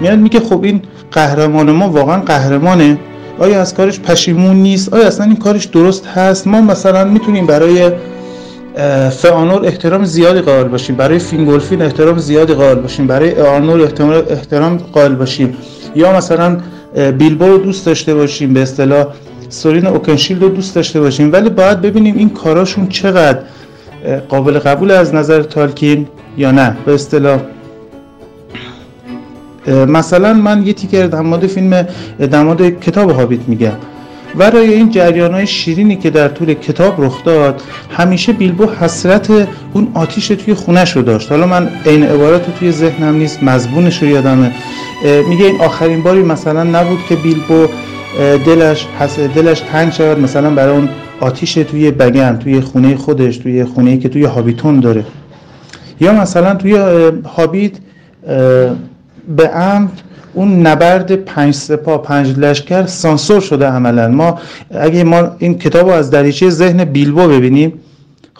میاد 0.00 0.18
میگه 0.18 0.40
خب 0.40 0.64
این 0.64 0.82
قهرمان 1.12 1.70
ما 1.70 1.88
واقعا 1.88 2.20
قهرمانه. 2.20 2.98
آیا 3.38 3.60
از 3.60 3.74
کارش 3.74 4.00
پشیمون 4.00 4.56
نیست؟ 4.56 4.94
آیا 4.94 5.06
اصلا 5.06 5.26
این 5.26 5.36
کارش 5.36 5.64
درست 5.64 6.06
هست؟ 6.06 6.46
ما 6.46 6.60
مثلا 6.60 7.04
می‌تونیم 7.04 7.46
برای 7.46 7.90
فئانور 9.10 9.64
احترام 9.64 10.04
زیادی 10.04 10.40
قائل 10.40 10.64
باشیم. 10.64 10.96
برای 10.96 11.18
فینگولفین 11.18 11.82
احترام 11.82 12.18
زیادی 12.18 12.54
قائل 12.54 12.74
باشیم. 12.74 13.06
برای 13.06 13.40
آرنور 13.40 13.80
احترام 14.30 14.76
قائل 14.76 15.14
باشیم. 15.14 15.56
یا 15.96 16.16
مثلا 16.16 16.56
بیلبو 17.18 17.44
رو 17.44 17.58
دوست 17.58 17.86
داشته 17.86 18.14
باشیم. 18.14 18.54
به 18.54 18.62
اصطلاح 18.62 19.06
تورین 19.48 19.86
اوکنشیلد 19.86 20.42
رو 20.42 20.48
دوست 20.48 20.74
داشته 20.74 21.00
باشیم. 21.00 21.32
ولی 21.32 21.50
باید 21.50 21.80
ببینیم 21.80 22.16
این 22.16 22.30
کاراشون 22.30 22.88
چقدر 22.88 23.38
قابل 24.28 24.58
قبول 24.58 24.90
از 24.90 25.14
نظر 25.14 25.42
تالکین 25.42 26.06
یا 26.36 26.50
نه؟ 26.50 26.76
به 26.86 26.94
اصطلاح. 26.94 27.40
مثلا 29.88 30.32
من 30.32 30.66
یه 30.66 30.72
تیکر 30.72 31.06
در 31.06 31.20
مورد 31.20 31.46
فیلم 31.46 31.86
در 32.30 32.42
مورد 32.42 32.80
کتاب 32.80 33.10
هابیت 33.10 33.40
میگم. 33.46 33.72
برای 34.38 34.74
این 34.74 34.90
جریان 34.90 35.34
های 35.34 35.46
شیرینی 35.46 35.96
که 35.96 36.10
در 36.10 36.28
طول 36.28 36.54
کتاب 36.54 37.04
رخ 37.04 37.24
داد 37.24 37.62
همیشه 37.90 38.32
بیلبو 38.32 38.66
حسرت 38.80 39.30
اون 39.72 39.88
آتیش 39.94 40.28
توی 40.28 40.54
خونش 40.54 40.96
رو 40.96 41.02
داشت. 41.02 41.30
حالا 41.32 41.46
من 41.46 41.68
عین 41.86 42.02
عبارت 42.02 42.46
رو 42.46 42.52
توی 42.58 42.72
ذهنم 42.72 43.16
نیست 43.16 43.42
مزبونش 43.42 44.02
رو 44.02 44.08
یادمه. 44.08 44.52
میگه 45.28 45.44
این 45.44 45.60
آخرین 45.60 46.02
باری 46.02 46.22
مثلا 46.22 46.62
نبود 46.62 46.98
که 47.08 47.16
بیلبو 47.16 47.66
دلش 48.46 48.86
دلش 49.34 49.60
تنگ 49.60 49.92
شود 49.92 50.18
مثلا 50.18 50.50
برای 50.50 50.76
اون 50.76 50.88
آتیش 51.20 51.54
توی 51.54 51.90
بگن 51.90 52.38
توی 52.38 52.60
خونه 52.60 52.96
خودش 52.96 53.36
توی 53.36 53.64
خونه 53.64 53.98
که 53.98 54.08
توی 54.08 54.24
هابیتون 54.24 54.80
داره. 54.80 55.04
یا 56.00 56.12
مثلا 56.12 56.54
توی 56.54 56.74
هابیت 57.36 57.72
به 59.36 59.48
عمد 59.48 59.90
اون 60.34 60.66
نبرد 60.66 61.12
پنج 61.12 61.54
سپاه 61.54 62.02
پنج 62.02 62.38
لشکر 62.38 62.86
سانسور 62.86 63.40
شده 63.40 63.66
عملا. 63.66 64.08
ما 64.08 64.38
اگه 64.70 65.04
ما 65.04 65.30
این 65.38 65.58
کتاب 65.58 65.88
رو 65.88 65.92
از 65.94 66.10
دریچه 66.10 66.50
ذهن 66.50 66.84
بیلبو 66.84 67.28
ببینیم 67.28 67.72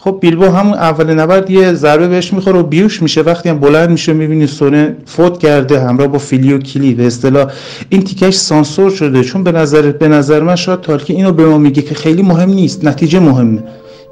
خب 0.04 0.18
بیلبو 0.20 0.44
همون 0.44 0.74
اول 0.74 1.14
نبرد 1.14 1.50
یه 1.50 1.72
ضربه 1.72 2.08
بهش 2.08 2.32
می‌خوره 2.32 2.58
و 2.58 2.62
بیوش 2.62 3.02
میشه. 3.02 3.22
وقتی 3.22 3.48
هم 3.48 3.58
بلند 3.58 3.90
میشه 3.90 4.12
می‌بینی 4.12 4.46
سونه 4.46 4.96
فوت 5.06 5.38
کرده 5.38 5.80
همراه 5.80 6.08
با 6.08 6.18
فیلیو 6.18 6.58
کلی 6.58 6.94
به 6.94 7.06
اصطلاح 7.06 7.50
این 7.88 8.02
تیکش 8.02 8.34
سانسور 8.34 8.90
شده. 8.90 9.24
چون 9.24 9.44
به 9.44 9.52
نظر 9.52 9.92
به 9.92 10.08
نظر 10.08 10.40
من 10.40 10.56
شاید 10.56 10.80
تالکی 10.80 11.12
اینو 11.12 11.32
به 11.32 11.46
ما 11.46 11.58
میگه 11.58 11.82
که 11.82 11.94
خیلی 11.94 12.22
مهم 12.22 12.50
نیست. 12.50 12.84
نتیجه 12.84 13.20
مهمه. 13.20 13.62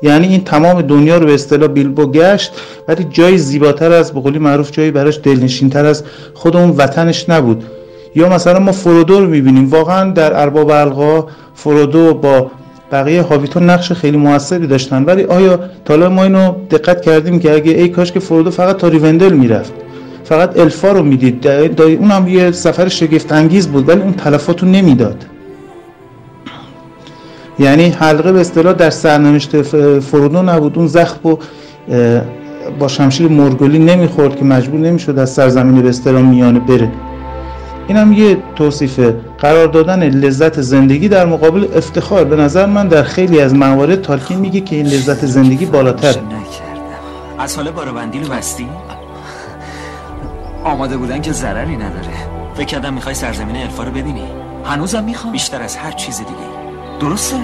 یعنی 0.03 0.27
این 0.27 0.45
تمام 0.45 0.83
دنیا 0.83 1.19
رو 1.19 1.27
به 1.27 1.35
اصطلاح 1.35 1.69
بیلبو 1.69 2.07
گشت 2.07 2.53
ولی 2.89 3.07
جای 3.11 3.39
زیباتر 3.39 3.93
از 3.93 4.13
به 4.13 4.21
قولی 4.21 4.39
معروف 4.39 4.71
جایی 4.71 4.91
براش 4.91 5.21
دلنشینتر 5.23 5.85
از 5.85 6.05
خود 6.35 6.57
اون 6.57 6.71
وطنش 6.71 7.29
نبود. 7.29 7.65
یا 8.15 8.29
مثلا 8.29 8.59
ما 8.59 8.73
فرودو 8.73 9.21
رو 9.21 9.27
می‌بینیم. 9.27 9.71
واقعا 9.71 10.11
در 10.11 10.41
ارباب 10.41 10.71
القا 10.71 11.27
فرودو 11.55 12.15
با 12.15 12.51
بقیه 12.93 13.23
هابیتون 13.23 13.71
نقش 13.71 13.93
خیلی 13.93 14.17
موثری 14.17 14.67
داشتن. 14.67 15.05
ولی 15.05 15.25
آیا 15.25 15.61
تا 15.85 16.09
ما 16.09 16.23
اینو 16.23 16.55
دقت 16.71 17.03
کردیم 17.03 17.39
که 17.39 17.55
اگه 17.55 17.73
ای 17.73 17.89
کاش 17.89 18.13
که 18.13 18.21
فرودو 18.21 18.51
فقط 18.51 18.77
تا 18.77 18.89
ریوندل 18.89 19.33
می‌رفت 19.33 19.73
فقط 20.25 20.59
الفا 20.59 20.93
رو 20.93 21.03
می‌دید 21.03 21.47
اون 21.81 22.29
یه 22.29 22.51
سفر 22.51 22.89
شگفت 22.89 23.33
انگیز 23.33 23.69
بود 23.69 23.89
ولی 23.89 24.01
اون 24.01 24.13
تلفاتو 24.13 24.67
نمی‌داد. 24.67 25.25
یعنی 27.59 27.89
حلقه 27.89 28.33
به 28.33 28.41
اصطلاح 28.41 28.73
در 28.73 28.91
سرنوشت 28.91 29.63
فرودو 30.01 30.43
نبود. 30.43 30.79
اون 30.79 30.87
زخم 30.87 31.29
و 31.29 31.37
با 32.79 32.89
شمشیر 32.89 33.29
مرگولی 33.29 33.79
نمی‌خورد 33.79 34.37
که 34.37 34.45
مجبور 34.45 34.81
نمی‌شد 34.81 35.19
از 35.19 35.31
سرزمین 35.31 35.83
به 35.83 35.89
اصطلاح 35.89 36.23
میانه 36.23 36.61
بره. 36.61 36.91
این 37.89 37.97
هم 37.97 38.13
یه 38.13 38.43
توصیفه 38.57 39.17
قرار 39.39 39.67
دادن 39.67 40.03
لذت 40.03 40.61
زندگی 40.61 41.09
در 41.09 41.27
مقابل 41.27 41.69
افتخار. 41.77 42.25
به 42.25 42.37
نظر 42.37 42.67
من 42.67 42.89
در 42.89 43.03
خیلی 43.03 43.41
از 43.41 43.55
موارد 43.55 44.03
تالکین 44.03 44.39
میگه 44.39 44.61
که 44.61 44.77
این 44.77 44.87
لذت 44.87 45.27
زندگی 45.27 45.67
بالاتر. 45.67 46.15
از 47.39 47.57
حال 47.57 47.71
باربندی 47.71 48.19
رو 48.19 48.29
بستی؟ 48.29 48.69
آماده 50.65 50.97
بودن 50.97 51.21
که 51.21 51.33
ضرری 51.33 51.77
نداره. 51.77 52.15
فکر 52.55 52.65
کردم 52.65 52.95
می‌خوای 52.95 53.15
سرزمین 53.15 53.57
الفا 53.57 53.83
رو 53.83 53.91
ببینی. 53.91 54.25
هنوزم 54.65 55.05
می‌خوام 55.05 55.33
بیشتر 55.33 55.63
از 55.63 55.77
هر 55.77 55.93
چیز 55.93 56.19
دیگه. 56.19 56.31
درسته؟ 57.01 57.37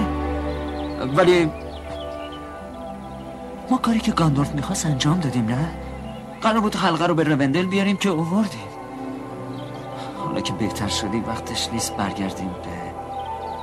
ولی 1.17 1.51
ما 3.71 3.77
کاری 3.77 3.99
که 3.99 4.11
گاندورف 4.11 4.55
می‌خواست 4.55 4.85
انجام 4.85 5.19
دادیم 5.19 5.45
نه؟ 5.45 5.69
قرار 6.41 6.59
بود 6.59 6.75
حلقه 6.75 7.07
رو 7.07 7.15
به 7.15 7.23
روندل 7.23 7.65
بیاریم 7.65 7.97
که 7.97 8.09
اووردیم. 8.09 8.68
حالا 10.29 10.41
که 10.41 10.53
بهتر 10.53 10.87
شدی 10.87 11.19
وقتش 11.19 11.69
نیست 11.73 11.95
برگردیم 11.95 12.47
به 12.47 12.93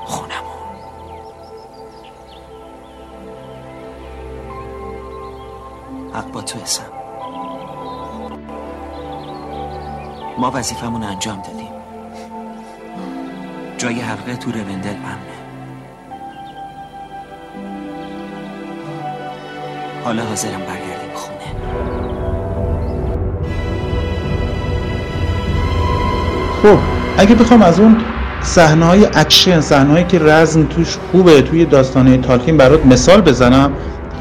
خونمون. 0.05 0.57
حق 6.15 6.31
با 6.33 6.43
تو 6.43 6.59
اسم 6.59 6.83
ما 10.39 10.51
وظیفمون 10.55 11.03
انجام 11.03 11.43
دادیم. 11.43 11.73
جای 13.79 14.01
حلقه 14.01 14.37
تو 14.37 14.53
ریوندل 14.53 14.97
امنه. 14.97 15.37
حالا 20.05 20.25
حاضرم 20.25 20.61
برگردیم 20.61 21.15
خونه. 21.15 22.16
خب 26.63 26.79
اگه 27.19 27.35
بخوام 27.35 27.63
از 27.63 27.81
اون 27.81 27.97
صحنه 28.43 28.85
های 28.85 29.07
اکشن 29.15 29.61
صحنه 29.61 29.91
هایی 29.91 30.05
که 30.05 30.19
رزم 30.19 30.63
توش 30.63 30.97
خوبه 31.13 31.43
توی 31.43 31.65
داستانه 31.65 32.17
تالکین 32.19 32.57
برات 32.57 32.87
مثال 32.87 33.21
بزنم 33.21 33.73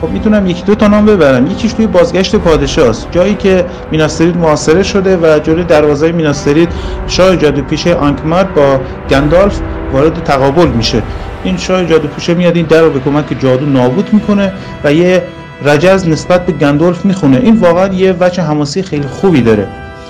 خب 0.01 0.09
می‌تونم 0.09 0.47
یکی 0.47 0.63
دو 0.63 0.75
تا 0.75 0.87
نام 0.87 1.05
ببرم. 1.05 1.47
یکیش 1.47 1.73
توی 1.73 1.87
بازگشت 1.87 2.35
پادشاست 2.35 3.07
جایی 3.11 3.35
که 3.35 3.65
میناسترید 3.91 4.37
محاصره 4.37 4.83
شده 4.83 5.17
و 5.17 5.39
جلوی 5.39 5.63
دروازه 5.63 6.11
میناسترید 6.11 6.69
شاه 7.07 7.37
جادوپیشه 7.37 7.95
آنکمار 7.95 8.43
با 8.43 8.79
گندالف 9.09 9.59
وارد 9.93 10.23
تقابل 10.23 10.67
میشه. 10.67 11.01
این 11.43 11.57
شاه 11.57 11.85
جادوپیشه 11.85 12.33
میاد 12.33 12.55
این 12.55 12.65
در 12.65 12.81
رو 12.81 12.89
به 12.89 12.99
کمک 12.99 13.25
جادو 13.39 13.65
نابود 13.65 14.09
می‌کنه 14.13 14.53
و 14.83 14.93
یه 14.93 15.23
رجز 15.65 16.07
نسبت 16.07 16.45
به 16.45 16.51
گندالف 16.51 17.05
می‌خونه. 17.05 17.37
این 17.37 17.55
واقعا 17.55 17.93
یه 17.93 18.15
وجه 18.19 18.43
حماسی 18.43 18.83
خیلی 18.83 19.07
خوبی 19.07 19.41
داره. 19.41 19.67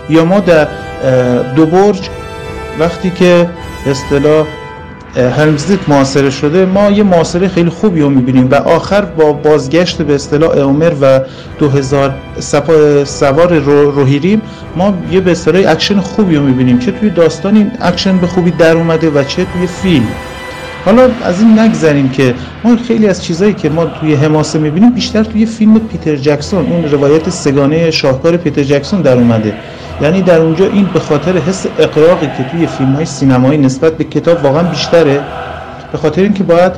یا 0.10 0.26
ما 0.26 0.40
در 0.40 0.68
دو 1.56 1.66
برج. 1.66 2.10
وقتی 2.80 3.10
که 3.10 3.50
اصطلاح 3.86 4.46
هلمزدیت 5.38 5.80
معاصره 5.88 6.30
شده 6.30 6.66
ما 6.66 6.92
یه 6.92 7.04
معاصره 7.04 7.48
خیلی 7.48 7.70
خوبی 7.70 8.02
رو 8.02 8.10
می‌بینیم. 8.10 8.48
و 8.52 8.56
آخر 8.56 9.02
با 9.02 9.34
بازگشت 9.34 10.02
به 10.02 10.16
اصطلاح 10.16 10.58
اومر 10.58 10.92
و 11.02 11.20
2000 11.60 12.14
سوار 13.06 13.60
روهیریم 13.60 14.42
ما 14.76 14.94
یه 15.12 15.20
به 15.20 15.32
اصطلاح 15.32 15.72
اکشن 15.72 16.00
خوبی 16.00 16.36
رو 16.36 16.44
می‌بینیم 16.44 16.80
چه 16.80 16.92
توی 16.92 17.10
داستان 17.10 17.56
این 17.56 17.72
اکشن 17.82 18.18
به 18.18 18.28
خوبی 18.28 18.52
در 18.52 18.78
اومده 18.78 19.10
و 19.10 19.24
چه 19.24 19.46
توی 19.54 19.68
فیلم. 19.68 20.08
حالا 20.86 21.10
از 21.24 21.42
این 21.42 21.60
نگذریم 21.60 22.10
که 22.10 22.34
ما 22.64 22.76
خیلی 22.88 23.08
از 23.08 23.24
چیزهایی 23.24 23.54
که 23.54 23.70
ما 23.70 23.86
توی 23.86 24.16
حماسه 24.16 24.60
می‌بینیم 24.60 24.90
بیشتر 24.90 25.24
توی 25.24 25.46
فیلم 25.46 25.80
پیتر 25.80 26.16
جکسون 26.16 26.66
اون 26.72 26.92
روایت 26.92 27.30
سگانه 27.30 27.92
شاهکار 27.92 28.38
پیتر 28.38 28.64
جکسون 28.64 29.02
در 29.02 29.18
اومده. 29.18 29.54
یعنی 30.02 30.22
در 30.22 30.40
اونجا 30.40 30.66
این 30.66 30.86
به 30.94 31.00
خاطر 31.00 31.38
حس 31.38 31.66
اغراقی 31.80 32.28
که 32.28 32.44
توی 32.52 32.68
فیلم 32.68 32.94
های 32.94 33.06
سینمایی 33.06 33.58
نسبت 33.58 33.98
به 33.98 34.04
کتاب 34.04 34.44
واقعا 34.44 34.64
بیشتره. 34.64 35.20
به 35.92 35.98
خاطر 35.98 36.22
اینکه 36.22 36.44
باید 36.44 36.72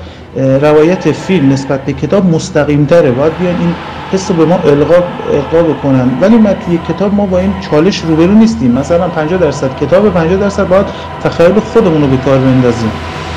روایت 0.61 1.11
فیلم 1.11 1.53
نسبت 1.53 1.85
به 1.85 1.93
کتاب 1.93 2.25
مستقیم 2.25 2.85
تره 2.85 3.11
باید 3.11 3.37
بیان 3.37 3.55
این 3.59 3.75
حس 4.11 4.31
به 4.31 4.45
ما 4.45 4.55
القا, 4.55 5.03
القا 5.33 5.63
بکنن. 5.63 6.09
ولی 6.21 6.37
ما 6.37 6.53
توی 6.53 6.79
کتاب 6.89 7.13
ما 7.13 7.25
با 7.25 7.39
این 7.39 7.53
چالش 7.71 7.99
روبرو 7.99 8.33
نیستیم. 8.33 8.71
مثلا 8.71 9.07
50 9.07 9.39
درصد 9.39 9.75
کتاب 9.75 10.13
50 10.13 10.39
درصد 10.39 10.67
باید 10.67 10.85
تخیل 11.23 11.59
خودمون 11.59 12.01
رو 12.01 12.07
به 12.07 12.17
کار 12.17 12.37
بندازیم. 12.37 12.91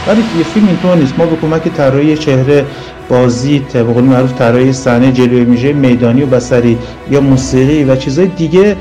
ولی 0.07 0.23
توی 0.23 0.45
فیلم 0.45 0.67
اینطور 0.67 0.97
نیست. 0.97 1.19
ما 1.19 1.27
به 1.27 1.37
کمک 1.37 1.69
طراحی 1.69 2.17
چهره 2.17 2.65
بازی 3.09 3.59
طبق 3.59 3.99
معروف 3.99 4.33
طراحی 4.33 4.73
صحنه 4.73 5.13
جلوی 5.13 5.45
میشه 5.45 5.73
میدانی 5.73 6.23
و 6.23 6.27
بصری 6.27 6.79
یا 7.11 7.21
موسیقی 7.21 7.85
و 7.85 7.97
چیزهای 7.97 8.29
دیگه 8.29 8.77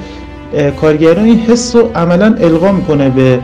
کارگران 0.81 1.25
این 1.25 1.39
حس 1.39 1.75
رو 1.75 1.91
عملا 1.95 2.35
القا 2.39 2.71
می‌کنه 2.71 3.09
به 3.09 3.39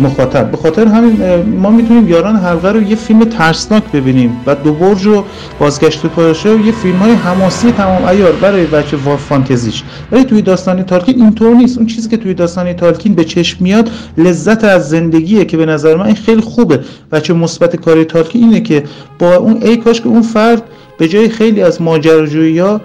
مخاطب. 0.00 0.50
به 0.50 0.56
خاطر 0.56 0.86
همین 0.86 1.42
ما 1.58 1.70
می‌تونیم 1.70 2.08
یاران 2.08 2.36
حلقه 2.36 2.72
رو 2.72 2.82
یه 2.82 2.96
فیلم 2.96 3.24
ترسناک 3.24 3.82
ببینیم. 3.92 4.40
و 4.46 4.54
دو 4.54 4.72
برج 4.72 5.06
و 5.06 5.24
بازگشت 5.58 6.06
پادشاه 6.06 6.54
و 6.54 6.66
یه 6.66 6.72
فیلم 6.72 6.96
های 6.96 7.12
حماسی 7.12 7.72
تمام. 7.72 8.04
ایار 8.04 8.32
برای 8.32 8.66
بچه 8.66 8.96
فانتزیش. 8.96 9.82
ولی 10.12 10.24
توی 10.24 10.42
داستان 10.42 10.82
تالکین 10.82 11.22
اینطور 11.22 11.54
نیست. 11.54 11.78
اون 11.78 11.86
چیزی 11.86 12.08
که 12.08 12.16
توی 12.16 12.34
داستان 12.34 12.72
تالکین 12.72 13.14
به 13.14 13.24
چشم 13.24 13.64
میاد 13.64 13.90
لذت 14.18 14.64
از 14.64 14.88
زندگیه 14.88 15.44
که 15.44 15.56
به 15.56 15.66
نظر 15.66 15.96
من 15.96 16.06
این 16.06 16.14
خیلی 16.14 16.40
خوبه. 16.40 16.80
بچه 17.12 17.34
مثبت 17.34 17.76
کاری 17.76 18.04
تالکین 18.04 18.44
اینه 18.44 18.60
که 18.60 18.84
با 19.18 19.36
اون 19.36 19.62
ای 19.62 19.76
کاش 19.76 20.00
که 20.00 20.06
اون 20.06 20.22
فرد 20.22 20.62
به 20.98 21.08
جای 21.08 21.28
خیلی 21.28 21.62
از 21.62 21.82
ماجراجویی 21.82 22.58
ها 22.58 22.80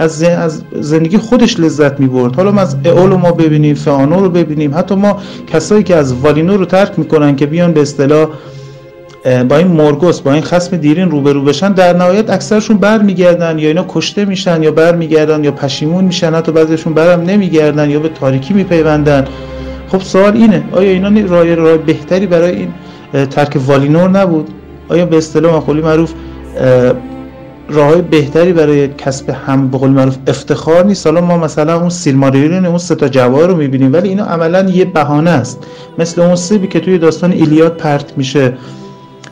از, 0.00 0.22
از 0.22 0.62
زندگی 0.80 1.18
خودش 1.18 1.60
لذت 1.60 2.00
می 2.00 2.06
برد 2.06 2.36
حالا 2.36 2.50
ما 2.50 2.60
از 2.60 2.76
اولو 2.84 3.16
ما 3.16 3.32
ببینیم 3.32 3.74
فانو 3.74 4.20
رو 4.20 4.30
ببینیم. 4.30 4.74
حتی 4.74 4.94
ما 4.94 5.18
کسایی 5.46 5.82
که 5.82 5.96
از 5.96 6.12
والینو 6.12 6.56
رو 6.56 6.64
ترک 6.64 6.98
می‌کنن 6.98 7.36
که 7.36 7.46
بیان 7.46 7.72
به 7.72 7.80
اصطلاح 7.80 8.28
با 9.48 9.56
این 9.56 9.66
مورگوس 9.66 10.20
با 10.20 10.32
این 10.32 10.42
خسم 10.42 10.76
دیرین 10.76 11.10
روبرو 11.10 11.44
بشن 11.44 11.72
در 11.72 11.96
نهایت 11.96 12.30
اکثرشون 12.30 12.76
برمیگردن. 12.76 13.58
یا 13.58 13.68
اینا 13.68 13.84
کشته 13.88 14.24
میشن 14.24 14.62
یا 14.62 14.70
برمیگردن 14.70 15.44
یا 15.44 15.52
پشیمون 15.52 16.04
میشن 16.04 16.34
حتی 16.34 16.52
بعضیشون 16.52 16.94
برم 16.94 17.20
نمیگردن 17.20 17.90
یا 17.90 18.00
به 18.00 18.08
تاریکی 18.08 18.54
میپیوندن. 18.54 19.24
خب 19.88 20.00
سوال 20.00 20.36
اینه 20.36 20.62
آیا 20.72 20.90
اینا 20.90 21.26
راه 21.28 21.54
راه 21.54 21.76
بهتری 21.76 22.26
برای 22.26 22.56
این 22.56 22.68
ترک 23.26 23.58
والینور 23.66 24.10
نبود؟ 24.10 24.48
آیا 24.88 25.06
به 25.06 25.16
اصطلاح 25.16 25.56
مقولی 25.56 25.82
معروف 25.82 26.12
راه 27.72 27.96
بهتری 27.96 28.52
برای 28.52 28.88
کسب 28.88 29.30
هم 29.30 29.68
به 29.68 29.78
قول 29.78 29.90
معروف 29.90 30.16
افتخار 30.26 30.84
نیست. 30.84 31.06
حالا 31.06 31.20
ما 31.20 31.36
مثلا 31.38 31.80
اون 31.80 31.88
سیلماریون 31.88 32.66
اون 32.66 32.78
سه 32.78 32.94
تا 32.94 33.08
جواهر 33.08 33.46
رو 33.46 33.56
می‌بینیم 33.56 33.92
ولی 33.92 34.08
اینا 34.08 34.24
عملا 34.24 34.70
یه 34.70 34.84
بهانه 34.84 35.30
است. 35.30 35.66
مثل 35.98 36.20
اون 36.20 36.36
سیبی 36.36 36.66
که 36.66 36.80
توی 36.80 36.98
داستان 36.98 37.32
ایلیاد 37.32 37.76
پرت 37.76 38.18
میشه. 38.18 38.52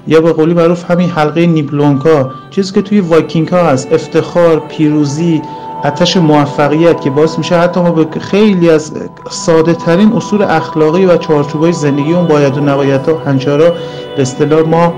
یا 0.08 0.20
به 0.20 0.32
قولی 0.32 0.54
معروف 0.54 0.90
همین 0.90 1.10
حلقه 1.10 1.46
نیبلونگا. 1.46 2.30
چیزی 2.50 2.72
که 2.72 2.82
توی 2.82 3.00
وایکینگ 3.00 3.48
ها 3.48 3.62
هست. 3.62 3.92
افتخار 3.92 4.62
پیروزی 4.68 5.42
اتش 5.84 6.16
موفقیت 6.16 7.00
که 7.00 7.10
باعث 7.10 7.38
میشه 7.38 7.58
حتی 7.58 7.80
ما 7.80 7.90
به 7.90 8.20
خیلی 8.20 8.70
از 8.70 8.92
ساده 9.30 9.74
ترین 9.74 10.12
اصول 10.12 10.42
اخلاقی 10.42 11.06
و 11.06 11.16
چارچوبای 11.16 11.72
زندگی 11.72 12.12
اون 12.12 12.26
باید 12.26 12.58
و 12.58 12.60
نباید 12.60 13.08
ها 13.08 13.18
هنجارا 13.18 13.70
به 14.16 14.22
اصطلاح 14.22 14.60
ما 14.60 14.94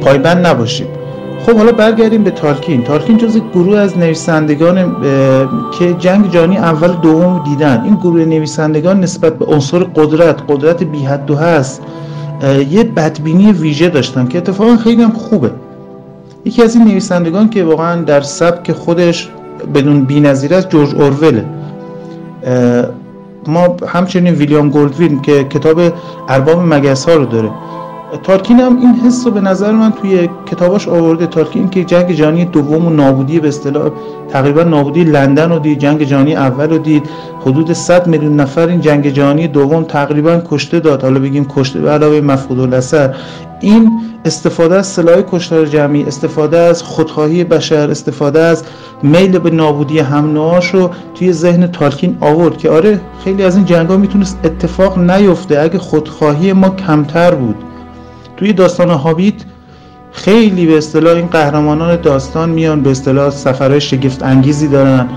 پایبند 0.00 0.46
نباشیم. 0.46 0.86
خب 1.46 1.56
حالا 1.56 1.72
برگردیم 1.72 2.24
به 2.24 2.30
تالکین. 2.30 2.84
تالکین 2.84 3.16
جز 3.16 3.38
گروه 3.54 3.78
از 3.78 3.98
نویسندگان 3.98 4.96
که 5.78 5.94
جنگ 5.98 6.30
جانی 6.30 6.56
اول 6.58 6.88
دوم 6.88 7.44
دیدن. 7.44 7.84
این 7.84 7.94
گروه 7.94 8.24
نویسندگان 8.24 9.00
نسبت 9.00 9.38
به 9.38 9.44
عنصر 9.44 9.78
قدرت 9.78 10.42
قدرت 10.48 10.82
بی 10.82 11.04
حد 11.04 11.30
و 11.30 11.36
هست 11.36 11.82
یه 12.70 12.84
بدبینی 12.84 13.52
ویژه 13.52 13.88
داشتن 13.88 14.28
که 14.28 14.38
اتفاقا 14.38 14.76
خیلی 14.76 15.02
هم 15.02 15.10
خوبه. 15.12 15.50
یکی 16.44 16.62
از 16.62 16.76
این 16.76 16.84
نویسندگان 16.84 17.50
که 17.50 17.64
واقعا 17.64 18.02
در 18.02 18.20
سبک 18.20 18.72
خودش 18.72 19.28
بدون 19.74 20.04
بی‌نظیر 20.04 20.54
است 20.54 20.68
جورج 20.68 20.94
اوروله 20.94 21.44
ما 23.46 23.76
همچنین 23.88 24.34
ویلیام 24.34 24.70
گولدوین 24.70 25.22
که 25.22 25.44
کتاب 25.44 25.80
ارباب 26.28 26.62
مگس 26.74 27.08
ها 27.08 27.14
رو 27.14 27.26
داره. 27.26 27.50
تارکین 28.22 28.60
هم 28.60 28.76
این 28.76 28.94
حس 28.94 29.26
رو 29.26 29.32
به 29.32 29.40
نظر 29.40 29.72
من 29.72 29.92
توی 29.92 30.28
کتاباش 30.46 30.88
آورده. 30.88 31.26
تارکین 31.26 31.68
که 31.68 31.84
جنگ 31.84 32.12
جهانی 32.12 32.44
دوم 32.44 32.86
و 32.86 32.90
نابودی 32.90 33.40
به 33.40 33.48
اصطلاح 33.48 33.90
تقریبا 34.28 34.62
نابودی 34.62 35.04
لندن 35.04 35.50
رو 35.50 35.58
دید 35.58 35.78
جنگ 35.78 36.02
جهانی 36.02 36.34
اول 36.34 36.70
رو 36.70 36.78
دید. 36.78 37.02
حدود 37.40 37.72
100 37.72 38.06
میلیون 38.06 38.36
نفر 38.40 38.66
این 38.68 38.80
جنگ 38.80 39.08
جهانی 39.08 39.48
دوم 39.48 39.84
تقریبا 39.84 40.42
کشته 40.50 40.80
داد. 40.80 41.02
حالا 41.02 41.20
بگیم 41.20 41.46
کشته 41.48 41.80
به 41.80 41.90
علاوه 41.90 42.20
مفقود 42.20 42.60
الاثر. 42.60 43.14
این 43.60 43.90
استفاده 44.24 44.74
از 44.74 44.86
سلاح 44.86 45.22
کشتار 45.30 45.66
جمعی 45.66 46.04
استفاده 46.04 46.58
از 46.58 46.82
خودخواهی 46.82 47.44
بشر 47.44 47.90
استفاده 47.90 48.40
از 48.40 48.64
میل 49.02 49.38
به 49.38 49.50
نابودی 49.50 49.98
هم 49.98 50.38
رو 50.72 50.90
توی 51.14 51.32
ذهن 51.32 51.66
تالکین 51.66 52.16
آورد 52.20 52.58
که 52.58 52.70
آره 52.70 53.00
خیلی 53.24 53.42
از 53.42 53.56
این 53.56 53.64
جنگ 53.64 53.88
ها 53.88 53.96
می‌تونست 53.96 54.38
اتفاق 54.44 54.98
نیفته. 54.98 55.60
اگه 55.60 55.78
خودخواهی 55.78 56.52
ما 56.52 56.68
کمتر 56.68 57.34
بود 57.34 57.56
توی 58.36 58.52
داستان 58.52 58.90
هابیت 58.90 59.34
خیلی 60.12 60.66
به 60.66 60.78
اصطلاح 60.78 61.16
این 61.16 61.26
قهرمانان 61.26 62.00
داستان 62.00 62.48
میان 62.50 62.82
به 62.82 62.90
اصطلاح 62.90 63.30
سفرهای 63.30 63.80
شگفت 63.80 64.22
انگیزی 64.22 64.68
دارن 64.68 65.08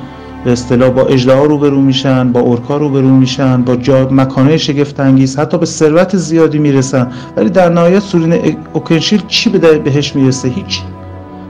به 0.45 0.51
اصطلاح 0.51 0.89
با 0.89 1.01
اجدها 1.01 1.43
روبرو 1.43 1.81
میشن 1.81 2.31
با 2.31 2.39
اورکا 2.39 2.77
روبرو 2.77 3.09
میشن 3.09 3.61
با 3.61 3.75
جا 3.75 4.07
مکانهای 4.11 4.59
شگفت 4.59 4.99
انگیز 4.99 5.39
حتی 5.39 5.57
به 5.57 5.65
ثروت 5.65 6.17
زیادی 6.17 6.59
می‌رسن. 6.59 7.11
ولی 7.37 7.49
در 7.49 7.69
نهایت 7.69 7.99
سورین 7.99 8.57
اوکنشیل 8.73 9.21
چی 9.27 9.49
به 9.49 9.77
بهش 9.77 10.15
می‌رسه؟ 10.15 10.47
هیچ. 10.49 10.81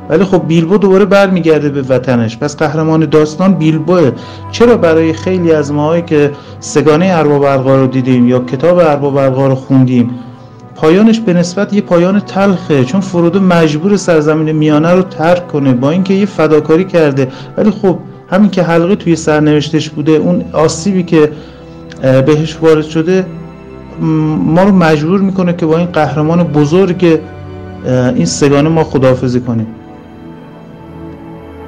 ولی 0.10 0.24
خب 0.24 0.48
بیلبو 0.48 0.78
دوباره 0.78 1.06
برمیگرده 1.06 1.70
به 1.70 1.82
وطنش. 1.82 2.38
پس 2.38 2.58
قهرمان 2.58 3.06
داستان 3.06 3.54
بیلبوه. 3.54 4.12
چرا 4.52 4.78
برای 4.78 5.14
خیلی 5.14 5.52
از 5.52 5.72
ماهایی 5.72 6.02
که 6.02 6.32
سگانه 6.60 7.06
ارباب 7.06 7.70
رو 7.70 7.88
دیدیم 7.88 8.28
یا 8.28 8.40
کتاب 8.40 8.78
ارباب 8.78 9.40
رو 9.40 9.56
خوندیم 9.56 10.10
پایانش 10.82 11.20
به 11.20 11.34
نسبت 11.34 11.74
یه 11.74 11.82
پایان 11.82 12.20
تلخه 12.20 12.86
چون 12.86 13.02
فرودو 13.02 13.40
مجبور 13.40 13.98
سرزمین 13.98 14.52
میانه 14.52 14.92
رو 14.92 15.02
ترک 15.02 15.48
کنه. 15.48 15.74
با 15.74 15.92
اینکه 15.92 16.14
یه 16.14 16.26
فداکاری 16.26 16.86
کرده 16.86 17.28
ولی 17.58 17.72
خب 17.72 17.98
همین 18.32 18.50
که 18.50 18.64
حلقه 18.64 18.96
توی 18.96 19.16
سرنوشتش 19.16 19.90
بوده 19.90 20.12
اون 20.12 20.44
آسیبی 20.54 21.04
که 21.04 21.32
بهش 22.02 22.58
وارد 22.62 22.84
شده 22.84 23.26
ما 24.46 24.64
رو 24.64 24.72
مجبور 24.72 25.20
می‌کنه 25.20 25.54
که 25.54 25.66
با 25.66 25.78
این 25.78 25.88
قهرمان 25.88 26.44
بزرگ 26.44 27.20
این 27.86 28.26
سگانه 28.26 28.70
ما 28.70 28.84
خداحافظی 28.84 29.40
کنیم 29.40 29.68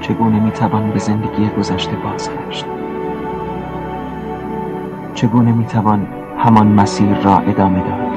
چگونه 0.01 0.39
می‌توان 0.39 0.91
به 0.91 0.99
زندگی 0.99 1.49
گذشته 1.59 1.91
بازگشت؟ 2.03 2.65
چگونه 5.15 5.51
می‌توان 5.51 6.07
همان 6.37 6.67
مسیر 6.67 7.07
را 7.23 7.37
ادامه 7.37 7.79
داد؟ 7.79 8.10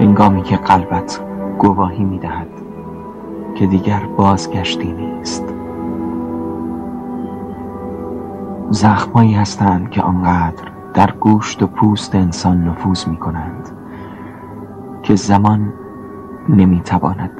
هنگامی 0.00 0.42
که 0.42 0.56
قلبت 0.56 1.20
گواهی 1.58 2.04
می‌دهد 2.04 2.48
که 3.54 3.66
دیگر 3.66 4.00
بازگشتی 4.16 4.92
نیست. 4.92 5.44
زخمایی 8.70 9.32
هستند 9.32 9.90
که 9.90 10.02
آنقدر 10.02 10.64
در 10.94 11.10
گوشت 11.20 11.62
و 11.62 11.66
پوست 11.66 12.14
انسان 12.14 12.64
نفوذ 12.64 13.08
می 13.08 13.16
کنند 13.16 13.70
که 15.02 15.14
زمان 15.14 15.72
نمی‌تواند 16.48 17.30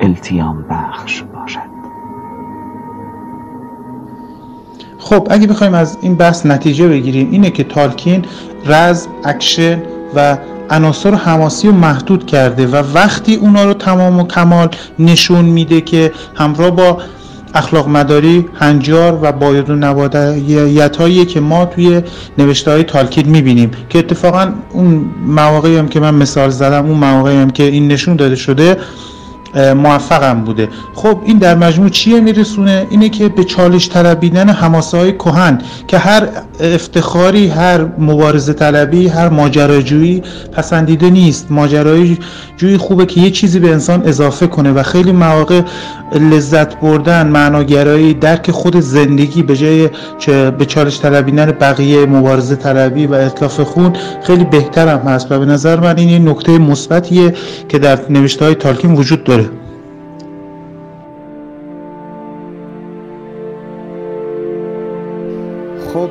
التیام 0.00 0.64
بخش 0.70 1.22
باشد. 1.22 1.78
خب 4.98 5.28
اگه 5.30 5.46
بخوایم 5.46 5.74
از 5.74 5.98
این 6.00 6.14
بحث 6.14 6.46
نتیجه 6.46 6.88
بگیریم 6.88 7.30
اینه 7.30 7.50
که 7.50 7.64
تالکین 7.64 8.24
رزم 8.66 9.08
اکشن 9.24 9.82
و 10.14 10.38
عناصر 10.70 11.14
حماسی 11.14 11.68
رو 11.68 11.74
محدود 11.74 12.26
کرده 12.26 12.66
و 12.66 12.82
وقتی 12.94 13.34
اونا 13.34 13.64
رو 13.64 13.74
تمام 13.74 14.20
و 14.20 14.26
کمال 14.26 14.68
نشون 14.98 15.44
میده 15.44 15.80
که 15.80 16.12
همراه 16.34 16.70
با 16.70 16.98
اخلاق 17.54 17.88
مداری 17.88 18.48
هنجار 18.54 19.18
و 19.22 19.32
باید 19.32 19.70
و 19.70 19.74
نباید 19.74 20.96
هایی 20.96 21.24
که 21.24 21.40
ما 21.40 21.64
توی 21.64 22.02
نوشته 22.38 22.70
های 22.70 22.82
تالکین 22.82 23.26
می‌بینیم 23.26 23.70
که 23.88 23.98
اتفاقا 23.98 24.52
اون 24.72 25.04
مواقعی 25.26 25.76
هم 25.76 25.88
که 25.88 26.00
من 26.00 26.14
مثال 26.14 26.50
زدم 26.50 26.86
اون 26.86 26.98
مواقعی 26.98 27.36
هم 27.36 27.50
که 27.50 27.62
این 27.62 27.88
نشون 27.88 28.16
داده 28.16 28.36
شده 28.36 28.76
موفقم 29.58 30.44
بوده. 30.44 30.68
خب 30.94 31.18
این 31.24 31.38
در 31.38 31.54
مجموع 31.54 31.88
چیه 31.88 32.20
میرسونه؟ 32.20 32.86
اینه 32.90 33.08
که 33.08 33.28
به 33.28 33.44
چالش 33.44 33.88
طلبیدن 33.88 34.48
حماسه 34.48 34.98
های 34.98 35.12
کهن 35.12 35.58
که 35.86 35.98
هر 35.98 36.28
افتخاری 36.60 37.48
هر 37.48 37.84
مبارزه 37.98 38.52
طلبی 38.52 39.08
هر 39.08 39.28
ماجراجویی 39.28 40.22
پسندیده 40.52 41.10
نیست. 41.10 41.46
ماجرای 41.50 42.18
جوی 42.56 42.76
خوبه 42.76 43.06
که 43.06 43.20
یه 43.20 43.30
چیزی 43.30 43.58
به 43.58 43.72
انسان 43.72 44.02
اضافه 44.06 44.46
کنه 44.46 44.72
و 44.72 44.82
خیلی 44.82 45.12
مواقع 45.12 45.62
لذت 46.14 46.80
بردن 46.80 47.26
معناگرایی 47.26 48.14
درک 48.14 48.50
خود 48.50 48.80
زندگی 48.80 49.42
به 49.42 49.56
جای 49.56 49.88
به 50.58 50.66
چالش 50.66 51.00
طلبیدن 51.00 51.46
بقیه 51.50 52.06
مبارزه 52.06 52.56
طلبی 52.56 53.06
و 53.06 53.14
اطلاف 53.14 53.60
خون 53.60 53.92
خیلی 54.22 54.44
بهتر 54.44 54.88
هم 54.88 54.98
هست 54.98 55.32
و 55.32 55.38
به 55.38 55.46
نظر 55.46 55.80
من 55.80 55.98
این 55.98 56.08
یه 56.08 56.18
نکته 56.18 56.58
مثبتیه 56.58 57.34
که 57.68 57.78
در 57.78 57.98
نوشته 58.10 58.44
های 58.44 58.54
تالکین 58.54 58.94
وجود 58.94 59.24
داره. 59.24 59.47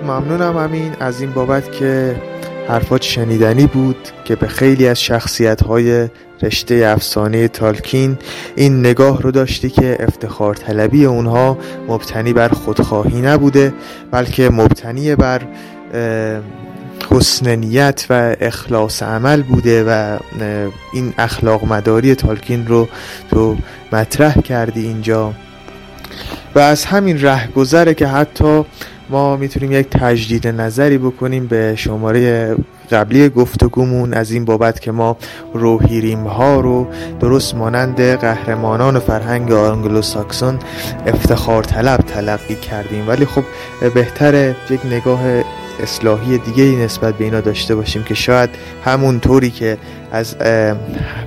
ممنونم 0.08 0.58
امین 0.58 0.91
از 0.99 1.22
این 1.22 1.32
بابت 1.32 1.72
که 1.72 2.16
حرفات 2.68 3.01
شنیدنی 3.01 3.68
بود 3.68 3.95
که 4.26 4.36
به 4.36 4.47
خیلی 4.47 4.88
از 4.88 5.01
شخصیت 5.01 5.64
های 5.64 6.08
رشته 6.41 6.76
افسانه 6.95 7.47
تالکین 7.47 8.18
این 8.55 8.80
نگاه 8.80 9.22
رو 9.22 9.32
داشتی 9.32 9.70
که 9.70 9.97
افتخار 9.99 10.55
طلبی 10.55 11.05
اونها 11.05 11.58
مبتنی 11.88 12.34
بر 12.34 12.47
خودخواهی 12.47 13.22
نبوده 13.22 13.74
بلکه 14.12 14.49
مبتنی 14.49 15.16
بر 15.16 15.41
حسن 17.12 17.55
نیت 17.55 18.05
و 18.10 18.36
اخلاص 18.41 19.03
عمل 19.03 19.41
بوده 19.41 19.84
و 19.84 20.18
این 20.93 21.14
اخلاق 21.18 21.66
مداری 21.66 22.16
تالکین 22.16 22.68
رو 22.68 22.88
تو 23.32 23.58
مطرح 23.91 24.41
کردی 24.41 24.88
اینجا. 24.88 25.34
و 26.55 26.60
از 26.60 26.86
همین 26.86 27.22
رهگذره 27.22 27.93
که 27.93 28.08
حتی 28.08 28.66
ما 29.10 29.38
می‌تونیم 29.38 29.72
یک 29.72 29.89
تجدید 29.89 30.47
نظری 30.47 30.97
بکنیم 30.97 31.47
به 31.47 31.76
شماره 31.76 32.55
قبلی 32.91 33.30
گفتگومون 33.30 34.14
از 34.14 34.32
این 34.32 34.45
بابت 34.45 34.80
که 34.80 34.91
ما 34.91 35.18
روحیریم 35.53 36.24
ها 36.24 36.60
رو 36.60 36.88
درست 37.20 37.55
مانند 37.55 38.01
قهرمانان 38.01 38.99
فرهنگ 38.99 39.51
آنگلو 39.51 40.01
ساکسون 40.01 40.60
افتخار 41.05 41.64
طلب 41.64 41.97
تلقی 41.97 42.55
کردیم. 42.55 43.08
ولی 43.08 43.26
خب 43.26 43.43
بهتر 43.93 44.55
یک 44.70 44.86
نگاه 44.86 45.22
اصلاحی 45.80 46.38
دیگه 46.38 46.64
نسبت 46.64 47.16
به 47.16 47.24
اینا 47.24 47.41
داشته 47.41 47.76
باشیم 47.76 48.03
که 48.03 48.14
شاید 48.14 48.49
همون 48.86 49.20
طوری 49.20 49.51
که 49.51 49.78
از 50.12 50.36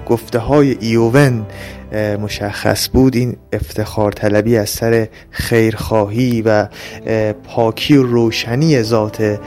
گفته 0.07 0.39
های 0.39 0.77
ایوون 0.81 1.47
مشخص 1.93 2.89
بود. 2.89 3.17
این 3.17 3.37
افتخار 3.53 4.13
طلبی 4.13 4.57
از 4.57 4.71
سر 4.71 5.09
خیرخواهی 5.31 6.43
و 6.43 6.69
پاکی 7.45 7.97
و 7.97 8.03
روشنی 8.03 8.83
ذات 8.83 9.41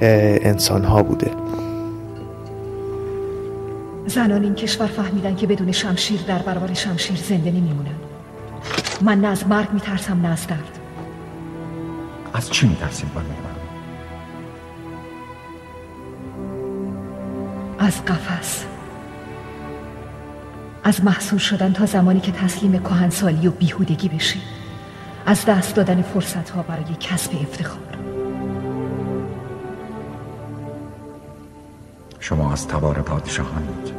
انسان 0.00 0.84
ها 0.84 1.02
بوده. 1.02 1.30
زنان 4.06 4.44
این 4.44 4.54
کشور 4.54 4.86
فهمیدن 4.86 5.36
که 5.36 5.46
بدون 5.46 5.72
شمشیر 5.72 6.20
در 6.28 6.38
برابر 6.38 6.74
شمشیر 6.74 7.16
زنده 7.16 7.50
نمیمونن. 7.50 7.94
من 9.02 9.20
نه 9.20 9.28
از 9.28 9.46
مرگ 9.46 9.68
میترسم 9.72 10.20
نه 10.20 10.28
از 10.28 10.46
درد. 10.46 10.78
از 12.34 12.50
چی 12.50 12.68
میترسیم 12.68 13.10
بانوی 13.14 13.30
از 17.78 18.04
قفس. 18.04 18.64
از 20.84 21.04
محصول 21.04 21.38
شدن 21.38 21.72
تا 21.72 21.86
زمانی 21.86 22.20
که 22.20 22.32
تسلیم 22.32 22.78
کهنسالی 22.78 23.46
و 23.48 23.50
بیهودگی 23.50 24.08
بشی. 24.08 24.42
از 25.26 25.44
دست 25.44 25.74
دادن 25.74 26.02
فرصت 26.02 26.50
ها 26.50 26.62
برای 26.62 26.94
کسب 27.00 27.30
افتخار. 27.42 27.98
شما 32.20 32.52
از 32.52 32.68
تبار 32.68 33.02
پادشاهانید 33.02 33.94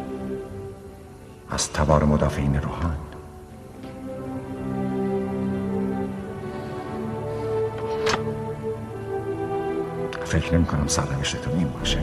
از 1.49 1.73
تبار 1.73 2.03
مدافعین 2.03 2.55
روحان. 2.55 2.97
فکر 10.25 10.55
نمی 10.55 10.65
کنم 10.65 10.87
سرنوشتتون 10.87 11.53
این 11.53 11.67
باشه. 11.69 11.99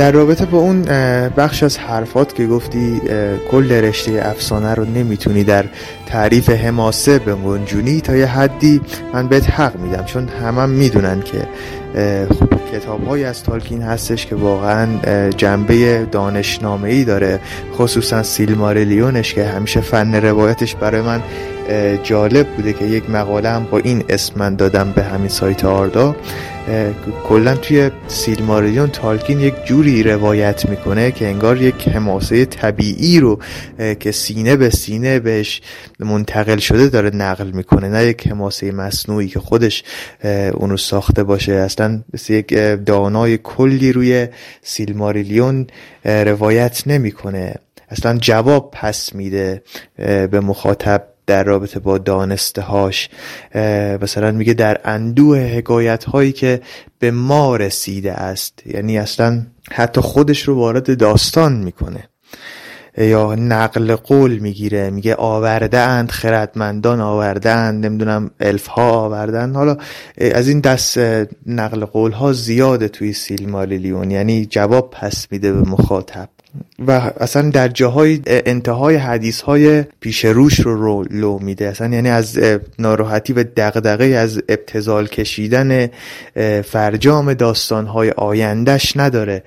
در 0.00 0.12
رابطه 0.12 0.44
با 0.44 0.58
اون 0.58 0.82
بخش 1.36 1.62
از 1.62 1.78
حرفات 1.78 2.34
که 2.34 2.46
گفتی 2.46 3.00
کل 3.50 3.72
رشته 3.72 4.22
افسانه 4.24 4.74
رو 4.74 4.84
نمی‌تونی 4.84 5.44
در 5.44 5.64
تعریف 6.06 6.50
حماسه 6.50 7.18
به 7.18 7.34
منجونی 7.34 8.00
تا 8.00 8.16
یه 8.16 8.26
حدی 8.26 8.80
من 9.14 9.28
بهت 9.28 9.50
حق 9.50 9.78
میدم 9.78 10.04
چون 10.04 10.28
همه 10.28 10.60
هم 10.60 10.70
می‌دونن 10.70 11.22
که 11.22 11.48
خب 12.28 12.48
کتاب 12.72 13.06
های 13.06 13.24
از 13.24 13.42
تالکین 13.42 13.82
هستش 13.82 14.26
که 14.26 14.34
واقعا 14.34 14.86
جنبه 15.36 16.06
دانشنامه 16.12 16.88
ای 16.88 17.04
داره 17.04 17.40
خصوصا 17.74 18.22
سیلمارلیونش 18.22 19.34
که 19.34 19.44
همیشه 19.44 19.80
فن 19.80 20.14
روایتش 20.14 20.74
برای 20.74 21.00
من 21.00 21.22
جالب 22.02 22.46
بوده 22.46 22.72
که 22.72 22.84
یک 22.84 23.10
مقاله 23.10 23.48
هم 23.48 23.66
با 23.70 23.78
این 23.78 24.04
اسم 24.08 24.32
من 24.36 24.54
دادم 24.54 24.92
به 24.92 25.02
همین 25.02 25.28
سایت 25.28 25.64
آردا. 25.64 26.16
کلا 27.28 27.56
توی 27.56 27.90
سیلماریون 28.08 28.90
تالکین 28.90 29.40
یک 29.40 29.54
جوری 29.64 30.02
روایت 30.02 30.68
می‌کنه 30.68 31.10
که 31.10 31.26
انگار 31.26 31.62
یک 31.62 31.88
حماسه 31.88 32.44
طبیعی 32.44 33.20
رو 33.20 33.38
که 34.00 34.12
سینه 34.12 34.56
به 34.56 34.70
سینه 34.70 35.18
بهش 35.18 35.60
منتقل 36.00 36.58
شده 36.58 36.88
داره 36.88 37.16
نقل 37.16 37.50
می‌کنه. 37.50 37.88
نه 37.88 38.04
یک 38.04 38.26
حماسه 38.26 38.72
مصنوعی 38.72 39.28
که 39.28 39.40
خودش 39.40 39.84
اونو 40.54 40.76
ساخته 40.76 41.22
باشه. 41.22 41.52
اصلا 41.52 42.02
یک 42.28 42.54
دانای 42.86 43.38
کلی 43.38 43.92
روی 43.92 44.28
سیلماریلیون 44.62 45.66
روایت 46.04 46.82
نمی‌کنه. 46.86 47.54
اصلا 47.88 48.18
جواب 48.18 48.70
پس 48.70 49.14
میده 49.14 49.62
به 49.96 50.40
مخاطب 50.40 51.09
در 51.30 51.44
رابطه 51.44 51.80
با 51.80 51.98
دانسته 51.98 52.62
هاش 52.62 53.08
مثلا 54.02 54.30
میگه 54.30 54.54
در 54.54 54.80
اندوه 54.84 55.38
حکایت 55.38 56.04
هایی 56.04 56.32
که 56.32 56.60
به 56.98 57.10
ما 57.10 57.56
رسیده 57.56 58.12
است 58.12 58.66
یعنی 58.66 58.98
اصلا 58.98 59.46
حتی 59.72 60.00
خودش 60.00 60.42
رو 60.42 60.54
وارد 60.54 60.98
داستان 60.98 61.52
می‌کنه. 61.52 62.04
یا 62.98 63.34
نقل 63.34 63.94
قول 63.94 64.38
می‌گیره 64.38 64.90
میگه 64.90 65.14
آورده 65.14 65.78
اند 65.78 66.10
خردمندان 66.10 67.00
آورده 67.00 67.50
اند 67.50 67.86
نمی‌دونم 67.86 68.30
الف 68.40 68.66
ها 68.66 68.90
آوردن 68.90 69.54
حالا 69.54 69.76
از 70.18 70.48
این 70.48 70.60
دست 70.60 70.98
نقل 71.46 71.84
قول 71.84 72.12
ها 72.12 72.32
زیاده 72.32 72.88
توی 72.88 73.12
سیلمالیلیون 73.12 74.10
یعنی 74.10 74.46
جواب 74.46 74.90
پس 74.90 75.26
میده 75.30 75.52
به 75.52 75.70
مخاطب. 75.70 76.28
و 76.86 76.90
اصلا 77.20 77.50
در 77.50 77.68
جاهای 77.68 78.20
انتهای 78.26 78.96
حدیث 78.96 79.40
های 79.40 79.82
پیش 79.82 80.24
روش 80.24 80.60
رو 80.60 81.04
لو 81.10 81.38
میده. 81.38 81.68
اصلا 81.68 81.94
یعنی 81.94 82.08
از 82.08 82.38
ناراحتی 82.78 83.32
و 83.32 83.44
دغدغه 83.56 84.04
از 84.04 84.42
ابتزال 84.48 85.06
کشیدن 85.06 85.88
فرجام 86.64 87.34
داستان 87.34 87.86
های 87.86 88.10
آیندهش 88.10 88.96
نداره. 88.96 89.42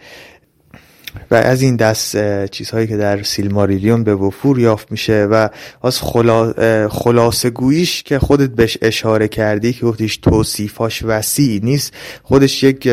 و 1.31 1.35
از 1.35 1.61
این 1.61 1.75
دست 1.75 2.45
چیزهایی 2.45 2.87
که 2.87 2.97
در 2.97 3.23
سیلماریلیون 3.23 4.03
به 4.03 4.15
وفور 4.15 4.59
یافت 4.59 4.91
میشه 4.91 5.23
و 5.31 5.49
از 5.83 5.99
خلا... 6.01 6.53
خلاصه 6.89 7.49
گوییش 7.49 8.03
که 8.03 8.19
خودت 8.19 8.49
بهش 8.49 8.77
اشاره 8.81 9.27
کردی 9.27 9.73
که 9.73 9.85
گفتیش 9.85 10.17
توصیفاش 10.17 11.03
وسیع 11.03 11.59
نیست 11.63 11.93
خودش 12.23 12.63
یک 12.63 12.83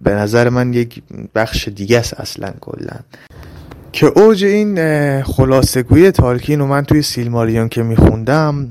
به 0.00 0.10
نظر 0.10 0.48
من 0.48 0.74
یک 0.74 1.02
بخش 1.34 1.68
دیگه 1.68 1.98
است 1.98 2.20
اصلا 2.20 2.52
کلا. 2.60 2.96
که 3.94 4.06
اوج 4.06 4.44
این 4.44 5.22
خلاصگوی 5.22 6.10
تالکین 6.10 6.60
و 6.60 6.66
من 6.66 6.84
توی 6.84 7.02
سیلماریون 7.02 7.68
که 7.68 7.82
میخوندم 7.82 8.70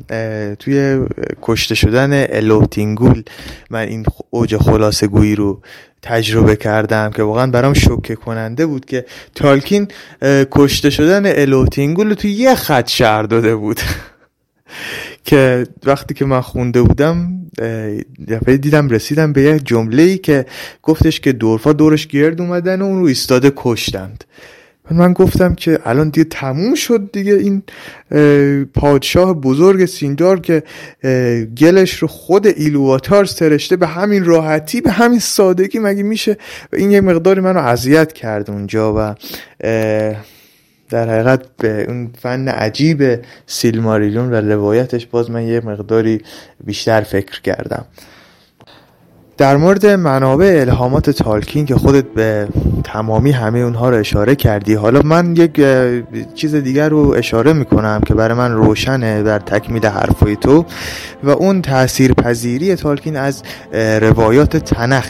توی 0.59 1.05
کشته 1.41 1.75
شدن 1.75 2.25
الوتینگول 2.29 3.23
من 3.69 3.87
این 3.87 4.05
اوج 4.29 4.57
خلاصگویی 4.57 5.35
رو 5.35 5.61
تجربه 6.01 6.55
کردم 6.55 7.11
که 7.11 7.23
واقعا 7.23 7.47
برام 7.47 7.73
شوکه 7.73 8.15
کننده 8.15 8.65
بود 8.65 8.85
که 8.85 9.05
تالکین 9.35 9.87
کشته 10.51 10.89
شدن 10.89 11.23
الوتینگول 11.25 12.09
رو 12.09 12.15
توی 12.15 12.31
یه 12.31 12.55
خط 12.55 12.89
شهر 12.89 13.23
داده 13.23 13.55
بود. 13.55 13.81
که 15.25 15.67
وقتی 15.85 16.13
که 16.13 16.25
من 16.25 16.41
خونده 16.41 16.81
بودم 16.81 17.33
دفعه 18.27 18.57
دیدم 18.57 18.89
رسیدم 18.89 19.33
به 19.33 19.41
یه 19.41 19.59
جمله 19.59 20.03
ای 20.03 20.17
که 20.17 20.45
گفتش 20.81 21.19
که 21.19 21.31
دورفا 21.31 21.73
دورش 21.73 22.07
گرد 22.07 22.41
اومدن 22.41 22.81
و 22.81 22.85
اون 22.85 22.99
رو 22.99 23.05
ایستاده 23.05 23.53
کشتند. 23.55 24.23
من 24.91 25.13
گفتم 25.13 25.55
که 25.55 25.79
الان 25.85 26.09
دیگه 26.09 26.23
تموم 26.23 26.75
شد 26.75 27.09
دیگه 27.11 27.33
این 27.33 27.63
پادشاه 28.73 29.33
بزرگ 29.33 29.85
سیندار 29.85 30.39
که 30.39 30.63
گلش 31.57 31.93
رو 31.93 32.07
خود 32.07 32.47
ایلواتار 32.47 33.25
سرشته 33.25 33.75
به 33.75 33.87
همین 33.87 34.25
راحتی 34.25 34.81
به 34.81 34.91
همین 34.91 35.19
سادگی 35.19 35.79
مگه 35.79 36.03
میشه؟ 36.03 36.37
و 36.73 36.75
این 36.75 36.91
یک 36.91 37.03
مقداری 37.03 37.41
منو 37.41 37.59
اذیت 37.59 38.13
کرد 38.13 38.51
اونجا 38.51 38.93
و 38.97 39.15
در 40.89 41.09
حقیقت 41.09 41.45
به 41.57 41.85
اون 41.87 42.09
فن 42.21 42.47
عجیب 42.47 43.19
سیلماریلون 43.47 44.33
و 44.33 44.35
روایتش 44.35 45.05
باز 45.05 45.31
من 45.31 45.43
یه 45.43 45.61
مقداری 45.65 46.21
بیشتر 46.63 47.01
فکر 47.01 47.41
کردم. 47.41 47.85
در 49.37 49.57
مورد 49.57 49.85
منابع 49.85 50.57
الهامات 50.61 51.09
تالکین 51.09 51.65
که 51.65 51.75
خودت 51.75 52.05
به 52.05 52.47
تمامی 52.83 53.31
همه 53.31 53.59
اونها 53.59 53.89
رو 53.89 53.97
اشاره 53.97 54.35
کردی 54.35 54.73
حالا 54.73 55.01
من 55.01 55.35
یک 55.35 55.61
چیز 56.35 56.55
دیگر 56.55 56.89
رو 56.89 57.13
اشاره 57.17 57.53
می‌کنم 57.53 58.01
که 58.07 58.13
برای 58.13 58.37
من 58.37 58.51
روشنه 58.51 59.23
در 59.23 59.39
تکمیل 59.39 59.85
حرفای 59.85 60.35
تو 60.35 60.65
و 61.23 61.29
اون 61.29 61.61
تأثیر 61.61 62.13
پذیری 62.13 62.75
تالکین 62.75 63.17
از 63.17 63.43
روایات 64.01 64.57
تنخ. 64.57 65.07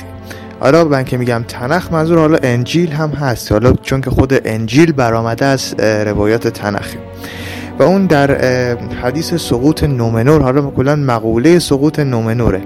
حالا 0.60 0.84
من 0.84 1.04
که 1.04 1.18
میگم 1.18 1.44
تنخ 1.48 1.92
منظور 1.92 2.20
حالا 2.20 2.38
انجیل 2.44 2.92
هم 2.92 3.10
هست 3.10 3.52
حالا 3.52 3.74
چون 3.74 4.02
که 4.02 4.10
خود 4.10 4.34
انجیل 4.46 4.92
برآمده 4.92 5.46
از 5.46 5.76
روایات 5.80 6.48
تنخی 6.48 6.98
و 7.80 7.84
اون 7.84 8.06
در 8.06 8.32
حدیث 9.04 9.34
سقوط 9.34 9.84
نومنور 9.84 10.42
حالا 10.42 10.62
کلا 10.62 10.96
مقوله 10.96 11.60
سقوط 11.60 12.00
نومنوره 12.00 12.62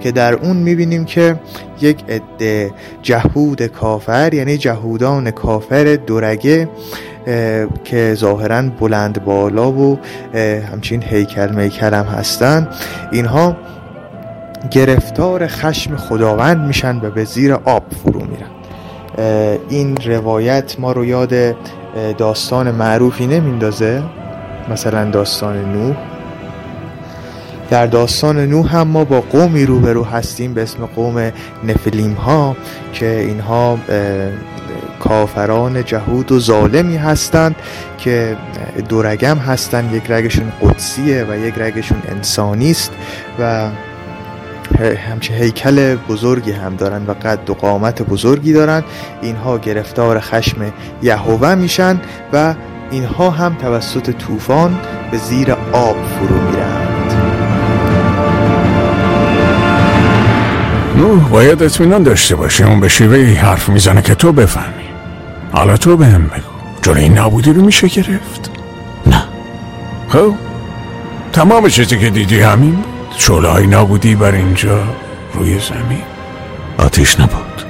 که 0.00 0.12
در 0.12 0.34
اون 0.34 0.56
می‌بینیم 0.56 1.04
که 1.04 1.36
یک 1.80 2.04
عده 2.08 2.70
جهود 3.02 3.66
کافر 3.66 4.34
یعنی 4.34 4.56
جهودان 4.56 5.30
کافر 5.30 5.98
دورگه 6.06 6.68
که 7.84 8.14
ظاهرا 8.14 8.62
بلند 8.62 9.24
بالا 9.24 9.72
و 9.72 9.98
همچین 10.72 11.02
هیکل 11.02 11.48
میکل 11.54 11.94
هم 11.94 12.04
هستن 12.04 12.68
اینها 13.12 13.56
گرفتار 14.70 15.46
خشم 15.46 15.96
خداوند 15.96 16.66
میشن 16.66 17.00
و 17.02 17.10
به 17.10 17.24
زیر 17.24 17.52
آب 17.52 17.82
فرو 18.04 18.20
میرن. 18.20 18.50
این 19.68 19.96
روایت 19.96 20.80
ما 20.80 20.92
رو 20.92 21.04
یاد 21.04 21.56
داستان 22.18 22.70
معروفی 22.70 23.26
نمیندازه؟ 23.26 24.02
مثلا 24.70 25.10
داستان 25.10 25.72
نوح. 25.72 25.96
در 27.70 27.86
داستان 27.86 28.38
نوح 28.38 28.76
هم 28.76 28.88
ما 28.88 29.04
با 29.04 29.20
قومی 29.20 29.66
روبرو 29.66 30.04
هستیم 30.04 30.54
به 30.54 30.62
اسم 30.62 30.86
قوم 30.86 31.32
نفلیم 31.64 32.12
ها 32.12 32.56
که 32.92 33.06
اینها 33.06 33.78
کافران 35.00 35.84
جهود 35.84 36.32
و 36.32 36.40
ظالمی 36.40 36.96
هستند 36.96 37.56
که 37.98 38.36
دو 38.88 39.02
رگم 39.02 39.36
هستند. 39.36 39.94
یک 39.94 40.10
رگشون 40.10 40.52
قدسیه 40.62 41.26
و 41.30 41.36
یک 41.36 41.54
رگشون 41.58 42.02
انسانی 42.08 42.70
است 42.70 42.92
و 43.38 43.68
همچه 45.10 45.34
هیکل 45.34 45.96
بزرگی 45.96 46.52
هم 46.52 46.76
دارن 46.76 47.06
و 47.06 47.14
قد 47.14 47.50
و 47.50 47.54
قامت 47.54 48.02
بزرگی 48.02 48.52
دارن. 48.52 48.82
اینها 49.22 49.58
گرفتار 49.58 50.20
خشم 50.20 50.72
یهوه 51.02 51.54
میشن 51.54 52.00
و 52.32 52.54
اینها 52.90 53.30
هم 53.30 53.54
توسط 53.54 54.10
طوفان 54.10 54.80
به 55.10 55.18
زیر 55.18 55.52
آب 55.72 55.96
فرو 56.04 56.40
میرند. 56.40 57.12
نوح 60.96 61.28
باید 61.28 61.62
اطمینان 61.62 62.02
داشته 62.02 62.36
باشه 62.36 62.66
اون 62.66 62.80
به 62.80 62.88
شیوه 62.88 63.34
حرف 63.34 63.68
می‌زنه 63.68 64.02
که 64.02 64.14
تو 64.14 64.32
بفهمی. 64.32 64.84
حالا 65.52 65.76
تو 65.76 65.96
به 65.96 66.06
هم 66.06 66.24
بگو. 66.24 66.60
جلوی 66.82 67.08
نابودی 67.08 67.52
رو 67.52 67.64
میشه 67.64 67.88
گرفت؟ 67.88 68.50
نه. 69.06 69.22
خب؟ 70.08 70.34
تمام 71.32 71.68
چیزی 71.68 71.98
که 71.98 72.10
دیدی 72.10 72.40
همین 72.40 72.74
بود. 72.74 72.84
شعله 73.18 73.66
نابودی 73.66 74.14
بر 74.14 74.34
اینجا 74.34 74.78
روی 75.34 75.58
زمین. 75.58 76.02
آتیش 76.78 77.20
نبود. 77.20 77.69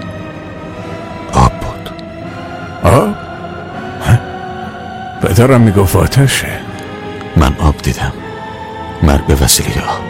پدرم 5.23 5.61
می‌گفت 5.61 5.97
آتشه. 5.97 6.49
من 7.37 7.53
آب 7.59 7.75
دیدم. 7.83 8.13
مرگ 9.03 9.27
به 9.27 9.35
وسیله 9.35 9.81
آب. 9.81 10.01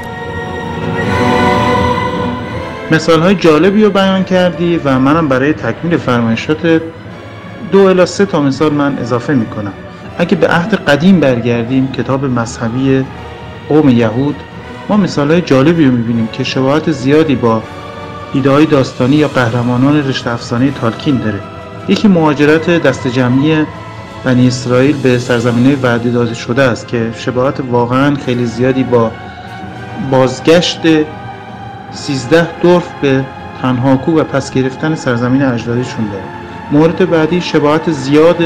مثال 2.91 3.23
های 3.23 3.35
جالبی 3.35 3.85
رو 3.85 3.91
بیان 3.91 4.25
کردی 4.25 4.81
و 4.85 4.99
منم 4.99 5.29
برای 5.29 5.53
تکمیل 5.53 5.97
فرمایشات 5.97 6.83
دو 7.73 7.79
الا 7.79 8.07
سه 8.07 8.27
تا 8.27 8.41
مثال 8.41 8.73
من 8.73 8.99
اضافه 8.99 9.35
می‌کنم. 9.35 9.73
اگه 10.19 10.37
به 10.37 10.49
عهد 10.49 10.75
قدیم 10.75 11.21
برگردیم 11.21 11.93
کتاب 11.93 12.25
مذهبی 12.25 13.05
قوم 13.69 13.89
یهود 13.89 14.37
ما 14.89 14.97
مثال 14.97 15.31
های 15.31 15.41
جالبی 15.41 15.85
رو 15.85 15.93
می‌بینیم 15.93 16.29
که 16.33 16.45
شباهت 16.45 16.91
زیادی 16.91 17.35
با 17.35 17.63
ایده 18.35 18.51
های 18.51 18.67
داستانی 18.67 19.17
یا 19.17 19.29
قهرمانان 19.29 20.09
رشت 20.09 20.27
افسانه 20.27 20.71
تالکین 20.71 21.17
داره. 21.17 21.41
یکی 21.89 22.09
مهاجرت 22.09 22.71
دست 22.71 23.09
جمعی 23.09 23.65
بنی 24.25 24.47
اسرائیل 24.47 24.97
به 25.03 25.19
سرزمینه 25.19 25.77
وعده 25.83 26.11
داده 26.11 26.35
شده 26.35 26.63
است 26.63 26.89
که 26.89 27.13
شباهت 27.17 27.61
واقعا 27.71 28.15
خیلی 28.15 28.47
زیادی 28.47 28.85
با 28.85 29.11
بازگشت 30.11 30.81
سیزده 31.93 32.61
دورف 32.63 32.89
به 33.03 33.25
تنهاکو 33.63 34.13
و 34.13 34.25
پس 34.25 34.51
گرفتن 34.51 34.95
سرزمین 34.95 35.43
اجدادیشون 35.43 36.05
داره. 36.11 36.25
مورد 36.73 37.11
بعدی 37.11 37.41
شباهت 37.41 37.91
زیاد 37.91 38.37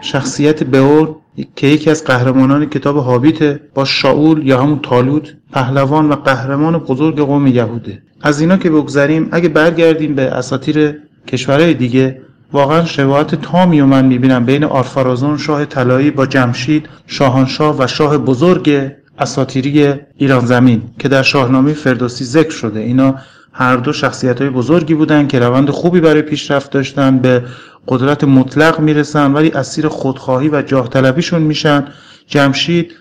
شخصیت 0.00 0.64
بئور 0.64 1.16
که 1.56 1.66
یکی 1.66 1.90
از 1.90 2.04
قهرمانان 2.04 2.66
کتاب 2.66 2.96
هابیت 2.96 3.60
با 3.74 3.84
شاول 3.84 4.46
یا 4.46 4.62
همون 4.62 4.80
تالوت 4.82 5.34
پهلوان 5.52 6.08
و 6.08 6.14
قهرمان 6.14 6.78
بزرگ 6.78 7.20
قوم 7.20 7.46
یهوده. 7.46 8.02
از 8.22 8.40
اینا 8.40 8.56
که 8.56 8.70
بگذریم 8.70 9.28
اگه 9.32 9.48
برگردیم 9.48 10.14
به 10.14 10.22
اساطیر 10.22 10.94
کشورهای 11.26 11.74
دیگه 11.74 12.20
واقعا 12.52 12.84
شباهت 12.84 13.34
تامی 13.34 13.80
و 13.80 13.86
من 13.86 14.04
می‌بینم 14.04 14.44
بین 14.44 14.64
آرفارازون 14.64 15.38
شاه 15.38 15.64
طلایی 15.64 16.10
با 16.10 16.26
جمشید 16.26 16.88
شاهانشاه 17.06 17.76
و 17.78 17.86
شاه 17.86 18.18
بزرگ 18.18 18.90
اساطیری 19.18 19.94
ایران 20.16 20.46
زمین 20.46 20.82
که 20.98 21.08
در 21.08 21.22
شاهنامه 21.22 21.72
فردوسی 21.72 22.24
ذکر 22.24 22.50
شده. 22.50 22.80
اینا 22.80 23.14
هر 23.52 23.76
دو 23.76 23.92
شخصیت 23.92 24.40
های 24.40 24.50
بزرگی 24.50 24.94
بودن 24.94 25.26
که 25.26 25.38
روند 25.38 25.70
خوبی 25.70 26.00
برای 26.00 26.22
پیشرفت 26.22 26.70
داشتن 26.70 27.18
به 27.18 27.44
قدرت 27.88 28.24
مطلق 28.24 28.80
می‌رسن 28.80 29.32
ولی 29.32 29.50
اسیر 29.50 29.88
خودخواهی 29.88 30.48
و 30.48 30.62
جاه 30.62 30.88
طلبیشون 30.88 31.42
میشن. 31.42 31.84
جمشید 32.26 32.92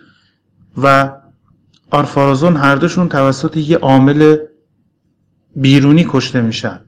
و 0.77 1.11
آرفارازون 1.91 2.57
هر 2.57 2.75
دوشون 2.75 3.09
توسط 3.09 3.57
یه 3.57 3.77
عامل 3.77 4.35
بیرونی 5.55 6.05
کشته 6.09 6.41
میشن 6.41 6.79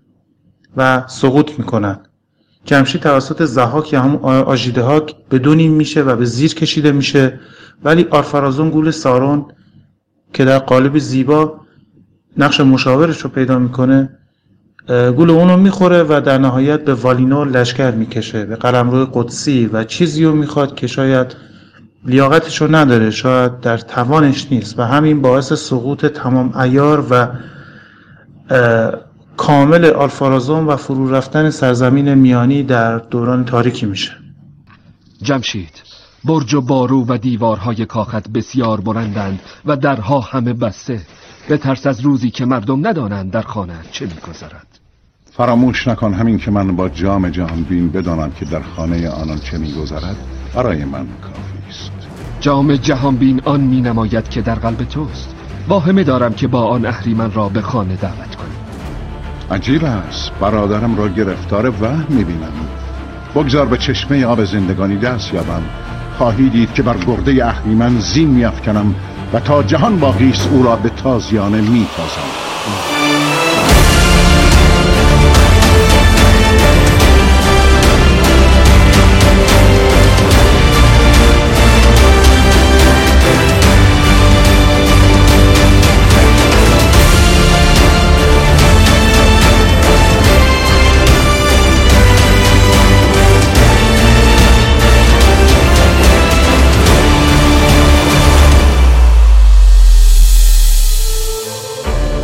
و 0.78 1.04
سقوط 1.08 1.60
می‌کنن. 1.60 2.00
جمشید 2.66 3.02
توسط 3.02 3.44
زهاک 3.44 3.94
یا 3.94 4.02
همون 4.02 4.22
آژیدهاک 4.26 5.16
به 5.30 5.40
دو 5.40 5.56
میشه 5.56 6.02
و 6.02 6.16
به 6.16 6.26
زیر 6.26 6.54
کشیده 6.54 6.92
میشه. 6.92 7.40
ولی 7.84 8.08
آرفرازون 8.10 8.70
گول 8.70 8.92
سارون 8.92 9.46
که 10.34 10.46
در 10.46 10.60
قالب 10.60 10.98
زیبا 10.98 11.62
نقش 12.38 12.60
مشاورش 12.60 13.22
رو 13.22 13.30
پیدا 13.30 13.60
می‌کنه 13.60 14.10
گول 14.88 15.30
اونو 15.30 15.58
می‌خوره 15.58 16.04
و 16.04 16.22
در 16.26 16.38
نهایت 16.38 16.86
به 16.86 16.94
والینور 16.94 17.48
لشکر 17.48 17.92
می‌کشه. 17.92 18.46
به 18.46 18.56
قلمرو 18.56 19.06
قدسی 19.14 19.66
و 19.74 19.84
چیزی 19.84 20.26
رو 20.26 20.36
می‌خواد 20.36 20.76
که 20.76 20.88
شاید 20.88 21.36
لیاقتش 22.06 22.62
رو 22.62 22.76
نداره 22.76 23.12
شاید 23.12 23.60
در 23.60 23.78
توانش 23.78 24.48
نیست. 24.52 24.80
و 24.80 24.84
همین 24.84 25.22
باعث 25.22 25.54
سقوط 25.54 26.06
تمام 26.06 26.58
ایار 26.58 27.06
و 27.10 27.28
کامل 29.42 29.86
آلفارازون 29.86 30.66
و 30.66 30.76
فرو 30.76 31.16
رفتن 31.16 31.50
سرزمین 31.50 32.14
میانی 32.14 32.64
در 32.64 32.98
دوران 32.98 33.46
تاریکی 33.46 33.86
میشه. 33.86 34.12
جمشید 35.22 35.82
برج 36.26 36.54
و 36.54 36.62
بارو 36.62 37.06
و 37.08 37.18
دیوارهای 37.18 37.86
کاخت 37.86 38.30
بسیار 38.30 38.82
بلندند 38.82 39.40
و 39.66 39.78
درها 39.78 40.20
همه 40.20 40.54
بسته. 40.54 41.02
به 41.50 41.58
ترس 41.58 41.88
از 41.88 42.02
روزی 42.02 42.30
که 42.30 42.46
مردم 42.46 42.88
ندانند 42.88 43.32
در 43.32 43.42
خانه 43.42 43.74
چه 43.92 44.06
میگذرد. 44.06 44.68
فراموش 45.32 45.88
نکن 45.88 46.14
همین 46.14 46.38
که 46.38 46.52
من 46.52 46.76
با 46.76 46.90
جام 46.90 47.30
جهان 47.30 47.64
بین 47.64 47.92
بدانم 47.92 48.32
که 48.32 48.46
در 48.46 48.62
خانه 48.62 49.10
آنان 49.10 49.40
چه 49.40 49.58
میگذرد. 49.58 50.18
برای 50.56 50.86
من 50.86 51.08
کافی 51.22 51.70
است. 51.70 51.92
جام 52.40 52.76
جهان 52.76 53.16
بین 53.16 53.42
آن 53.46 53.62
می 53.62 53.82
نماید 53.82 54.30
که 54.30 54.42
در 54.42 54.56
قلب 54.56 54.84
توست. 54.84 55.36
واهمه 55.68 56.04
دارم 56.04 56.34
که 56.34 56.48
با 56.48 56.64
آن 56.64 56.86
اهریمن 56.86 57.32
را 57.32 57.50
به 57.50 57.62
خانه 57.62 57.96
دعوت 57.96 58.36
کنی. 58.36 58.61
عجیب 59.52 59.86
است. 59.86 60.32
برادرم 60.40 60.98
را 60.98 61.10
گرفتار 61.10 61.70
وهم 61.70 62.06
می‌بینم. 62.10 62.54
بگذار 63.36 63.66
به 63.66 63.78
چشمه 63.78 64.26
آب 64.26 64.44
زندگانی 64.44 64.98
دست 64.98 65.34
یابم. 65.34 65.62
خواهی 66.18 66.50
دید 66.50 66.74
که 66.74 66.82
بر 66.84 66.98
گرده 66.98 67.46
اهریمن 67.46 68.00
زین 68.00 68.30
میافکنم 68.30 68.96
و 69.34 69.40
تا 69.40 69.64
جهان 69.64 70.00
باقی 70.00 70.34
او 70.52 70.64
را 70.64 70.76
به 70.76 70.90
تازیانه 70.90 71.62
میتازم. 71.62 73.31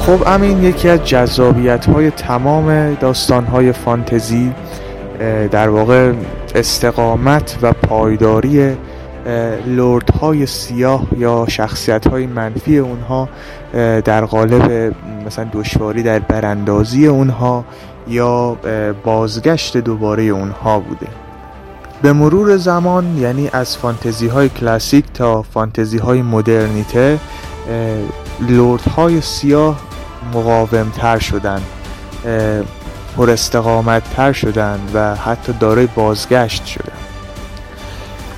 خب 0.07 0.27
امین 0.27 0.63
یکی 0.63 0.89
از 0.89 1.03
جذابیت 1.03 1.85
های 1.85 2.11
تمام 2.11 2.93
داستان 2.93 3.45
های 3.45 3.71
فانتزی 3.71 4.53
در 5.51 5.69
واقع 5.69 6.13
استقامت 6.55 7.57
و 7.61 7.73
پایداری 7.73 8.75
لورد 9.67 10.09
های 10.09 10.45
سیاه 10.45 11.03
یا 11.17 11.45
شخصیت 11.49 12.07
های 12.07 12.25
منفی 12.25 12.77
اونها 12.77 13.29
در 14.05 14.25
قالب 14.25 14.93
مثلا 15.25 15.47
دشواری 15.53 16.03
در 16.03 16.19
براندازی 16.19 17.07
اونها 17.07 17.65
یا 18.07 18.57
بازگشت 19.03 19.77
دوباره 19.77 20.23
اونها 20.23 20.79
بوده. 20.79 21.07
به 22.01 22.13
مرور 22.13 22.57
زمان 22.57 23.17
یعنی 23.17 23.49
از 23.53 23.77
فانتزی 23.77 24.27
های 24.27 24.49
کلاسیک 24.49 25.05
تا 25.13 25.41
فانتزی 25.41 25.97
های 25.97 26.21
مدرنیته 26.21 27.19
لورد 28.49 28.81
های 28.81 29.21
سیاه 29.21 29.87
مقاوم 30.33 30.89
تر 30.97 31.19
شدن 31.19 31.61
پر 33.17 33.29
استقامت 33.29 34.03
تر 34.15 34.33
شدن 34.33 34.79
و 34.93 35.15
حتی 35.15 35.53
دارای 35.53 35.87
بازگشت 35.95 36.65
شدن 36.65 36.97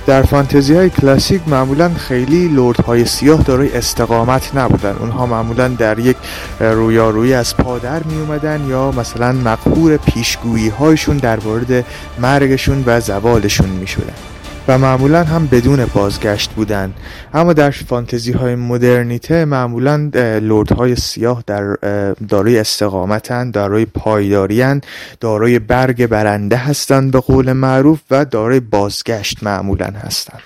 در 0.06 0.22
فانتزی 0.22 0.74
های 0.74 0.90
کلاسیک 0.90 1.42
معمولا 1.46 1.88
خیلی 1.88 2.48
لورد 2.48 2.80
های 2.80 3.04
سیاه 3.04 3.42
دارای 3.42 3.76
استقامت 3.76 4.54
نبودن 4.54 4.96
اونها 5.00 5.26
معمولا 5.26 5.68
در 5.68 5.98
یک 5.98 6.16
رویارویی 6.60 7.34
از 7.34 7.56
پادر 7.56 8.02
می 8.02 8.20
اومدن 8.20 8.66
یا 8.68 8.90
مثلا 8.90 9.32
مقهور 9.32 9.96
پیشگویی 9.96 10.68
هایشون 10.68 11.16
در 11.16 11.40
مورد 11.40 11.84
مرگشون 12.18 12.82
و 12.86 13.00
زوالشون 13.00 13.68
می 13.68 13.86
شدن. 13.86 14.29
و 14.68 14.78
معمولا 14.78 15.24
هم 15.24 15.46
بدون 15.46 15.84
بازگشت 15.84 16.50
بودن. 16.50 16.92
اما 17.34 17.52
در 17.52 17.70
فانتزی 17.70 18.32
های 18.32 18.54
مدرنیته 18.54 19.44
معمولا 19.44 20.10
لورد 20.42 20.72
های 20.72 20.96
سیاه 20.96 21.44
در 21.46 21.76
دارای 22.28 22.58
استقامتن 22.58 23.50
دارای 23.50 23.84
پایداریان 23.84 24.80
دارای 25.20 25.58
برگ 25.58 26.06
برنده 26.06 26.56
هستند 26.56 27.12
به 27.12 27.20
قول 27.20 27.52
معروف 27.52 28.00
و 28.10 28.24
دارای 28.24 28.60
بازگشت 28.60 29.42
معمولا 29.42 29.86
هستند 29.86 30.42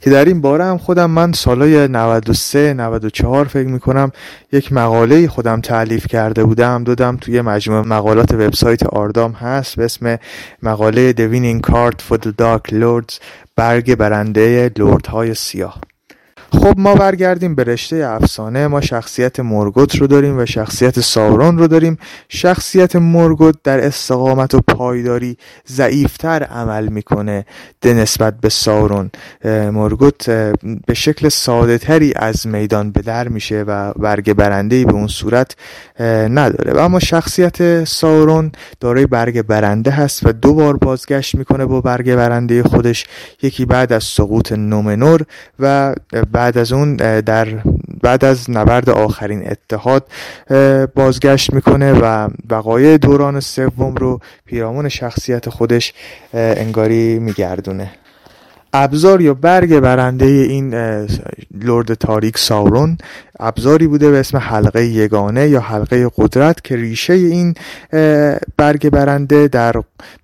که 0.00 0.10
در 0.10 0.24
این 0.24 0.40
باره 0.40 0.64
هم 0.64 0.78
خودم 0.78 1.10
من 1.10 1.32
سالای 1.32 1.88
93 1.88 2.74
94 2.74 3.44
فکر 3.48 3.68
می‌کنم 3.68 4.12
یک 4.52 4.72
مقاله 4.72 5.28
خودم 5.28 5.60
تعلیف 5.60 6.06
کرده 6.06 6.44
بودم 6.44 6.84
دادم 6.84 7.16
توی 7.16 7.40
مجموعه 7.40 7.88
مقالات 7.88 8.32
وبسایت 8.32 8.82
آردام 8.82 9.32
هست 9.32 9.76
به 9.76 9.84
اسم 9.84 10.18
مقاله 10.62 11.12
The 11.12 11.32
Winning 11.32 11.70
Card 11.70 11.94
for 12.08 12.18
the 12.18 12.30
Dark 12.42 12.72
Lords 12.72 13.14
برگ 13.56 13.94
برنده 13.94 14.70
لورد 14.78 15.06
های 15.06 15.34
سیاه. 15.34 15.89
خب 16.52 16.74
ما 16.76 16.94
برگردیم 16.94 17.54
به 17.54 17.64
رشته 17.64 17.96
افسانه 17.96 18.66
ما 18.66 18.80
شخصیت 18.80 19.40
مرگوت 19.40 19.96
رو 19.96 20.06
داریم 20.06 20.38
و 20.38 20.46
شخصیت 20.46 21.00
ساورون 21.00 21.58
رو 21.58 21.66
داریم. 21.66 21.98
شخصیت 22.28 22.96
مرگوت 22.96 23.54
در 23.64 23.86
استقامت 23.86 24.54
و 24.54 24.60
پایداری 24.60 25.36
ضعیفتر 25.68 26.42
عمل 26.42 26.88
می‌کنه 26.88 27.44
نسبت 27.84 28.40
به 28.40 28.48
ساورون 28.48 29.10
مرگوت 29.44 30.30
به 30.86 30.94
شکل 30.94 31.28
ساده 31.28 31.78
تری 31.78 32.12
از 32.16 32.46
میدان 32.46 32.90
به 32.90 33.02
در 33.02 33.28
میشه 33.28 33.64
و 33.66 33.92
برگ 33.92 34.32
برنده 34.32 34.84
به 34.84 34.92
اون 34.92 35.06
صورت 35.06 35.56
نداره. 36.00 36.72
و 36.72 36.78
اما 36.78 36.98
شخصیت 36.98 37.84
ساورون 37.84 38.52
دارای 38.80 39.06
برگ 39.06 39.42
برنده 39.42 39.90
هست 39.90 40.26
و 40.26 40.32
دو 40.32 40.54
بار 40.54 40.76
بازگشت 40.76 41.34
می‌کنه 41.34 41.66
با 41.66 41.80
برگ 41.80 42.14
برنده 42.14 42.62
خودش. 42.62 43.06
یکی 43.42 43.64
بعد 43.64 43.92
از 43.92 44.04
سقوط 44.04 44.52
نومنور 44.52 45.22
و 45.58 45.94
بعد 46.32 46.39
از 46.40 46.72
اون 46.72 46.96
در 47.20 47.46
بعد 48.02 48.24
از 48.24 48.50
نبرد 48.50 48.90
آخرین 48.90 49.50
اتحاد 49.50 50.06
بازگشت 50.94 51.52
می‌کنه 51.52 51.92
و 51.92 52.28
وقایع 52.50 52.96
دوران 52.96 53.40
سوم 53.40 53.94
رو 53.94 54.20
پیرامون 54.46 54.88
شخصیت 54.88 55.48
خودش 55.48 55.92
انگاری 56.34 57.18
میگردونه. 57.18 57.90
ابزار 58.72 59.20
یا 59.20 59.34
برگ 59.34 59.80
برنده 59.80 60.24
این 60.24 60.74
لرد 61.60 61.94
تاریک 61.94 62.38
ساورون 62.38 62.98
ابزاری 63.40 63.86
بوده 63.86 64.10
به 64.10 64.20
اسم 64.20 64.38
حلقه 64.38 64.86
یگانه 64.86 65.48
یا 65.48 65.60
حلقه 65.60 66.10
قدرت 66.16 66.64
که 66.64 66.76
ریشه 66.76 67.12
این 67.12 67.54
برگ 68.56 68.90
برنده 68.90 69.48
در 69.48 69.74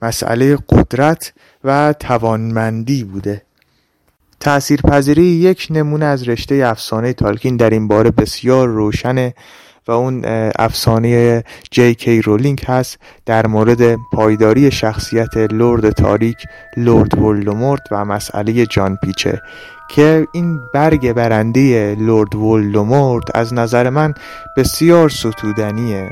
مسئله 0.03 0.59
قدرت 0.69 1.33
و 1.65 1.95
توانمندی 2.01 3.05
بوده. 3.05 3.43
تأثیرپذیری 4.41 5.23
یک 5.23 5.69
نمونه 5.71 6.05
از 6.05 6.29
رشته 6.29 6.55
افسانه 6.55 7.13
تالکین 7.13 7.57
در 7.57 7.71
این 7.71 7.89
باره 7.89 8.11
بسیار 8.11 8.69
روشنه 8.69 9.35
و 9.89 9.93
اون 9.93 10.25
افسانه 10.59 11.45
جی 11.71 11.95
کی 11.95 12.23
رولینگ 12.23 12.65
هست 12.69 12.99
در 13.27 13.47
مورد 13.47 13.97
پایداری 14.13 14.71
شخصیت 14.71 15.37
لرد 15.37 15.91
تاریک 15.91 16.37
لرد 16.77 17.19
ولدمورت 17.19 17.83
و 17.91 18.05
مسئله 18.05 18.67
جان 18.67 18.97
پیچه 19.03 19.41
که 19.89 20.27
این 20.33 20.61
برگ 20.75 21.13
برنده 21.13 21.95
لرد 21.95 22.35
ولدمورت 22.35 23.37
از 23.37 23.55
نظر 23.55 23.91
من 23.91 24.15
بسیار 24.57 25.09
ستودنیه. 25.09 26.11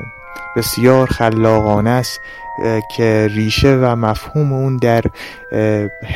بسیار 0.55 1.07
خلاقانه 1.07 1.89
است 1.89 2.19
که 2.95 3.27
ریشه 3.31 3.75
و 3.81 3.95
مفهوم 3.95 4.53
اون 4.53 4.77
در 4.77 5.03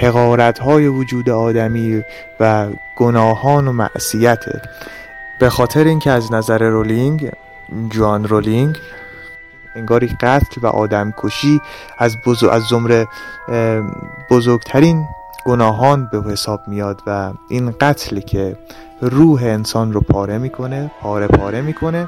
حقارت 0.01 0.59
های 0.59 0.87
وجود 0.87 1.29
آدمی 1.29 2.03
و 2.39 2.67
گناهان 2.97 3.67
و 3.67 3.71
معصیته 3.71 4.61
به 5.39 5.49
خاطر 5.49 5.83
اینکه 5.83 6.11
از 6.11 6.31
نظر 6.31 6.69
رولینگ 6.69 7.31
جوان 7.89 8.27
رولینگ 8.27 8.77
انگاری 9.75 10.07
قتل 10.07 10.61
و 10.61 10.67
آدم 10.67 11.13
کشی 11.17 11.61
از, 11.97 12.17
بزرگ 12.25 12.49
از 12.49 12.63
زمره 12.63 13.07
بزرگترین 14.29 15.05
گناهان 15.45 16.09
به 16.11 16.31
حساب 16.31 16.61
میاد 16.67 17.01
و 17.07 17.31
این 17.49 17.73
قتل 17.81 18.19
که 18.19 18.57
روح 19.01 19.43
انسان 19.43 19.93
رو 19.93 20.01
پاره 20.01 20.37
می‌کنه 20.37 20.91
پاره 21.01 21.27
پاره 21.27 21.61
می‌کنه 21.61 22.07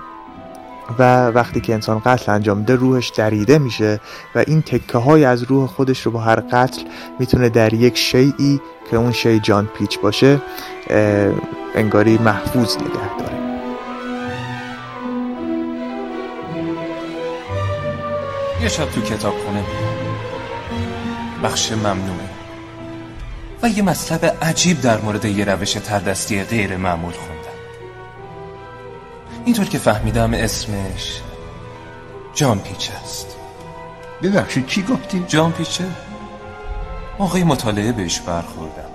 و 1.00 1.28
وقتی 1.28 1.62
که 1.62 1.74
انسان 1.74 2.00
قتل 2.00 2.32
انجام 2.32 2.58
میده 2.58 2.76
روحش 2.76 3.10
دریده 3.10 3.58
میشه 3.58 4.00
و 4.36 4.44
این 4.48 4.62
تکه 4.62 4.98
های 4.98 5.26
از 5.26 5.44
روح 5.44 5.68
خودش 5.68 6.02
رو 6.02 6.12
با 6.12 6.20
هر 6.20 6.40
قتل 6.40 6.82
می‌تونه 7.20 7.50
در 7.50 7.74
یک 7.74 7.98
شیعی 7.98 8.62
که 8.92 8.98
اون 8.98 9.12
شی 9.12 9.40
جان 9.40 9.66
پیچ 9.66 10.00
باشه 10.00 10.42
انگاری 11.76 12.18
محفوظ 12.18 12.78
نگه 12.78 13.18
داره. 13.20 13.42
یه 18.62 18.70
شب 18.70 18.86
تو 18.86 19.02
کتاب 19.02 19.34
خونه 19.46 19.64
بخش 21.44 21.72
ممنوعه. 21.72 22.30
و 23.64 23.70
یه 23.70 23.84
مطلب 23.84 24.38
عجیب 24.42 24.82
در 24.82 25.02
مورد 25.02 25.26
یه 25.26 25.46
روش 25.46 25.74
تردستی 25.74 26.44
غیر 26.44 26.78
معمول 26.78 27.14
خوندم 27.14 27.31
اینطور 29.46 29.66
که 29.66 29.78
فهمیدم 29.78 30.34
اسمش 30.34 31.22
جان 32.34 32.60
پیچ 32.60 32.92
است. 33.04 33.28
ببخشید 34.24 34.66
چی 34.66 34.84
گفتی؟ 34.84 35.26
جان 35.28 35.52
پیچه 35.52 35.86
موقعی 37.20 37.44
مطالعه 37.44 37.92
بهش 37.92 38.20
برخوردم. 38.20 38.90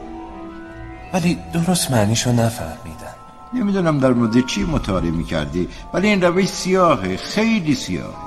ولی 1.12 1.38
درست 1.52 1.90
معنیشو 1.90 2.32
نفهمیدم. 2.32 3.14
نمی‌دونم 3.54 3.98
در 3.98 4.12
مورد 4.12 4.46
چی 4.46 4.64
مطالعه 4.64 5.10
می‌کردی 5.10 5.68
ولی 5.92 6.08
این 6.08 6.22
روش 6.22 6.48
سیاهه 6.48 7.16
خیلی 7.16 7.74
سیاهه. 7.74 8.26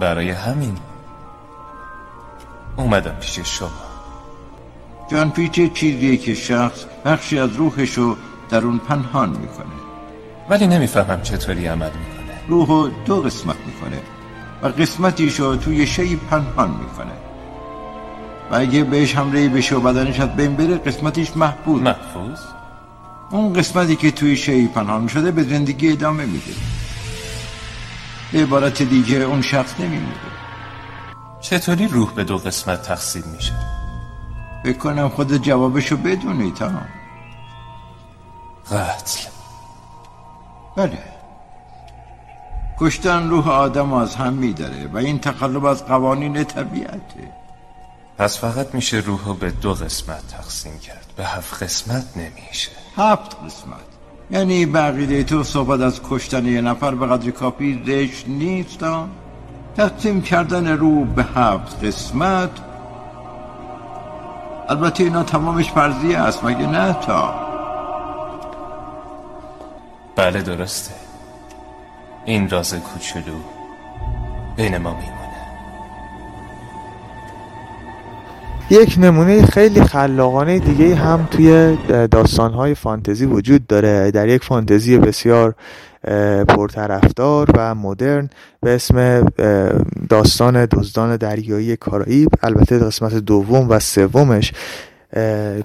برای 0.00 0.30
همین 0.30 0.78
اومدم 2.76 3.14
پیش 3.14 3.38
شما. 3.38 3.70
جان 5.10 5.30
پیچه 5.30 5.68
چیزیه 5.68 6.16
که 6.16 6.34
شخص 6.34 6.84
بخشی 7.04 7.38
از 7.38 7.52
روحشو 7.52 8.16
در 8.50 8.64
اون 8.64 8.78
پنهان 8.78 9.28
می‌کنه. 9.28 9.79
ولی 10.50 10.66
نمی‌فهمم 10.66 11.22
چطوری 11.22 11.66
عمل 11.66 11.90
می‌کنه. 11.90 12.40
روحو 12.48 12.88
دو 13.04 13.20
قسمت 13.20 13.56
می‌کنه 13.66 14.00
و 14.62 14.66
قسمتیشو 14.66 15.56
توی 15.56 15.86
شی 15.86 16.16
پنهان 16.16 16.70
می‌کنه. 16.70 17.12
و 18.50 18.56
اگه 18.56 18.84
بهش 18.84 19.16
حمله 19.16 19.48
بشه 19.48 19.76
و 19.76 19.80
بدنش 19.80 20.20
از 20.20 20.36
بین 20.36 20.56
بره 20.56 20.76
قسمتیش 20.76 21.36
محفوظ 21.36 21.82
محفوظ؟ 21.82 22.40
اون 23.30 23.52
قسمتی 23.52 23.96
که 23.96 24.10
توی 24.10 24.36
شی 24.36 24.66
پنهان 24.66 25.08
شده 25.08 25.30
به 25.30 25.42
زندگی 25.42 25.92
ادامه 25.92 26.26
میده. 26.26 26.52
به 28.32 28.42
عبارت 28.42 28.82
دیگه 28.82 29.16
اون 29.16 29.42
شخص 29.42 29.80
نمیمیره. 29.80 30.30
چطوری 31.40 31.88
روح 31.88 32.12
به 32.12 32.24
دو 32.24 32.38
قسمت 32.38 32.82
تقسیم 32.82 33.24
میشه؟ 33.36 33.52
بکنم 34.64 35.08
خود 35.08 35.36
جوابشو 35.36 35.96
بدونی 35.96 36.52
تا 36.52 36.70
قتل. 38.70 39.29
بله. 40.80 40.98
کشتن 42.78 43.30
روح 43.30 43.48
آدم 43.48 43.92
از 43.92 44.14
هم 44.14 44.32
میداره 44.32 44.86
و 44.92 44.96
این 44.96 45.18
تقلب 45.18 45.64
از 45.64 45.86
قوانین 45.86 46.44
طبیعته. 46.44 47.32
پس 48.18 48.38
فقط 48.38 48.74
میشه 48.74 48.96
روح 48.96 49.24
رو 49.24 49.34
به 49.34 49.50
دو 49.50 49.74
قسمت 49.74 50.28
تقسیم 50.28 50.78
کرد. 50.78 51.06
به 51.16 51.24
هفت 51.24 51.62
قسمت 51.62 52.04
نمیشه. 52.16 52.70
هفت 52.96 53.36
قسمت. 53.46 53.90
یعنی 54.30 54.66
بقیده 54.66 55.24
تو 55.24 55.42
صحبت 55.42 55.80
از 55.80 56.00
کشتن 56.10 56.46
یه 56.46 56.60
نفر 56.60 56.94
به 56.94 57.06
قدر 57.06 57.30
کافی 57.30 57.82
زشت 57.86 58.28
نیست 58.28 58.84
تقسیم 59.76 60.22
کردن 60.22 60.68
روح 60.68 61.06
به 61.06 61.22
هفت 61.22 61.84
قسمت. 61.84 62.50
البته 64.68 65.04
اینا 65.04 65.22
تمامش 65.22 65.70
فرضیه 65.70 66.18
است 66.18 66.44
مگه 66.44 66.66
نه 66.66 66.92
تا؟ 66.92 67.49
بله 70.20 70.42
درسته. 70.42 70.90
این 72.24 72.48
راز 72.50 72.74
کوچولو 72.74 73.36
بین 74.56 74.76
ما 74.76 74.90
میمونه. 74.90 75.40
یک 78.70 78.96
نمونه 78.98 79.46
خیلی 79.46 79.84
خلاقانه 79.84 80.58
دیگه 80.58 80.94
هم 80.94 81.28
توی 81.30 81.78
داستانهای 82.10 82.74
فانتزی 82.74 83.26
وجود 83.26 83.66
داره. 83.66 84.10
در 84.10 84.28
یک 84.28 84.44
فانتزی 84.44 84.98
بسیار 84.98 85.54
پرطرفدار 86.48 87.50
و 87.56 87.74
مدرن 87.74 88.30
به 88.60 88.74
اسم 88.74 89.26
داستان 90.08 90.66
دزدان 90.66 91.16
دریایی 91.16 91.76
کارائیب. 91.76 92.28
البته 92.42 92.78
قسمت 92.78 93.14
دوم 93.14 93.68
و 93.68 93.78
سومش 93.78 94.52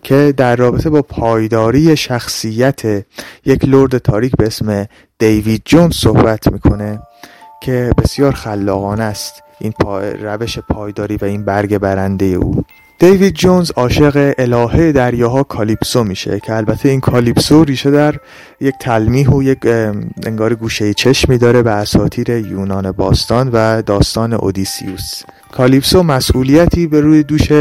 که 0.04 0.34
در 0.38 0.56
رابطه 0.56 0.89
با 0.89 1.02
پایداری 1.02 1.98
شخصیت 1.98 2.82
یک 3.46 3.66
لرد 3.66 3.98
تاریک 3.98 4.36
به 4.38 4.46
اسم 4.46 4.86
دیوید 5.20 5.62
جونز 5.66 5.96
صحبت 5.96 6.52
می‌کنه 6.52 7.00
که 7.62 7.91
بسیار 7.98 8.32
خلاقانه 8.32 9.04
است. 9.04 9.43
این 9.60 9.74
روش 10.22 10.60
پایداری 10.60 11.18
و 11.18 11.26
این 11.26 11.46
برگ 11.46 11.78
برنده 11.78 12.26
او. 12.26 12.64
دیوید 13.00 13.34
جونز 13.34 13.72
عاشق 13.76 14.34
الهه 14.38 14.91
دریاها 14.91 15.43
کالیپسو 15.43 16.04
میشه 16.04 16.39
که 16.39 16.54
البته 16.54 16.89
این 16.89 17.00
کالیپسو 17.00 17.64
ریشه 17.64 17.91
در 17.91 18.16
یک 18.62 18.76
تلمیح 18.82 19.30
و 19.30 19.43
یک 19.43 19.66
انگار 20.26 20.56
گوشه 20.56 20.93
چشمی 20.93 21.38
داره 21.38 21.62
به 21.62 21.72
اساطیر 21.72 22.30
یونان 22.30 22.91
باستان 22.91 23.50
و 23.54 23.82
داستان 23.82 24.34
اودیسیوس. 24.34 25.22
کالیپسو 25.52 26.04
مسئولیتی 26.04 26.88
به 26.88 27.02
روی 27.02 27.24
دوش 27.24 27.52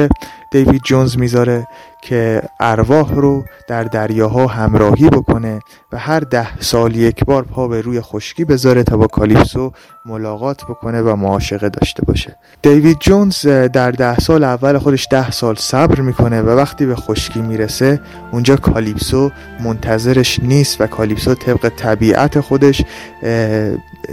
دیوید 0.55 0.82
جونز 0.82 1.18
می‌ذاره 1.18 1.66
که 2.02 2.42
ارواح 2.61 3.14
رو 3.14 3.44
در 3.68 3.84
دریاها 3.84 4.46
همراهی 4.46 5.09
بکنه 5.09 5.61
و 5.92 5.98
هر 5.98 6.20
ده 6.20 6.61
سال 6.61 6.96
یک 6.96 7.24
بار 7.24 7.42
پا 7.42 7.68
به 7.68 7.80
روی 7.80 8.00
خشکی 8.00 8.44
بذاره 8.44 8.82
تا 8.82 8.96
با 8.96 9.07
کالیپسو 9.07 9.72
ملاقات 10.07 10.64
بکنه 10.64 11.02
و 11.02 11.16
معاشقه 11.16 11.68
داشته 11.68 12.05
باشه. 12.05 12.36
دیوید 12.62 12.98
جونز 13.00 13.46
در 13.46 13.90
ده 13.90 14.18
سال 14.18 14.44
اول 14.44 14.78
خودش 14.78 15.09
ده 15.11 15.30
سال 15.30 15.55
صبر 15.55 16.00
می‌کنه 16.00 16.42
و 16.42 16.50
وقتی 16.50 16.86
به 16.86 16.96
خشکی 16.96 17.42
می‌رسه 17.42 18.00
اونجا 18.32 18.57
کالیپسو 18.57 19.30
منتظرش 19.61 20.40
نیست 20.42 20.80
و 20.80 20.86
کالیپسو 20.86 21.34
طبق 21.34 21.72
طبیعت 21.76 22.40
خودش 22.40 22.82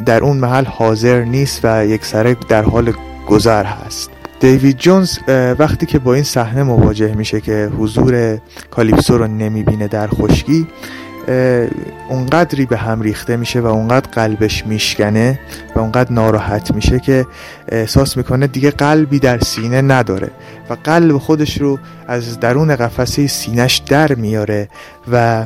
در 0.05 0.23
اون 0.23 0.37
محل 0.37 0.65
حاضر 0.65 1.23
نیست 1.23 1.59
و 1.63 1.85
یک 1.85 2.05
سره 2.05 2.37
در 2.49 2.63
حال 2.63 2.93
گذر 3.27 3.63
هست. 3.63 4.20
دیوید 4.41 4.77
جونز 4.77 5.17
وقتی 5.59 5.85
که 5.85 5.99
با 5.99 6.13
این 6.13 6.23
صحنه 6.23 6.63
مواجه 6.63 7.15
میشه 7.15 7.41
که 7.41 7.71
حضور 7.77 8.37
کالیپسو 8.71 9.17
رو 9.17 9.27
نمی‌بینه 9.27 9.87
در 9.87 10.07
خشکی 10.07 10.67
اونقدری 12.09 12.65
به 12.65 12.77
هم 12.77 13.01
ریخته 13.01 13.37
میشه 13.37 13.59
و 13.59 13.65
اونقدر 13.65 14.09
قلبش 14.09 14.65
میشکنه 14.67 15.39
و 15.75 15.79
اونقدر 15.79 16.11
ناراحت 16.11 16.75
میشه 16.75 16.99
که 16.99 17.25
احساس 17.69 18.17
می‌کنه 18.17 18.47
دیگه 18.47 18.71
قلبی 18.71 19.19
در 19.19 19.39
سینه 19.39 19.81
نداره 19.81 20.31
و 20.69 20.77
قلب 20.83 21.17
خودش 21.17 21.61
رو 21.61 21.79
از 22.07 22.39
درون 22.39 22.75
قفسه 22.75 23.27
سینش 23.27 23.77
در 23.77 24.15
میاره 24.15 24.69
و 25.11 25.45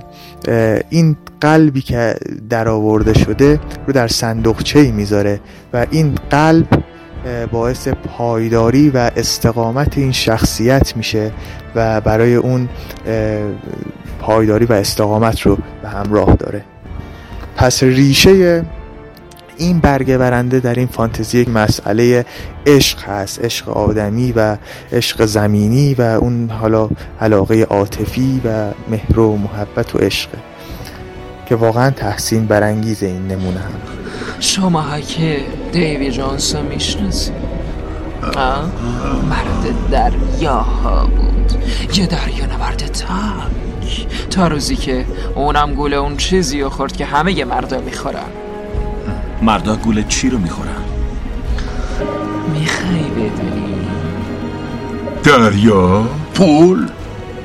این 0.90 1.18
قلبی 1.42 1.82
که 1.82 2.16
در 2.50 2.68
آورده 2.68 3.14
شده 3.14 3.60
رو 3.88 3.94
در 3.94 4.08
صندوقچه 4.08 4.92
می‌ذاره 4.92 5.40
و 5.74 5.86
این 5.92 6.16
قلب 6.30 6.68
باعث 7.52 7.88
پایداری 7.88 8.90
و 8.90 9.12
استقامت 9.16 9.98
این 9.98 10.12
شخصیت 10.12 10.98
میشه 10.98 11.32
و 11.76 12.02
برای 12.02 12.36
اون 12.36 12.70
پایداری 14.20 14.66
و 14.66 14.74
استقامت 14.74 15.42
رو 15.42 15.58
به 15.82 15.90
همراه 15.90 16.36
داره. 16.36 16.64
پس 17.56 17.84
ریشه 17.84 18.66
این 19.58 19.80
برگه 19.80 20.18
برنده 20.18 20.60
در 20.60 20.76
این 20.76 20.88
فانتزی 20.88 21.40
یک 21.40 21.50
مسئله 21.50 22.26
عشق 22.66 23.04
هست 23.04 23.46
عشق 23.46 23.70
آدمی 23.70 24.32
و 24.32 24.58
عشق 24.92 25.26
زمینی 25.26 25.94
و 25.94 26.02
اون 26.02 26.50
حالا 26.50 26.90
علاقه 27.22 27.64
عاطفی 27.64 28.42
و 28.46 28.72
مهر 28.90 29.20
و 29.20 29.38
محبت 29.38 29.96
و 29.96 29.98
عشقه 29.98 30.38
که 31.46 31.56
واقعا 31.56 31.90
تحسین 31.90 32.46
برانگیز 32.46 33.04
این 33.04 33.28
نمونه 33.28 33.60
هم. 33.60 33.72
شما 34.40 35.00
که 35.00 35.40
دیوی 35.72 36.12
جانس 36.12 36.56
می‌شناسی. 36.56 37.32
مرد 39.30 39.90
دریاها 39.92 41.06
بود. 41.06 41.52
یه 41.98 42.08
دریا 42.08 42.46
نورد 42.46 42.78
تنگ. 42.78 44.08
تا 44.30 44.48
روزی 44.48 44.76
که 44.76 45.06
اونم 45.36 45.74
گوله 45.74 45.96
اون 45.96 46.18
چیزی 46.18 46.62
رو 46.62 46.70
خورد 46.70 46.98
که 46.98 47.06
همه 47.06 47.34
یه 47.34 47.46
مردا 47.46 47.82
می‌خورن. 47.82 48.30
مردا 49.42 49.76
گوله 49.76 50.06
چی 50.10 50.30
رو 50.30 50.38
می‌خورن؟ 50.38 50.84
می‌خوای 52.54 53.04
بدونی. 53.10 53.76
دریا؟ 55.24 56.04
پول؟ 56.34 56.90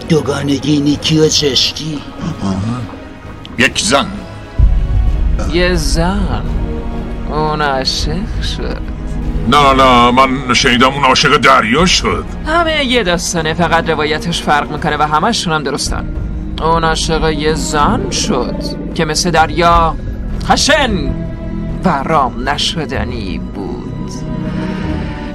دوگانگی 0.09 0.81
نیکی 0.81 1.19
و 1.19 1.29
چشکی. 1.29 1.99
یک 3.61 3.79
زن. 3.79 4.07
یه 5.53 5.75
زن؟ 5.75 6.43
اون 7.31 7.63
عاشق 7.63 8.43
شد. 8.57 8.81
نه 9.49 9.73
نه 9.73 10.11
من 10.11 10.55
شنیدم 10.55 10.95
اون 10.95 11.05
عاشق 11.05 11.37
دریا 11.37 11.87
شد. 11.87 12.25
همه 12.47 12.85
یه 12.85 13.03
داستانه 13.03 13.55
فقط 13.55 13.91
روایتش 13.91 14.43
فرق 14.43 14.73
می‌کنه 14.73 14.97
و 14.97 15.03
همشون 15.03 15.53
هم 15.53 15.63
درستن. 15.63 16.05
اون 16.63 16.85
عاشق 16.85 17.31
یه 17.31 17.55
زن 17.55 18.11
شد 18.11 18.55
که 18.95 19.05
مثل 19.05 19.31
دریا 19.31 19.97
خشن 20.45 20.91
و 21.85 22.03
رام 22.05 22.49
نشدنی 22.49 23.41
بود. 23.55 24.11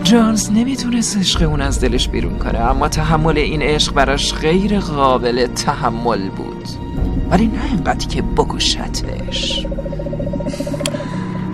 جانز 0.04 0.52
نمی‌تونست 0.52 1.18
عشق 1.18 1.50
اون 1.50 1.62
از 1.62 1.82
دلش 1.82 2.10
بیرون 2.10 2.40
کنه 2.40 2.60
اما 2.60 2.88
تحمل 2.88 3.38
این 3.38 3.62
عشق 3.62 3.94
براش 3.94 4.34
غیر 4.34 4.80
قابل 4.80 5.48
تحمل 5.48 6.30
بود. 6.30 6.85
ولی 7.30 7.48
نه 7.48 7.66
اینقدر 7.66 8.08
که 8.08 8.22
بکشتش 8.22 9.66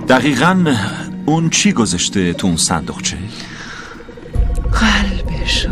دقیقا 0.09 0.65
اون 1.25 1.49
چی 1.49 1.71
گذاشته 1.71 2.33
تو 2.33 2.47
اون 2.47 2.57
صندوقچه؟ 2.57 3.17
قلبشو 4.71 5.69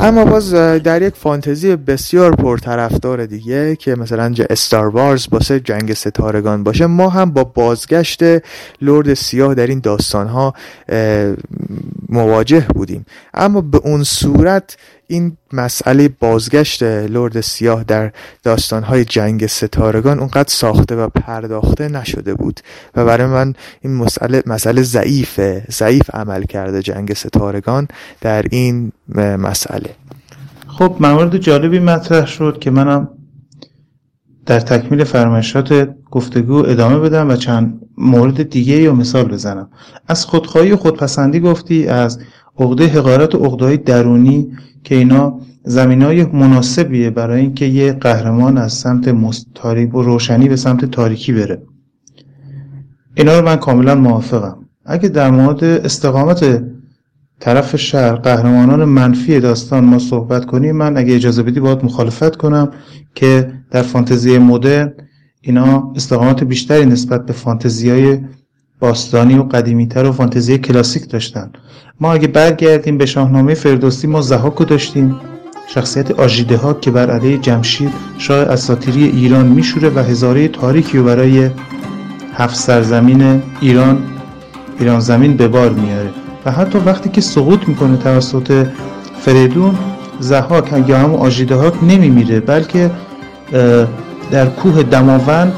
اما 0.00 0.24
باز 0.24 0.54
در 0.54 1.02
یک 1.02 1.14
فانتزی 1.14 1.76
بسیار 1.76 2.34
پرطرفدار 2.36 3.26
دیگه 3.26 3.76
که 3.76 3.94
مثلا 3.94 4.34
استار 4.50 4.88
وارز 4.88 5.26
باسه 5.30 5.60
جنگ 5.60 5.94
ستارگان 5.94 6.64
باشه 6.64 6.86
ما 6.86 7.08
هم 7.08 7.30
با 7.30 7.44
بازگشت 7.44 8.20
لرد 8.82 9.14
سیاه 9.14 9.54
در 9.54 9.66
این 9.66 9.80
داستان 9.80 10.26
ها 10.26 10.54
مواجه 12.10 12.66
بودیم. 12.74 13.06
اما 13.34 13.60
به 13.60 13.78
اون 13.78 14.04
صورت 14.04 14.76
این 15.06 15.36
مسئله 15.52 16.08
بازگشت 16.08 16.82
لرد 16.82 17.40
سیاه 17.40 17.84
در 17.84 18.12
داستانهای 18.42 19.04
جنگ 19.04 19.46
ستارگان 19.46 20.18
اونقدر 20.18 20.48
ساخته 20.48 20.96
و 20.96 21.08
پرداخته 21.08 21.88
نشده 21.88 22.34
بود. 22.34 22.60
و 22.96 23.04
برای 23.04 23.26
من 23.26 23.54
این 23.80 23.94
مسئله 23.94 24.42
مسئله 24.46 24.82
ضعیفه 24.82 25.66
ضعیف 25.70 26.14
عمل 26.14 26.42
کرده 26.42 26.82
جنگ 26.82 27.14
ستارگان 27.14 27.88
در 28.20 28.44
این 28.50 28.92
مسئله. 29.16 29.90
خب 30.66 30.96
موارد 31.00 31.36
جالبی 31.36 31.78
مطرح 31.78 32.26
شد 32.26 32.58
که 32.60 32.70
منم 32.70 33.08
در 34.46 34.60
تکمیل 34.60 35.04
فرمایشات 35.04 35.94
گفتگو 36.10 36.54
ادامه 36.54 36.98
بدم 36.98 37.28
و 37.28 37.36
چند 37.36 37.80
مورد 37.98 38.42
دیگه 38.50 38.76
یا 38.76 38.94
مثال 38.94 39.24
بزنم. 39.24 39.68
از 40.08 40.24
خودخواهی 40.24 40.72
و 40.72 40.76
خودپسندی 40.76 41.40
گفتی 41.40 41.86
از 41.86 42.18
عقده 42.58 42.86
حقارت 42.86 43.34
و 43.34 43.38
عقده 43.38 43.76
درونی 43.76 44.52
که 44.84 44.94
اینا 44.94 45.40
زمین 45.64 46.02
های 46.02 46.24
مناسبیه 46.24 47.10
برای 47.10 47.40
اینکه 47.40 47.64
یه 47.64 47.92
قهرمان 47.92 48.58
از 48.58 48.72
سمت 48.72 49.16
تاریک 49.54 49.94
و 49.94 50.02
روشنی 50.02 50.48
به 50.48 50.56
سمت 50.56 50.84
تاریکی 50.84 51.32
بره. 51.32 51.62
اینا 53.14 53.38
رو 53.38 53.46
من 53.46 53.56
کاملا 53.56 53.94
موافقم. 53.94 54.56
اگه 54.84 55.08
در 55.08 55.30
مورد 55.30 55.64
استقامت 55.64 56.62
طرف 57.40 57.76
شهر 57.76 58.14
قهرمانان 58.14 58.84
منفی 58.84 59.40
داستان 59.40 59.84
ما 59.84 59.98
صحبت 59.98 60.44
کنیم 60.46 60.76
من 60.76 60.96
اگه 60.96 61.14
اجازه 61.14 61.42
بدی 61.42 61.60
باید 61.60 61.84
مخالفت 61.84 62.36
کنم 62.36 62.70
که 63.14 63.52
در 63.70 63.82
فانتزی 63.82 64.38
مدرن 64.38 64.92
اینا 65.42 65.92
استقامت 65.96 66.44
بیشتری 66.44 66.86
نسبت 66.86 67.26
به 67.26 67.32
فانتزی 67.32 67.90
های 67.90 68.18
باستانی 68.80 69.34
و 69.34 69.42
قدیمیتر 69.42 70.04
و 70.04 70.12
فانتزی 70.12 70.58
کلاسیک 70.58 71.10
داشتن. 71.10 71.50
ما 72.00 72.12
اگه 72.12 72.28
برگردیم 72.28 72.98
به 72.98 73.06
شاهنامه 73.06 73.54
فردوسی 73.54 74.06
ما 74.06 74.20
زهاکو 74.20 74.64
داشتیم. 74.64 75.16
شخصیت 75.74 76.10
آژیده 76.10 76.56
ها 76.56 76.74
که 76.74 76.90
بر 76.90 77.10
علیه 77.10 77.38
جمشید 77.38 77.92
شاه 78.18 78.38
اساطیری 78.38 79.04
ایران 79.04 79.46
میشوره 79.46 79.90
و 79.90 79.98
هزاره 79.98 80.48
تاریکی 80.48 80.98
رو 80.98 81.04
برای 81.04 81.50
هفت 82.34 82.56
سرزمین 82.56 83.42
ایران 83.60 83.98
ایران 84.80 85.00
زمین 85.00 85.36
به 85.36 85.48
بار 85.48 85.70
میاره 85.70 86.10
و 86.44 86.50
حتی 86.50 86.78
وقتی 86.78 87.08
که 87.08 87.20
سقوط 87.20 87.68
می‌کنه 87.68 87.96
توسط 87.96 88.66
فریدون 89.20 89.78
زهاک 90.20 90.88
یا 90.88 90.98
همون 90.98 91.20
آژیده 91.20 91.54
ها 91.54 91.72
نمیمیره 91.82 92.40
بلکه 92.40 92.90
در 94.30 94.46
کوه 94.46 94.82
دماوند 94.82 95.52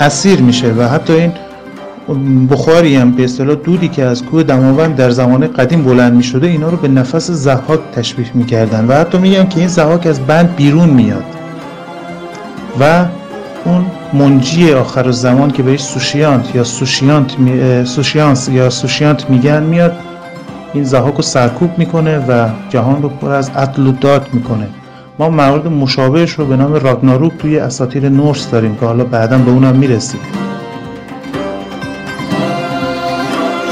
اسیر 0.00 0.40
میشه 0.40 0.72
و 0.72 0.82
حتی 0.88 1.12
این 1.12 1.32
بخاری 2.46 2.96
هم 2.96 3.12
به 3.12 3.24
اصطلاح 3.24 3.56
دودی 3.56 3.88
که 3.88 4.04
از 4.04 4.22
کوه 4.22 4.42
دماوند 4.42 4.96
در 4.96 5.10
زمان 5.10 5.46
قدیم 5.46 5.84
بلند 5.84 6.12
می 6.12 6.22
شده 6.22 6.46
اینا 6.46 6.68
رو 6.68 6.76
به 6.76 6.88
نفس 6.88 7.30
زحاک 7.30 7.80
تشبیه 7.94 8.26
می‌کردن 8.34 8.86
و 8.86 8.92
حتی 8.92 9.18
میگن 9.18 9.48
که 9.48 9.58
این 9.58 9.68
زحاک 9.68 10.06
از 10.06 10.20
بند 10.20 10.56
بیرون 10.56 10.88
میاد 10.88 11.24
و 12.80 13.04
اون 13.64 13.86
منجی 14.12 14.72
آخر 14.72 15.10
زمان 15.10 15.50
که 15.50 15.62
بهش 15.62 15.80
سوشیانت 15.82 16.54
یا 16.54 16.64
سوشیانت. 16.64 17.30
سوشیانس 17.84 18.48
یا 18.48 18.70
سوشیانت 18.70 19.30
میگن 19.30 19.62
میاد 19.62 19.92
این 20.74 20.84
زحاک 20.84 21.14
رو 21.14 21.22
سرکوب 21.22 21.78
می‌کنه 21.78 22.18
و 22.18 22.48
جهان 22.68 23.02
رو 23.02 23.08
پر 23.08 23.30
از 23.30 23.50
عدل 23.50 23.86
و 23.86 23.92
داد 23.92 24.28
می‌کنه 24.32 24.68
ما 25.18 25.28
موارد 25.28 25.66
مشابهش 25.66 26.30
رو 26.30 26.46
به 26.46 26.56
نام 26.56 26.74
راگناروک 26.74 27.32
توی 27.38 27.58
اساطیر 27.58 28.08
نورس 28.08 28.50
داریم 28.50 28.76
که 28.76 28.86
حالا 28.86 29.04
بعدا 29.04 29.38
به 29.38 29.50
اونم 29.50 29.76
می‌رسیم. 29.76 30.20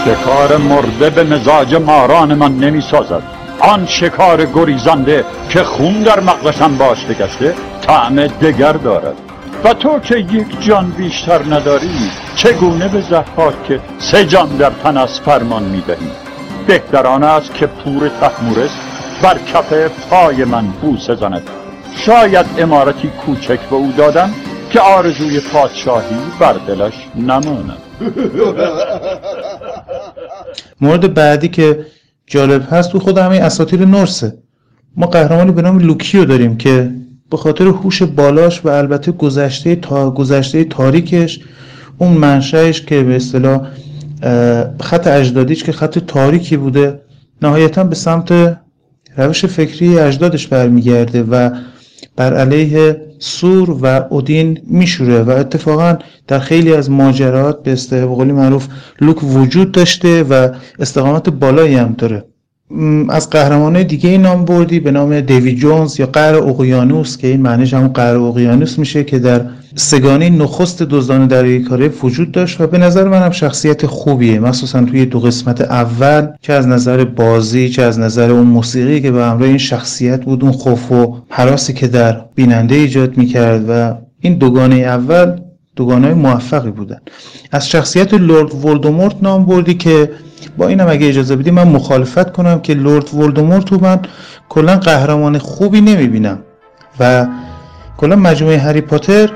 شکار 0.05 0.57
مرده 0.57 1.11
به 1.11 1.25
مزاج 1.25 1.75
ماران 1.75 2.35
من 2.35 2.57
نمی 2.59 2.81
سازد 2.81 3.23
آن 3.61 3.87
شکار 3.87 4.47
گریزنده 4.47 5.25
که 5.49 5.65
خون 5.65 6.03
در 6.03 6.21
مغزشم 6.21 6.77
باشته 6.77 7.15
گشته 7.15 7.55
طعم 7.87 8.27
دگر 8.27 8.73
دارد. 8.73 9.15
و 9.65 9.75
تو 9.75 9.99
که 9.99 10.17
یک 10.17 10.61
جان 10.61 10.91
بیشتر 10.91 11.41
نداری 11.51 12.11
چگونه 12.37 12.89
به 12.89 13.01
زحاک 13.01 13.65
که 13.65 13.81
سه 13.99 14.25
جان 14.25 14.49
در 14.49 14.71
تن 14.83 14.97
از 14.97 15.21
فرمان 15.21 15.63
می‌دهی؟ 15.63 16.11
بهتران 16.67 17.25
است 17.25 17.55
که 17.55 17.67
پور 17.67 18.11
تحمورس 18.21 18.71
بر 19.23 19.39
کف 19.39 19.73
پای 20.11 20.45
من 20.45 20.65
بوسه 20.83 21.15
زند. 21.15 21.43
شاید 21.97 22.47
امارتی 22.59 23.09
کوچک 23.09 23.61
به 23.61 23.77
او 23.77 23.93
دادم 23.97 24.31
که 24.71 24.81
آرزوی 24.81 25.41
پادشاهی 25.41 26.17
بر 26.41 26.53
دلش 26.53 26.93
نماند. 27.17 27.79
مورد 30.81 31.15
بعدی 31.15 31.49
که 31.49 31.87
جالب 32.27 32.67
هست 32.71 32.93
تو 32.93 32.99
خود 32.99 33.19
همه 33.19 33.37
اساطیر 33.37 33.85
نورسه. 33.85 34.39
ما 34.97 35.07
قهرمانی 35.07 35.53
به 35.53 35.63
نام 35.63 35.79
لوکی 35.79 36.12
رو 36.12 36.25
داریم 36.25 36.57
که 36.57 36.91
به 37.31 37.37
خاطر 37.37 37.67
هوش 37.67 38.03
بالاش 38.03 38.65
و 38.65 38.69
البته 38.69 39.13
گذشته 39.13 39.77
تا 39.77 40.11
گذشته 40.11 40.65
تاریکش 40.65 41.41
اون 41.99 42.13
منشأش 42.13 42.83
که 42.83 43.03
به 43.03 43.17
اصطلاح 43.17 43.61
خط 44.81 45.07
اجدادیش 45.07 45.65
که 45.65 45.73
خط 45.73 45.99
تاریکی 45.99 46.57
بوده 46.57 47.01
نهایتا 47.43 47.85
به 47.85 47.95
سمت 47.95 48.59
روش 49.17 49.45
فکری 49.45 49.99
اجدادش 49.99 50.47
برمیگرده 50.47 51.23
و 51.23 51.51
بر 52.17 52.35
علیه 52.35 52.97
ثور 53.19 53.71
و 53.71 53.87
اودین 53.87 54.61
میشوره 54.67 55.23
و 55.23 55.31
اتفاقا 55.31 55.99
در 56.29 56.39
خیلی 56.39 56.75
از 56.75 56.91
ماجرات 56.91 57.63
به 57.63 57.73
قولی 57.73 58.33
معروف 58.33 58.67
لوکی 59.01 59.25
وجود 59.25 59.73
داشته 59.73 60.23
و 60.23 60.49
استقامت 60.79 61.29
بالایی 61.29 61.75
هم 61.75 61.95
داره. 61.99 62.25
از 63.09 63.31
قهرمانه 63.31 63.85
دیگه 63.85 64.11
ای 64.11 64.19
نام 64.19 64.45
بردی 64.45 64.81
به 64.81 64.91
نام 64.91 65.21
دیوی 65.21 65.55
جونز 65.55 66.01
یا 66.01 66.07
قهر 66.07 66.35
اقیانوس 66.35 67.17
که 67.17 67.27
این 67.27 67.41
معنیش 67.41 67.75
همون 67.75 67.89
قهر 67.89 68.17
اقیانوس 68.17 68.79
میشه 68.79 69.05
که 69.05 69.19
در 69.19 69.45
سگانه 69.75 70.31
نخست 70.31 70.83
دزدان 70.83 71.27
دریای 71.27 71.61
کاره 71.61 71.89
وجود 71.89 72.33
داشت 72.33 72.61
و 72.61 72.67
به 72.67 72.79
نظر 72.79 73.09
من 73.09 73.23
هم 73.23 73.31
شخصیت 73.31 73.87
خوبیه. 73.87 74.41
مخصوصا 74.41 74.85
توی 74.85 75.07
دو 75.07 75.21
قسمت 75.21 75.61
اول 75.61 76.29
چه 76.41 76.53
از 76.53 76.69
نظر 76.69 77.05
بازی 77.05 77.69
چه 77.69 77.83
از 77.83 77.99
نظر 77.99 78.31
اون 78.31 78.47
موسیقی 78.47 79.01
که 79.01 79.11
به 79.11 79.25
همراه 79.25 79.49
این 79.49 79.59
شخصیت 79.59 80.25
بود 80.25 80.43
اون 80.43 80.53
خوف 80.53 80.93
و 80.93 81.17
حراسی 81.29 81.73
که 81.73 81.87
در 81.87 82.25
بیننده 82.35 82.75
ایجاد 82.75 83.17
می‌کرد 83.17 83.65
و 83.69 83.95
این 84.21 84.35
دوگانه 84.35 84.77
اول 84.77 85.41
دوگانه 85.77 86.15
موفقی 86.15 86.71
بودن. 86.71 86.99
از 87.53 87.69
شخصیت 87.69 88.15
لورد 88.15 88.65
ولدمورت 88.65 89.17
نام 89.23 89.47
بردی 89.47 89.75
که 89.75 90.11
با 90.57 90.69
اینم 90.69 90.89
اگه 90.89 91.09
اجازه 91.09 91.37
بدی 91.37 91.51
من 91.51 91.69
مخالفت 91.69 92.33
کنم 92.33 92.61
که 92.61 92.75
لورد 92.75 93.15
ولدمورت 93.15 93.73
رو 93.73 93.81
من 93.81 94.01
کلا 94.49 94.77
قهرمان 94.77 95.39
خوبی 95.39 95.81
نمی‌بینم. 95.81 96.39
و 97.01 97.27
کلا 97.97 98.17
مجموعه 98.17 98.59
هری 98.59 98.81
پاتر 98.81 99.31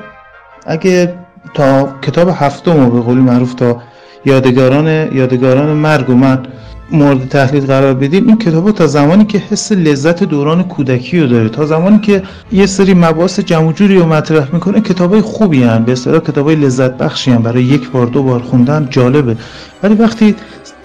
اگه 0.66 1.14
تا 1.54 1.88
کتاب 2.02 2.28
هفتم 2.34 2.84
رو 2.84 2.90
به 2.90 3.00
قولی 3.00 3.20
معروف 3.20 3.54
تا 3.54 3.82
یادگاران 4.24 4.86
یادگاران 4.86 5.68
مرگ 5.68 6.10
و 6.10 6.14
من 6.14 6.42
مورد 6.90 7.28
تحلیل 7.28 7.66
قرار 7.66 7.94
بدیم 7.94 8.26
این 8.26 8.38
کتاب 8.38 8.70
تا 8.70 8.86
زمانی 8.86 9.24
که 9.24 9.38
حس 9.38 9.72
لذت 9.72 10.24
دوران 10.24 10.62
کودکی 10.62 11.20
رو 11.20 11.26
داره 11.26 11.48
تا 11.48 11.66
زمانی 11.66 11.98
که 11.98 12.22
یه 12.52 12.66
سری 12.66 12.94
مباحث 12.94 13.40
جمع 13.40 13.72
جوری 13.72 13.98
رو 13.98 14.06
مطرح 14.06 14.48
می‌کنه 14.52 14.80
کتابای 14.80 15.20
خوبی 15.20 15.62
هن. 15.62 15.84
به 15.84 15.92
اصطلاح 15.92 16.20
کتابای 16.20 16.56
لذت 16.56 16.98
بخشی 16.98 17.30
هن. 17.30 17.42
برای 17.42 17.62
یک 17.62 17.90
بار 17.90 18.06
دو 18.06 18.22
بار 18.22 18.40
خوندن 18.40 18.88
جالبه. 18.90 19.36
ولی 19.82 19.94
وقتی 19.94 20.34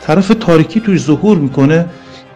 طرف 0.08 0.32
تاریکی 0.39 0.80
توش 0.80 1.02
ظهور 1.02 1.38
می‌کنه 1.38 1.86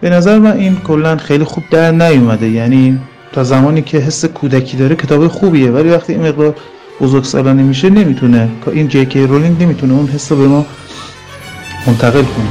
به 0.02 0.10
نظر 0.10 0.40
من 0.40 0.52
این 0.52 0.76
کلا 0.76 1.18
خیلی 1.18 1.44
خوب 1.44 1.64
در 1.72 1.92
نیومده. 1.92 2.50
یعنی 2.50 3.00
تا 3.34 3.44
زمانی 3.44 3.82
که 3.82 3.98
حس 3.98 4.26
کودکی 4.26 4.78
داره 4.78 4.96
کتاب 4.96 5.28
خوبیه 5.28 5.72
ولی 5.72 5.90
وقتی 5.90 6.14
این 6.14 6.28
مقدار 6.28 6.56
بزرگسالانه 7.02 7.64
میشه 7.64 7.90
نمی‌تونه. 7.90 8.50
این 8.72 8.88
جی 8.88 9.06
کی 9.06 9.28
رولینگ 9.28 9.64
نمی‌تونه 9.64 9.94
اون 9.94 10.08
حس 10.08 10.32
رو 10.32 10.38
به 10.38 10.48
ما 10.48 10.66
منتقل 11.88 12.24
کنه. 12.24 12.46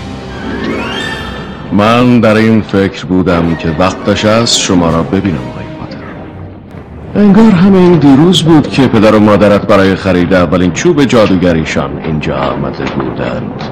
من 1.72 2.20
در 2.20 2.34
این 2.34 2.62
فکر 2.62 3.06
بودم 3.06 3.54
که 3.54 3.68
وقتش 3.78 4.24
است 4.24 4.60
شما 4.60 4.90
را 4.90 5.02
ببینم 5.02 5.38
آقای 5.52 5.64
پاتر. 5.80 5.98
انگار 7.16 7.50
همه 7.50 7.78
این 7.78 7.98
دیروز 7.98 8.42
بود 8.42 8.68
که 8.68 8.86
پدر 8.86 9.14
و 9.14 9.20
مادرت 9.20 9.66
برای 9.66 9.94
خرید 9.94 10.34
اولین 10.34 10.72
چوب 10.72 11.04
جادوگریشان 11.04 11.90
اینجا 12.04 12.36
آمده 12.36 12.84
بودند. 12.84 13.62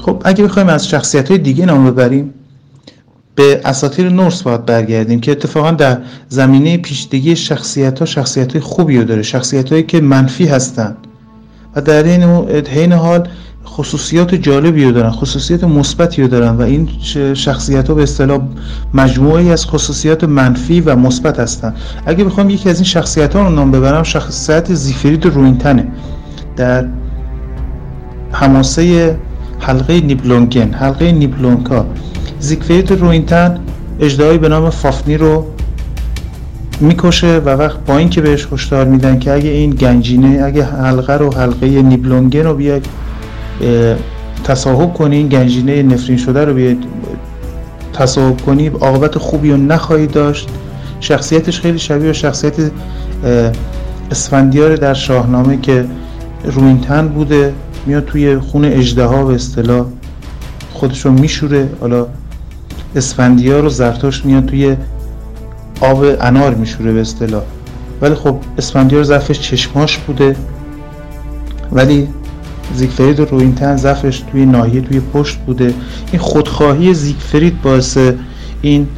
خب 0.00 0.22
اگه 0.24 0.44
بخوایم 0.44 0.68
از 0.68 0.88
شخصیت 0.88 1.28
های 1.28 1.38
دیگه 1.38 1.66
نام 1.66 1.90
ببریم 1.90 2.34
به 3.34 3.60
اساطیر 3.64 4.08
نورس 4.08 4.42
باید 4.42 4.66
برگردیم 4.66 5.20
که 5.20 5.32
اتفاقا 5.32 5.70
در 5.70 5.98
زمینه 6.28 6.76
پیشدگی 6.76 7.36
شخصیت 7.36 7.98
ها 7.98 8.04
شخصیت 8.04 8.52
های 8.52 8.60
خوبی 8.60 8.98
رو 8.98 9.04
داره 9.04 9.22
شخصیت 9.22 9.72
هایی 9.72 9.82
که 9.82 10.00
منفی 10.00 10.46
هستند. 10.46 10.96
و 11.76 11.80
در 11.80 12.02
این 12.02 12.92
حال 12.92 13.28
خصوصیات 13.66 14.34
جالبی 14.34 14.84
رو 14.84 14.92
دارن 14.92 15.10
خصوصیات 15.10 15.64
مثبتی 15.64 16.22
رو 16.22 16.28
دارن 16.28 16.50
و 16.50 16.62
این 16.62 16.88
شخصیت 17.34 17.88
ها 17.88 17.94
به 17.94 18.02
اصطلاح 18.02 18.40
مجموعی 18.94 19.52
از 19.52 19.66
خصوصیات 19.66 20.24
منفی 20.24 20.80
و 20.80 20.96
مثبت 20.96 21.40
هستن 21.40 21.74
اگه 22.06 22.24
بخوام 22.24 22.50
یکی 22.50 22.70
از 22.70 22.76
این 22.76 22.84
شخصیت 22.84 23.36
ها 23.36 23.42
رو 23.42 23.50
نام 23.50 23.70
ببرم 23.70 24.02
شخصیت 24.02 24.74
زیفرید 24.74 25.26
روینتنه. 25.26 25.92
در 26.56 26.88
حماسه 28.32 29.16
حلقه 29.60 30.00
نیبلونگن 30.00 30.72
حلقه 30.72 31.12
نیبلونکا 31.12 31.86
زیگفرید 32.40 32.92
روینتن 32.92 33.58
اجدهایی 34.00 34.38
به 34.38 34.48
نام 34.48 34.70
فافنی 34.70 35.16
رو 35.16 35.46
می‌کشه 36.80 37.38
و 37.38 37.48
وقت 37.48 37.78
با 37.86 37.98
اینکه 37.98 38.20
بهش 38.20 38.48
هشدار 38.52 38.84
میدن 38.84 39.18
که 39.18 39.32
اگه 39.32 39.50
این 39.50 39.70
گنجینه 39.70 40.42
اگه 40.44 40.64
حلقه 40.64 41.12
رو 41.12 41.34
حلقه 41.34 41.66
نیبلونگن 41.66 42.40
رو 42.40 42.54
بیاید 42.54 42.86
تصاحب 44.44 44.94
کنی 44.94 45.28
گنجینه 45.28 45.82
نفرین 45.82 46.16
شده 46.16 46.44
رو 46.44 46.54
بیاید 46.54 46.84
تصاحب 47.92 48.40
کنی 48.40 48.68
عاقبت 48.68 49.18
خوبی 49.18 49.50
رو 49.50 49.56
نخواهید 49.56 50.10
داشت. 50.10 50.48
شخصیتش 51.00 51.60
خیلی 51.60 51.78
شبیه 51.78 52.12
شخصیت 52.12 52.54
اسفندیار 54.10 54.76
در 54.76 54.94
شاهنامه 54.94 55.56
که 55.56 55.84
روینتن 56.44 57.08
بوده. 57.08 57.52
میاد 57.86 58.04
توی 58.04 58.38
خون 58.38 58.64
اجده 58.64 59.04
ها 59.04 59.24
به 59.24 59.34
اصطلاح 59.34 59.86
خودش 60.72 61.06
رو 61.06 61.12
میشوره. 61.12 61.68
حالا 61.80 62.06
اسفندیار 62.96 63.64
و 63.64 63.68
زرتشت 63.68 64.24
میاد 64.24 64.46
توی 64.46 64.76
آب 65.80 66.04
انار 66.20 66.54
میشوره 66.54 66.92
به 66.92 67.00
اصطلاح. 67.00 67.42
ولی 68.00 68.14
خب 68.14 68.36
اسفندیار 68.58 69.02
ضعفش 69.02 69.40
چشماش 69.40 69.98
بوده. 69.98 70.36
ولی 71.72 72.08
زیگفرید 72.74 73.20
و 73.20 73.24
روینتن 73.24 73.76
ضعفش 73.76 74.22
توی 74.32 74.46
ناحیه 74.46 74.80
توی 74.80 75.00
پشت 75.00 75.38
بوده. 75.38 75.74
این 76.12 76.20
خودخواهی 76.20 76.94
زیگفرید 76.94 77.62
باعث 77.62 77.98
این 78.62 78.88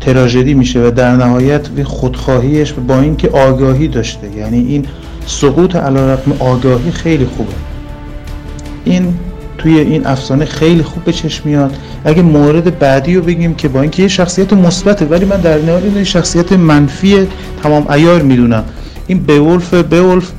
تراژدی 0.00 0.54
میشه 0.54 0.86
و 0.86 0.90
در 0.90 1.16
نهایت 1.16 1.68
این 1.76 1.84
خودخواهیش 1.84 2.72
با 2.72 3.00
اینکه 3.00 3.28
آگاهی 3.28 3.88
داشته. 3.88 4.36
یعنی 4.36 4.58
این 4.58 4.86
سقوط 5.26 5.76
علیرغم 5.76 6.32
آگاهی 6.38 6.90
خیلی 6.90 7.26
خوبه. 7.26 7.65
این 8.86 9.14
توی 9.58 9.78
این 9.78 10.06
افسانه 10.06 10.44
خیلی 10.44 10.82
خوب 10.82 11.04
به 11.04 11.12
چشم 11.12 11.48
میاد. 11.48 11.76
اگه 12.04 12.22
مورد 12.22 12.78
بعدی 12.78 13.14
رو 13.14 13.22
بگیم 13.22 13.54
که 13.54 13.68
با 13.68 13.80
اینکه 13.82 14.02
یه 14.02 14.08
شخصیت 14.08 14.52
مثبته 14.52 15.04
ولی 15.04 15.24
من 15.24 15.36
در 15.36 15.58
نهایت 15.58 15.84
این 15.84 16.04
شخصیت 16.04 16.52
منفی 16.52 17.28
تمام 17.62 17.90
ایار 17.90 18.22
می‌دونم. 18.22 18.64
این 19.06 19.18
بیولف 19.18 19.74
بیولف 19.74 20.32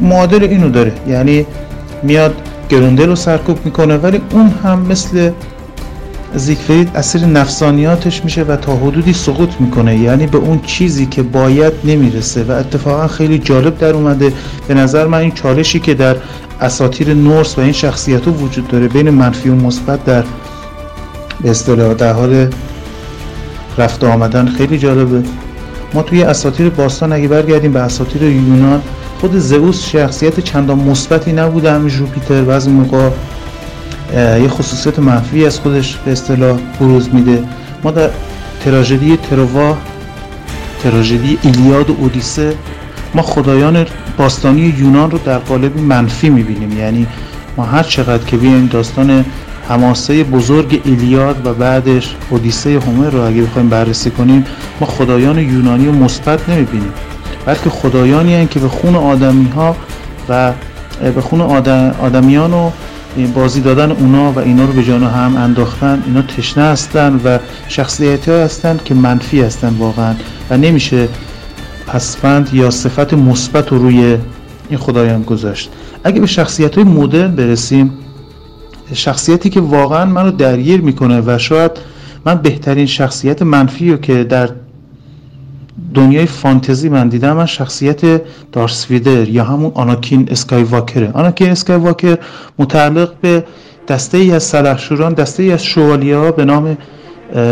معادل 0.00 0.42
اینو 0.44 0.70
داره. 0.70 0.92
یعنی 1.08 1.46
میاد 2.02 2.34
گروندل 2.70 3.08
رو 3.08 3.16
سرکوب 3.16 3.58
می‌کنه 3.64 3.96
ولی 3.96 4.20
اون 4.30 4.50
هم 4.64 4.86
مثل 4.90 5.30
زیگفرید 6.34 6.90
اسیر 6.94 7.24
نفسانیاتش 7.24 8.24
میشه 8.24 8.42
و 8.42 8.56
تا 8.56 8.76
حدودی 8.76 9.12
سقوط 9.12 9.50
می‌کنه. 9.60 9.96
یعنی 9.96 10.26
به 10.26 10.38
اون 10.38 10.60
چیزی 10.66 11.06
که 11.06 11.22
باید 11.22 11.72
نمی‌رسه 11.84 12.44
و 12.44 12.52
اتفاقا 12.52 13.06
خیلی 13.06 13.38
جالب 13.38 13.78
در 13.78 13.92
اومده. 13.94 14.32
به 14.68 14.74
نظر 14.74 15.06
من 15.06 15.18
این 15.18 15.32
چالشی 15.32 15.80
که 15.80 15.94
در 15.94 16.16
اساتیر 16.60 17.14
نورس 17.14 17.58
و 17.58 17.60
این 17.60 17.72
شخصیت 17.72 18.24
ها 18.24 18.32
وجود 18.32 18.68
داره 18.68 18.88
بین 18.88 19.10
منفی 19.10 19.48
و 19.48 19.54
مثبت 19.54 20.04
در 20.04 20.24
به 21.40 21.50
اصطلاح 21.50 21.94
در 21.94 22.12
حال 22.12 22.50
رفت 23.78 24.04
آمدن 24.04 24.46
خیلی 24.46 24.78
جالبه. 24.78 25.22
ما 25.94 26.02
توی 26.02 26.22
اساتیر 26.22 26.68
باستان 26.68 27.12
اگه 27.12 27.28
برگردیم 27.28 27.72
به 27.72 27.80
اساتیر 27.80 28.22
یونان 28.22 28.82
خود 29.20 29.38
زئوس 29.38 29.88
شخصیت 29.88 30.40
چندان 30.40 30.78
مثبتی 30.78 31.32
نبوده 31.32 31.72
همین 31.72 31.88
جوپیتر 31.88 32.42
بعضی 32.42 32.70
موقع 32.70 33.10
یه 34.14 34.48
خصوصیت 34.48 34.98
منفی 34.98 35.46
از 35.46 35.60
خودش 35.60 35.96
به 35.96 36.12
اصطلاح 36.12 36.58
بروز 36.80 37.14
میده. 37.14 37.44
ما 37.84 37.90
در 37.90 38.10
تراژدی 38.64 39.18
تروا 39.30 39.76
تراژدی 40.82 41.38
ایلیاد 41.42 41.90
و 41.90 41.96
اودیسه 41.98 42.54
ما 43.14 43.22
خدایان 43.22 43.86
باستانی 44.18 44.74
یونان 44.78 45.10
رو 45.10 45.18
در 45.18 45.38
قالب 45.38 45.78
منفی 45.78 46.28
می‌بینیم. 46.28 46.78
یعنی 46.78 47.06
ما 47.56 47.64
هر 47.64 47.82
چقدر 47.82 48.24
که 48.24 48.36
بیایم 48.36 48.66
داستان 48.66 49.24
حماسه 49.68 50.24
بزرگ 50.24 50.80
ایلیاد 50.84 51.46
و 51.46 51.54
بعدش 51.54 52.14
اودیسه 52.30 52.78
هومر 52.78 53.10
رو 53.10 53.20
اگه 53.20 53.42
بخوایم 53.42 53.68
بررسی 53.68 54.10
کنیم 54.10 54.44
ما 54.80 54.86
خدایان 54.86 55.38
یونانی 55.38 55.86
و 55.86 55.92
مثبت 55.92 56.48
نمی‌بینیم. 56.48 56.92
بلکه 57.46 57.70
خدایانی 57.70 58.34
هستند 58.34 58.50
که 58.50 58.60
به 58.60 58.68
خون 58.68 58.96
آدمی 58.96 59.48
ها 59.48 59.76
و 60.28 60.52
به 61.14 61.20
خون 61.20 61.40
آدم، 61.40 61.94
آدمیان 62.02 62.52
و 62.52 62.70
بازی 63.24 63.60
دادن 63.60 63.90
اونا 63.90 64.32
و 64.32 64.38
اینا 64.38 64.64
رو 64.64 64.72
به 64.72 64.82
جان 64.84 65.02
هم 65.02 65.36
انداختن 65.36 66.02
اینا 66.06 66.22
تشنه 66.22 66.64
هستن 66.64 67.20
و 67.24 67.38
ها 68.26 68.32
هستن 68.32 68.80
که 68.84 68.94
منفی 68.94 69.40
هستن 69.40 69.74
واقعا 69.78 70.14
و 70.50 70.56
نمیشه 70.56 71.08
پسفند 71.86 72.54
یا 72.54 72.70
صفت 72.70 73.14
مثبت 73.14 73.68
رو 73.68 73.78
روی 73.78 74.18
این 74.68 74.78
خدایان 74.78 75.22
گذاشت. 75.22 75.70
اگه 76.04 76.20
به 76.20 76.26
شخصیت 76.26 76.74
های 76.74 76.84
مدرن 76.84 77.34
برسیم 77.34 77.92
شخصیتی 78.92 79.50
که 79.50 79.60
واقعا 79.60 80.04
منو 80.04 80.30
درگیر 80.30 80.80
می‌کنه 80.80 81.22
و 81.26 81.38
شاید 81.38 81.70
من 82.24 82.34
بهترین 82.34 82.86
شخصیت 82.86 83.42
منفی 83.42 83.90
رو 83.90 83.96
که 83.96 84.24
در 84.24 84.50
دنیای 85.96 86.26
فانتزی 86.26 86.88
من 86.88 87.08
دیدم 87.08 87.32
من 87.36 87.46
شخصیت 87.46 88.00
دارسویدر 88.52 89.28
یا 89.28 89.44
همون 89.44 89.72
آناکین 89.74 90.28
اسکای 90.30 90.62
واکره 90.62 91.10
آناکین 91.14 91.50
اسکای 91.50 91.76
واکر 91.76 92.18
متعلق 92.58 93.12
به 93.20 93.44
دسته 93.88 94.18
ای 94.18 94.32
از 94.32 94.42
سلحشوران 94.42 95.12
دسته 95.14 95.42
ای 95.42 95.52
از 95.52 95.64
شوالیه 95.64 96.30
به 96.30 96.44
نام 96.44 96.76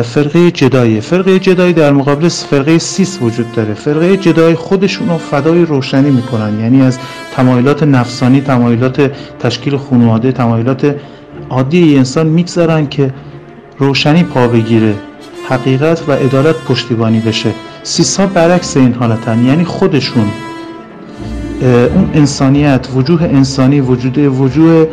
فرقه 0.02 0.50
جدایی. 0.50 1.00
فرقه 1.00 1.38
جدایی 1.38 1.72
در 1.72 1.92
مقابل 1.92 2.28
فرقه 2.28 2.78
سیس 2.78 3.18
وجود 3.22 3.52
داره. 3.52 3.74
فرقه 3.74 4.16
جدایی 4.16 4.54
خودشون 4.54 5.08
رو 5.08 5.18
فدای 5.18 5.64
روشنی 5.64 6.10
می‌کنن. 6.10 6.60
یعنی 6.60 6.82
از 6.82 6.98
تمایلات 7.36 7.82
نفسانی 7.82 8.40
تمایلات 8.40 9.12
تشکیل 9.40 9.76
خانواده 9.76 10.32
تمایلات 10.32 10.96
عادی 11.50 11.96
انسان 11.96 12.26
می‌گذارن 12.26 12.86
که 12.86 13.14
روشنی 13.78 14.22
پا 14.22 14.48
بگیره 14.48 14.94
حقیقت 15.48 16.08
و 16.08 16.12
عدالت 16.12 16.56
پشتیبانی 16.56 17.20
بشه. 17.20 17.50
سیسا 17.84 18.26
برعکس 18.26 18.76
این 18.76 18.94
حالتن. 18.94 19.44
یعنی 19.44 19.64
خودشون 19.64 20.28
اون 21.62 22.10
انسانیت 22.14 22.88
وجوه 22.94 23.22
انسانی 23.22 23.80
وجود 23.80 24.18
وجوه 24.18 24.86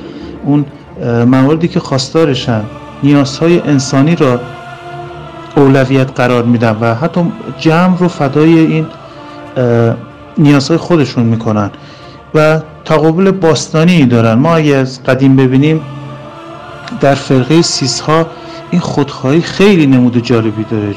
اون 0.46 0.66
مواردی 1.26 1.68
که 1.68 1.80
خواستارشن 1.80 2.62
نیازهای 3.04 3.60
انسانی 3.60 4.16
را 4.16 4.40
اولویت 5.56 6.12
قرار 6.16 6.44
میدن 6.44 6.78
و 6.82 6.96
حتی 6.96 7.22
جمع 7.60 7.98
رو 7.98 8.08
فدای 8.08 8.60
این 8.60 8.86
نیازهای 10.38 10.78
خودشون 10.78 11.24
می‌کنن 11.24 11.72
و 12.36 12.60
تقابل 12.86 13.32
باستانی 13.32 14.06
دارن. 14.06 14.34
ما 14.34 14.56
اگه 14.56 14.76
از 14.76 15.04
قدیم 15.04 15.36
ببینیم 15.36 15.82
در 17.02 17.16
فرقه 17.16 17.62
سیس 17.62 18.00
ها 18.00 18.26
این 18.72 18.82
خودخواهی 18.82 19.42
خیلی 19.42 19.88
نمود 19.88 20.24
جالبی 20.24 20.66
داره. 20.72 20.96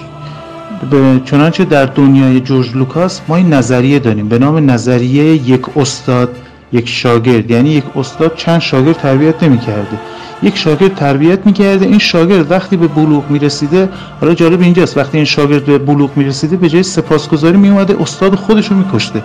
به 0.90 1.20
چنانچه 1.24 1.64
در 1.64 1.86
دنیای 1.86 2.40
جورج 2.40 2.76
لوکاس 2.76 3.20
ما 3.28 3.36
این 3.36 3.52
نظریه 3.52 3.98
داریم. 3.98 4.28
به 4.28 4.38
نام 4.38 4.70
نظریه 4.70 5.24
یک 5.24 5.78
استاد 5.78 6.36
یک 6.72 6.88
شاگرد. 6.88 7.50
یعنی 7.50 7.70
یک 7.70 7.84
استاد 7.96 8.36
چند 8.36 8.60
شاگرد 8.60 8.96
تربیت 8.96 9.42
نمی 9.42 9.58
کرده 9.58 9.98
یک 10.42 10.56
شاگرد 10.56 10.94
تربیت 10.94 11.46
می‌کرده 11.46 11.86
این 11.86 11.98
شاگرد 11.98 12.50
وقتی 12.50 12.76
به 12.76 12.88
بلوغ 12.88 13.30
می‌رسیده 13.30 13.88
حالا 14.20 14.34
جالب 14.34 14.60
اینجاست 14.60 14.96
وقتی 14.96 15.16
این 15.16 15.24
شاگرد 15.24 15.64
به 15.64 15.78
بلوغ 15.78 16.10
می‌رسیده 16.16 16.56
به 16.56 16.68
جای 16.68 16.82
سپاسگزاری 16.82 17.56
میومده 17.56 18.02
استاد 18.02 18.34
خودش 18.34 18.66
رو 18.66 18.76
میکشته. 18.76 19.22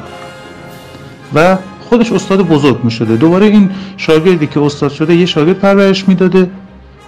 و 1.36 1.57
خودش 1.89 2.12
استاد 2.12 2.41
بزرگ 2.41 2.84
می‌شده. 2.84 3.16
دوباره 3.16 3.45
این 3.45 3.70
شاگردی 3.97 4.47
که 4.47 4.60
استاد 4.62 4.91
شده 4.91 5.16
یه 5.16 5.26
شاگرد 5.26 5.60
پرورش 5.60 6.07
می‌داده 6.07 6.49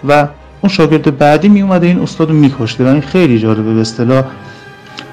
و 0.08 0.28
اون 0.62 0.70
شاگرد 0.70 1.18
بعدی 1.18 1.50
می 1.50 1.62
اومده 1.62 1.88
این 1.88 2.00
استاد 2.00 2.30
رو 2.30 2.36
میکشته. 2.36 2.84
و 2.84 2.88
این 2.88 3.02
خیلی 3.02 3.40
جالبه 3.40 3.74
به 3.74 3.82
اصطلاح. 3.82 4.24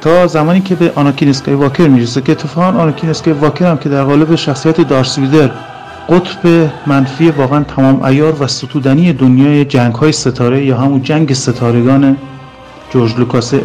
تا 0.01 0.27
زمانی 0.27 0.61
که 0.61 0.75
به 0.75 0.93
آناکین 0.95 1.29
اسکای 1.29 1.55
واکر 1.55 1.89
می‌رسه 1.89 2.21
که 2.21 2.33
اتفاقا 2.33 2.79
آناکین 2.79 3.11
اسکای 3.11 3.33
واکر 3.33 3.67
هم 3.67 3.79
که 3.79 3.89
در 3.89 4.05
قالب 4.05 4.35
شخصیت 4.35 4.81
دارس 4.81 5.19
ویدر 5.19 5.51
قطب 6.09 6.71
منفی 6.87 7.31
واقعا 7.31 7.65
تمام 7.65 8.03
ایار 8.03 8.43
و 8.43 8.47
ستودنی 8.47 9.13
دنیای 9.13 9.65
جنگ 9.65 9.95
های 9.95 10.13
ستاره 10.13 10.65
یا 10.65 10.77
همون 10.77 11.03
جنگ 11.03 11.33
ستارگان 11.33 12.17
جورج 12.93 13.17
لوکاسه 13.17 13.61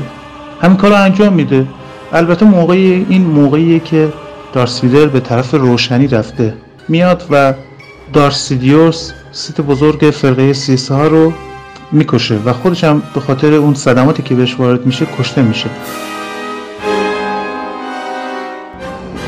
همین 0.62 0.78
کار 0.78 0.94
انجام 0.94 1.34
میده. 1.34 1.68
البته 2.14 2.46
موقعی 2.46 3.06
این 3.10 3.22
موقعیه 3.22 3.80
که 3.80 4.14
دارسیدر 4.54 5.06
به 5.06 5.20
طرف 5.20 5.54
روشنی 5.54 6.08
رفته. 6.08 6.54
میاد 6.88 7.24
و 7.32 7.54
دارسیدیوس 8.14 9.12
سیت 9.32 9.62
بزرگ 9.62 10.12
فرقه 10.14 10.54
سیسه 10.54 10.94
ها 10.94 11.08
رو 11.08 11.34
می‌کشه 11.94 12.36
و 12.46 12.54
خودش 12.54 12.84
هم 12.84 13.02
به 13.14 13.20
خاطر 13.20 13.54
اون 13.54 13.74
صدماتی 13.74 14.24
که 14.24 14.36
بهش 14.36 14.56
وارد 14.60 14.86
میشه 14.86 15.08
کشته 15.20 15.42
میشه 15.42 15.70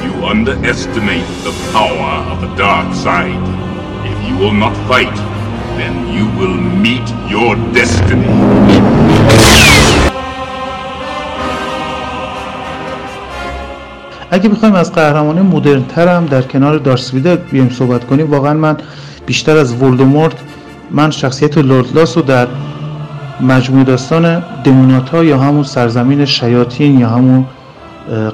You 0.05 0.13
underestimate 0.33 1.29
the 1.47 1.53
power 1.75 2.13
of 2.31 2.37
the 2.45 2.51
dark 2.63 2.89
side. 3.05 3.45
If 4.11 4.17
you 4.27 4.35
will 4.41 4.57
not 4.65 4.75
fight, 4.89 5.17
then 5.79 5.95
you 6.15 6.25
will 6.39 6.57
meet 6.85 7.07
your 7.33 7.51
destiny. 7.77 8.31
اگه 14.31 14.49
بخوایم 14.49 14.75
از 14.75 14.93
قهرمانه 14.93 15.41
مدرن 15.41 15.83
تر 15.83 16.07
هم 16.07 16.25
در 16.25 16.41
کنار 16.41 16.77
دارسویدر 16.77 17.35
بیایم 17.35 17.69
صحبت 17.69 18.07
کنیم 18.07 18.31
واقعا 18.31 18.53
من 18.53 18.77
بیشتر 19.25 19.57
از 19.57 19.81
ولدمورت 19.81 20.35
من 20.91 21.11
شخصیت 21.11 21.57
لوردلاس 21.57 22.17
رو 22.17 22.23
در 22.23 22.47
مجموع 23.41 23.83
داستان 23.83 24.43
دموناتا 24.63 25.23
یا 25.23 25.39
همون 25.39 25.63
سرزمین 25.63 26.25
شیاطین 26.25 26.99
یا 26.99 27.09
همون 27.09 27.45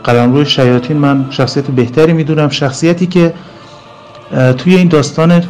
قلمرو 0.04 0.46
شیاطین 0.46 0.98
من 0.98 1.26
شخصیت 1.30 1.68
بهتری 1.72 2.14
می‌دونم. 2.14 2.50
شخصیتی 2.50 3.08
که 3.08 3.34
توی 4.58 4.76
این 4.76 4.88
داستان 4.88 5.44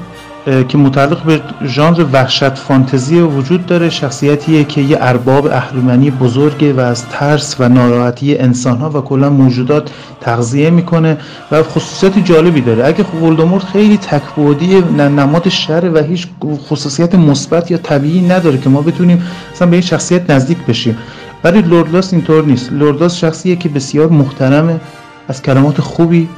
که 0.46 0.78
متعلق 0.78 1.24
به 1.24 1.42
ژانر 1.66 2.06
وحشت 2.14 2.50
فانتزی 2.50 3.20
وجود 3.20 3.66
داره 3.66 3.89
شخصیتیه 3.89 4.64
که 4.64 4.82
یه 4.82 4.98
ارباب 5.02 5.46
اهریمنی 5.46 6.12
بزرگه 6.12 6.74
و 6.74 6.80
از 6.80 7.06
ترس 7.06 7.56
و 7.60 7.70
ناراحتی 7.70 8.38
انسان 8.38 8.78
ها 8.78 8.89
و 8.89 9.02
کلا 9.02 9.30
موجودات 9.30 9.92
تغذیه 10.22 10.70
می‌کنه 10.70 11.18
و 11.52 11.64
خصوصیت 11.64 12.26
جالبی 12.26 12.62
داره. 12.62 12.86
اگه 12.86 13.04
ولدمورت 13.04 13.64
خیلی 13.64 13.98
تکبودی 13.98 14.82
نماد 14.98 15.50
شر 15.50 15.92
و 15.94 15.98
هیچ 15.98 16.28
خصوصیت 16.70 17.16
مثبت 17.16 17.72
یا 17.72 17.78
طبیعی 17.78 18.22
نداره 18.22 18.58
که 18.58 18.70
ما 18.70 18.82
بتونیم 18.82 19.24
مثلا 19.54 19.68
به 19.68 19.76
این 19.76 19.82
شخصیت 19.82 20.30
نزدیک 20.30 20.58
بشیم. 20.58 20.98
ولی 21.44 21.62
لوردلاس 21.62 22.14
اینطور 22.14 22.46
نیست. 22.46 22.74
لوردلاس 22.74 23.16
شخصیه 23.16 23.56
که 23.56 23.70
بسیار 23.70 24.08
محترمه 24.08 24.80
از 25.28 25.42
کلمات 25.42 25.82
خوبی 25.82 26.30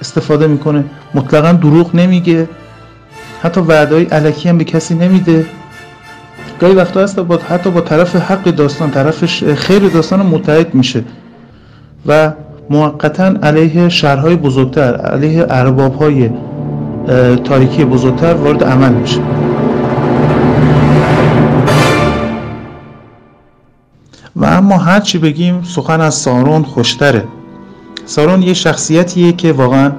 استفاده 0.00 0.46
می‌کنه. 0.46 0.84
مطلقا 1.14 1.52
دروغ 1.52 1.94
نمیگه. 1.94 2.48
حتی 3.42 3.60
وعدهای 3.60 4.04
علکی 4.04 4.48
هم 4.48 4.58
به 4.58 4.64
کسی 4.64 4.94
نمیده. 4.94 5.46
گاهی 6.60 6.74
وقتا 6.74 7.00
هست 7.00 7.20
با 7.20 7.36
حتی 7.36 7.70
با 7.70 7.80
طرف 7.80 8.16
حق 8.16 8.44
داستان 8.44 8.90
طرف 8.90 9.24
خیر 9.54 9.88
داستان 9.88 10.20
متحد 10.26 10.74
میشه. 10.74 11.04
و 12.06 12.32
موقتا 12.70 13.34
علیه 13.42 13.88
شهرهای 13.88 14.36
بزرگتر 14.36 14.96
علیه 14.96 15.46
اربابهای 15.50 16.30
تاریکی 17.44 17.84
بزرگتر 17.84 18.34
وارد 18.34 18.64
عمل 18.64 18.92
میشه. 18.92 19.20
و 24.36 24.44
اما 24.44 24.78
هر 24.78 25.00
چی 25.00 25.18
بگیم 25.18 25.62
سخن 25.62 26.00
از 26.00 26.14
سارون 26.14 26.62
خوشتره. 26.62 27.24
سارون 28.04 28.42
یه 28.42 28.54
شخصیتیه 28.54 29.32
که 29.32 29.52
واقعا 29.52 29.92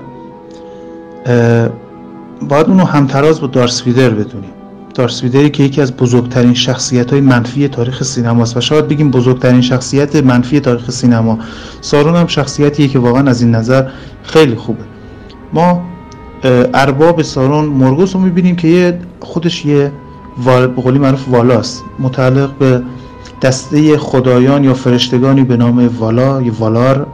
باید 2.41 2.67
اونو 2.67 2.85
همتراز 2.85 3.41
با 3.41 3.47
دارس 3.47 3.87
ویدر 3.87 4.09
بدونیم. 4.09 4.49
دارس 4.95 5.23
ویدری 5.23 5.49
که 5.49 5.63
یکی 5.63 5.81
از 5.81 5.97
بزرگترین 5.97 6.53
شخصیت 6.53 7.11
های 7.11 7.21
منفی 7.21 7.67
تاریخ 7.67 8.03
سینما 8.03 8.41
است 8.41 8.57
و 8.57 8.61
شاید 8.61 8.87
بگیم 8.87 9.11
بزرگترین 9.11 9.61
شخصیت 9.61 10.15
منفی 10.15 10.59
تاریخ 10.59 10.91
سینما. 10.91 11.39
سارون 11.81 12.15
هم 12.15 12.27
شخصیتیه 12.27 12.87
که 12.87 12.99
واقعا 12.99 13.29
از 13.29 13.41
این 13.41 13.55
نظر 13.55 13.87
خیلی 14.23 14.55
خوبه. 14.55 14.83
ما 15.53 15.81
ارباب 16.73 17.21
سارون 17.21 17.65
مرگوس 17.65 18.15
رو 18.15 18.21
می‌بینیم 18.21 18.55
که 18.55 18.67
یه 18.67 18.99
خودش 19.19 19.65
یه 19.65 19.91
به 20.45 20.67
قولی 20.67 20.99
معروف 20.99 21.29
والاست. 21.29 21.83
متعلق 21.99 22.57
به 22.57 22.81
دسته 23.41 23.97
خدایان 23.97 24.63
یا 24.63 24.73
فرشتگانی 24.73 25.43
به 25.43 25.57
نام 25.57 25.87
والا 25.99 26.41
یا 26.41 26.53
والار 26.59 27.07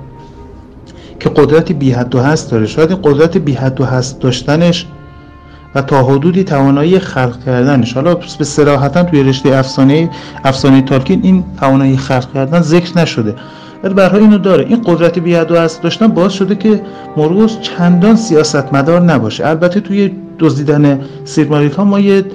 که 1.19 1.29
قدرتی 1.29 1.73
بی 1.73 1.91
حد 1.91 2.15
و 2.15 2.19
هست 2.19 2.51
داره. 2.51 2.65
شاید 2.65 2.91
قدرت 2.91 3.37
بی 3.37 3.53
حد 3.53 3.81
و 3.81 3.85
هست 3.85 4.19
داشتنش 4.19 4.87
و 5.75 5.81
تا 5.81 6.03
حدودی 6.03 6.43
توانایی 6.43 6.99
خلق 6.99 7.43
کردنش. 7.45 7.93
حالا 7.93 8.15
به 8.15 8.43
صراحتا 8.43 9.03
توی 9.03 9.23
رشته 9.23 9.55
افسانه 9.55 10.09
افسانه 10.43 10.81
تالکین 10.81 11.19
این 11.23 11.43
توانایی 11.59 11.97
خلق 11.97 12.33
کردن 12.33 12.61
ذکر 12.61 12.97
نشده. 12.99 13.35
ولی 13.83 13.93
برای 13.93 14.21
اینو 14.21 14.37
داره. 14.37 14.65
این 14.65 14.81
قدرت 14.85 15.19
بی 15.19 15.35
حد 15.35 15.51
و 15.51 15.57
هست 15.57 15.81
داشتن 15.81 16.07
باعث 16.07 16.31
شده 16.31 16.55
که 16.55 16.81
مرگوس 17.17 17.59
چندان 17.59 18.15
سیاستمدار 18.15 19.01
نباشه. 19.01 19.47
البته 19.47 19.79
توی 19.79 20.11
دزدیدن 20.39 20.99
سیرماریت 21.25 21.75
ها 21.75 21.83
ما 21.83 21.99
یه 21.99 22.25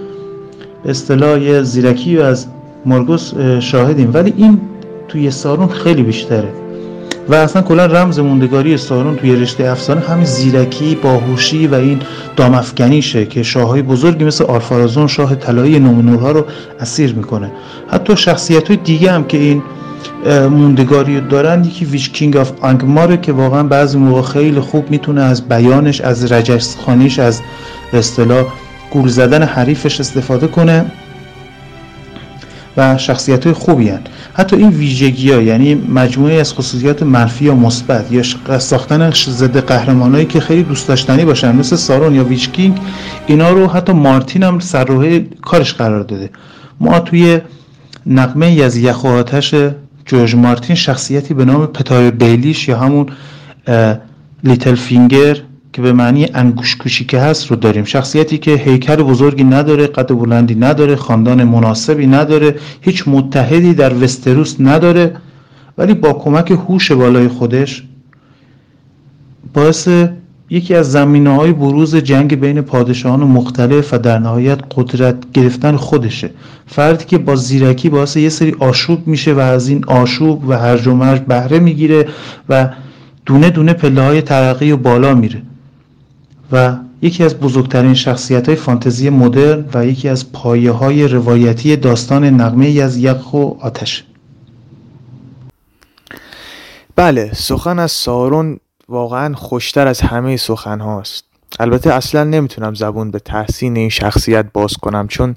اصطلاح 0.84 1.62
زیرکی 1.62 2.18
از 2.18 2.46
مارگوس 2.86 3.34
شاهدیم. 3.60 4.10
ولی 4.14 4.34
این 4.36 4.60
توی 5.08 5.30
سارون 5.30 5.68
خیلی 5.68 6.02
بیشتره. 6.02 6.48
و 7.30 7.34
اصلا 7.34 7.62
کلا 7.62 7.86
رمز 7.86 8.18
موندگاری 8.18 8.76
سارون 8.76 9.16
توی 9.16 9.36
رشته 9.36 9.70
افسانه 9.70 10.00
همین 10.00 10.24
زیرکی 10.24 10.94
باهوشی 10.94 11.66
و 11.66 11.74
این 11.74 12.00
دامفگنیشه 12.36 13.26
که 13.26 13.42
شاههای 13.42 13.82
بزرگی 13.82 14.24
مثل 14.24 14.44
آلفارازون 14.44 15.06
شاه 15.06 15.34
طلایی 15.34 15.78
نومنورها 15.78 16.30
رو 16.30 16.46
اسیر 16.80 17.14
می‌کنه. 17.14 17.50
حتی 17.88 18.16
شخصیت 18.16 18.68
های 18.68 18.76
دیگه 18.76 19.12
هم 19.12 19.24
که 19.24 19.38
این 19.38 19.62
موندگاری 20.26 21.20
دارن 21.20 21.64
یکی 21.64 21.84
ویچ 21.84 22.12
کینگ 22.12 22.36
آف 22.36 22.52
آنگماره 22.60 23.16
که 23.16 23.32
واقعا 23.32 23.62
بعضی 23.62 23.98
موقع 23.98 24.22
خیلی 24.22 24.60
خوب 24.60 24.90
می‌تونه 24.90 25.22
از 25.22 25.48
بیانش 25.48 26.00
از 26.00 26.32
رجسخانیش 26.32 27.18
از 27.18 27.40
اصطلاح 27.92 28.44
گول 28.90 29.08
زدن 29.08 29.42
حریفش 29.42 30.00
استفاده 30.00 30.46
کنه. 30.46 30.84
و 32.76 32.98
شخصیت 32.98 33.44
های 33.44 33.52
خوبی 33.52 33.88
هن. 33.88 34.00
حتی 34.34 34.56
این 34.56 34.68
ویژگی 34.68 35.32
ها 35.32 35.42
یعنی 35.42 35.74
مجموعه 35.74 36.34
از 36.34 36.54
خصوصیات 36.54 37.02
منفی 37.02 37.44
یا 37.44 37.54
مثبت 37.54 38.12
یا 38.12 38.58
ساختن 38.58 39.10
ضد 39.10 39.58
قهرمانایی 39.66 40.26
که 40.26 40.40
خیلی 40.40 40.62
دوست 40.62 40.88
داشتنی 40.88 41.24
باشن 41.24 41.56
مثل 41.56 41.76
سارون 41.76 42.14
یا 42.14 42.24
ویچکینگ 42.24 42.78
اینا 43.26 43.50
رو 43.50 43.66
حتی 43.66 43.92
مارتین 43.92 44.42
هم 44.42 44.58
سر 44.58 45.20
کارش 45.42 45.74
قرار 45.74 46.02
داده 46.02 46.30
ما 46.80 47.00
توی 47.00 47.40
نقمه 48.06 48.62
از 48.64 48.76
یخ 48.76 49.04
و 49.04 49.08
آتش 49.08 49.54
جورج 50.06 50.34
مارتین 50.34 50.76
شخصیتی 50.76 51.34
به 51.34 51.44
نام 51.44 51.66
پتار 51.66 52.10
بیلیش 52.10 52.68
یا 52.68 52.78
همون 52.78 53.06
لیتل 54.44 54.74
فینگر 54.74 55.36
که 55.72 55.82
به 55.82 55.92
معنی 55.92 56.26
انگوش 56.34 56.76
کوچیکه 56.76 57.20
هست 57.20 57.46
رو 57.46 57.56
داریم. 57.56 57.84
شخصیتی 57.84 58.38
که 58.38 58.54
هیکل 58.54 58.96
بزرگی 58.96 59.44
نداره 59.44 59.86
قد 59.86 60.08
بلندی 60.08 60.54
نداره 60.54 60.96
خاندان 60.96 61.44
مناسبی 61.44 62.06
نداره 62.06 62.54
هیچ 62.80 63.08
متحدی 63.08 63.74
در 63.74 63.94
وستروس 63.94 64.56
نداره 64.60 65.16
ولی 65.78 65.94
با 65.94 66.12
کمک 66.12 66.50
هوش 66.50 66.92
بالای 66.92 67.28
خودش 67.28 67.82
باعث 69.54 69.88
یکی 70.50 70.74
از 70.74 70.92
زمینه 70.92 71.36
های 71.36 71.52
بروز 71.52 71.96
جنگ 71.96 72.40
بین 72.40 72.60
پادشاهان 72.60 73.20
مختلف 73.20 73.94
و 73.94 73.98
در 73.98 74.18
نهایت 74.18 74.58
قدرت 74.76 75.16
گرفتن 75.32 75.76
خودشه. 75.76 76.30
فردی 76.66 77.04
که 77.04 77.18
با 77.18 77.36
زیرکی 77.36 77.88
باعث 77.88 78.16
یه 78.16 78.28
سری 78.28 78.54
آشوب 78.58 79.06
میشه 79.06 79.34
و 79.34 79.38
از 79.38 79.68
این 79.68 79.84
آشوب 79.84 80.48
و 80.48 80.52
هرج 80.52 80.86
و 80.86 80.94
مرج 80.94 81.20
بهره 81.20 81.58
می‌گیره 81.58 82.08
و 82.48 82.68
دونه 83.26 83.50
دونه 83.50 83.72
پله 83.72 84.02
های 84.02 84.22
ترقی 84.22 84.72
و 84.72 84.76
بالا 84.76 85.14
میره. 85.14 85.42
و 86.52 86.76
یکی 87.02 87.24
از 87.24 87.40
بزرگترین 87.40 87.94
شخصیت 87.94 88.48
های 88.48 88.56
فانتزی 88.56 89.10
مدرن 89.10 89.64
و 89.74 89.86
یکی 89.86 90.08
از 90.08 90.32
پایه 90.32 90.70
های 90.70 91.08
روایتی 91.08 91.76
داستان 91.76 92.24
نقمه 92.24 92.80
از 92.82 92.96
یخ 92.96 93.34
و 93.34 93.50
آتش. 93.60 94.04
بله 96.96 97.30
سخن 97.34 97.78
از 97.78 97.92
سارون 97.92 98.60
واقعا 98.88 99.34
خوشتر 99.34 99.86
از 99.86 100.00
همه 100.00 100.36
سخن 100.36 100.80
هاست 100.80 101.24
البته 101.60 101.92
اصلا 101.92 102.24
نمی‌تونم 102.24 102.74
زبون 102.74 103.10
به 103.10 103.18
تحسین 103.18 103.76
این 103.76 103.88
شخصیت 103.88 104.46
باز 104.52 104.72
کنم 104.72 105.08
چون 105.08 105.34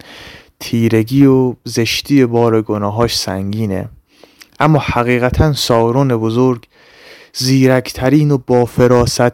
تیرگی 0.59 1.26
و 1.26 1.53
زشتی 1.64 2.26
بار 2.26 2.61
گناهاش 2.61 3.18
سنگینه. 3.18 3.89
اما 4.59 4.80
حقیقتا 4.80 5.53
سارون 5.53 6.18
بزرگ 6.18 6.68
زیرکترین 7.36 8.31
و 8.31 8.38
با 8.38 8.65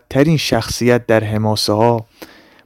ترین 0.09 0.37
شخصیت 0.37 1.07
در 1.07 1.23
حماسه 1.23 1.73
ها 1.73 2.05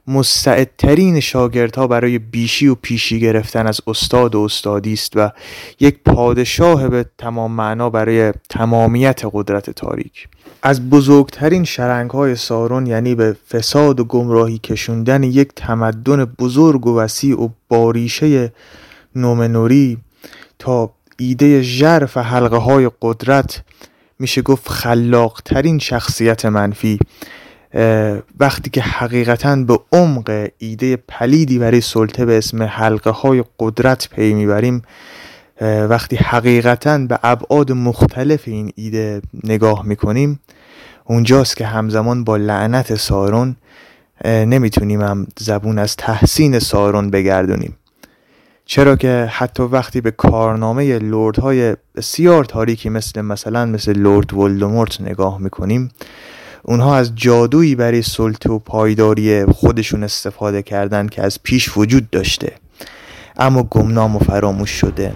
مستعدترین 0.06 1.20
شاگردها 1.20 1.86
برای 1.86 2.18
بیشی 2.18 2.66
و 2.66 2.74
پیشی 2.74 3.20
گرفتن 3.20 3.66
از 3.66 3.80
استاد 3.86 4.34
و 4.34 4.40
استادی 4.40 4.92
است 4.92 5.12
و 5.16 5.30
یک 5.80 5.98
پادشاه 6.04 6.88
به 6.88 7.06
تمام 7.18 7.52
معنا 7.52 7.90
برای 7.90 8.32
تمامیت 8.50 9.22
قدرت 9.32 9.70
تاریک. 9.70 10.28
از 10.62 10.90
بزرگترین 10.90 11.64
شرنگ 11.64 12.10
های 12.10 12.36
سارون 12.36 12.86
یعنی 12.86 13.14
به 13.14 13.36
فساد 13.48 14.00
و 14.00 14.04
گمراهی 14.04 14.58
کشوندن 14.58 15.22
یک 15.22 15.48
تمدن 15.56 16.24
بزرگ 16.24 16.86
و 16.86 16.98
وسیع 16.98 17.40
و 17.40 17.48
باریشه 17.68 18.52
نومنوری 19.16 19.98
تا 20.58 20.90
ایده 21.18 21.62
ژرف 21.62 22.16
حلقه 22.16 22.56
های 22.56 22.90
قدرت 23.02 23.62
میشه 24.18 24.42
گفت 24.42 24.68
خلاقترین 24.68 25.78
شخصیت 25.78 26.44
منفی 26.44 26.98
وقتی 28.40 28.70
که 28.70 28.80
حقیقتا 28.80 29.56
به 29.56 29.78
عمق 29.92 30.48
ایده 30.58 30.96
پلیدی 30.96 31.58
برای 31.58 31.80
سلطه 31.80 32.24
به 32.24 32.38
اسم 32.38 32.62
حلقه 32.62 33.10
های 33.10 33.44
قدرت 33.58 34.08
پی 34.08 34.34
می‌بریم 34.34 34.82
وقتی 35.60 36.16
حقیقتا 36.16 36.98
به 36.98 37.18
ابعاد 37.22 37.72
مختلف 37.72 38.42
این 38.44 38.72
ایده 38.76 39.22
نگاه 39.44 39.86
می‌کنیم 39.86 40.40
اونجاست 41.04 41.56
که 41.56 41.66
همزمان 41.66 42.24
با 42.24 42.36
لعنت 42.36 42.94
سارون 42.94 43.56
نمی‌تونیم 44.24 45.00
هم 45.00 45.26
زبون 45.38 45.78
از 45.78 45.96
تحسین 45.96 46.58
سارون 46.58 47.10
بگردونیم. 47.10 47.76
چرا 48.66 48.96
که 48.96 49.28
حتی 49.32 49.62
وقتی 49.62 50.00
به 50.00 50.10
کارنامه 50.10 50.98
لردهای 50.98 51.76
بسیار 51.96 52.44
تاریکی 52.44 52.88
مثل 52.88 53.20
مثلا 53.20 53.66
مثل 53.66 53.92
لرد 53.92 54.34
ولدمورت 54.34 55.00
نگاه 55.00 55.40
می‌کنیم 55.40 55.90
اونها 56.62 56.96
از 56.96 57.14
جادویی 57.14 57.74
برای 57.74 58.02
سلطه 58.02 58.50
و 58.50 58.58
پایداری 58.58 59.44
خودشون 59.44 60.04
استفاده 60.04 60.62
کردن 60.62 61.06
که 61.06 61.22
از 61.22 61.42
پیش 61.42 61.76
وجود 61.76 62.10
داشته. 62.10 62.52
اما 63.36 63.62
گمنام 63.62 64.16
و 64.16 64.18
فراموش 64.18 64.70
شده. 64.70 65.12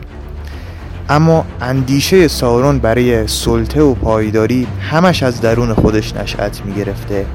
اما 1.08 1.46
اندیشه 1.60 2.28
سارون 2.28 2.78
برای 2.78 3.26
سلطه 3.26 3.82
و 3.82 3.94
پایداری 3.94 4.66
همش 4.80 5.22
از 5.22 5.40
درون 5.40 5.74
خودش 5.74 6.14
نشأت 6.14 6.64
می 6.64 6.74
گرفته 6.74 7.26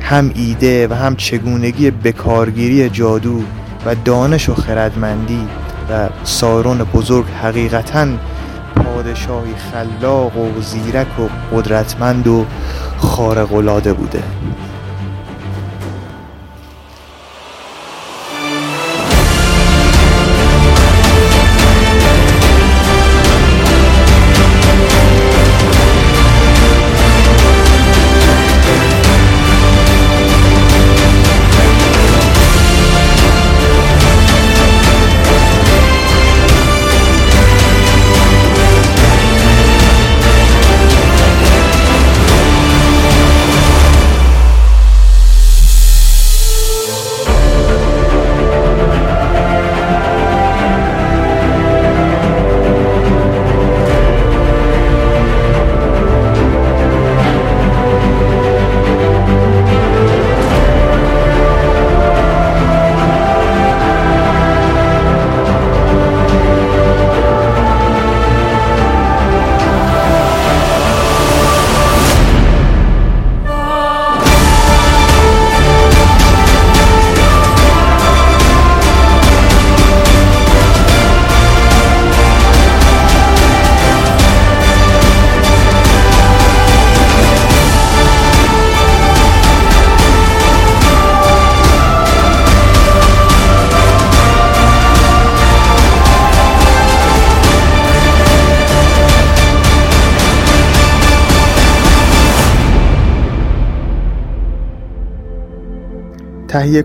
هم 0.00 0.32
ایده 0.34 0.88
و 0.88 0.94
هم 0.94 1.16
چگونگی 1.16 1.90
بکارگیری 1.90 2.90
جادو 2.90 3.42
و 3.86 3.94
دانش 3.94 4.48
و 4.48 4.54
خردمندی 4.54 5.48
و 5.90 6.08
سارون 6.24 6.78
بزرگ 6.78 7.26
حقیقتا 7.42 8.06
پادشاهی 8.76 9.54
خلاق 9.54 10.36
و 10.36 10.60
زیرک 10.60 11.20
و 11.20 11.28
قدرتمند 11.56 12.28
و 12.28 12.46
خارق‌العاده 12.98 13.92
بوده. 13.92 14.22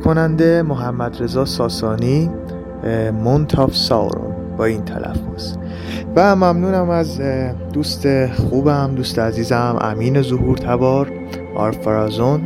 کننده 0.08 0.62
محمد 0.62 1.24
رضا 1.24 1.46
ساسانی 1.46 2.30
منتاف 3.24 3.76
سارون 3.76 4.36
با 4.58 4.66
این 4.66 4.86
تلفظ. 4.86 5.56
و 6.16 6.36
ممنونم 6.36 6.90
از 6.90 7.22
دوست 7.74 8.28
خوبم 8.28 8.92
دوست 8.96 9.20
عزیزم 9.20 9.78
امین 9.82 10.22
ظهور 10.22 10.58
تبار 10.58 11.12
آرفرازون 11.56 12.42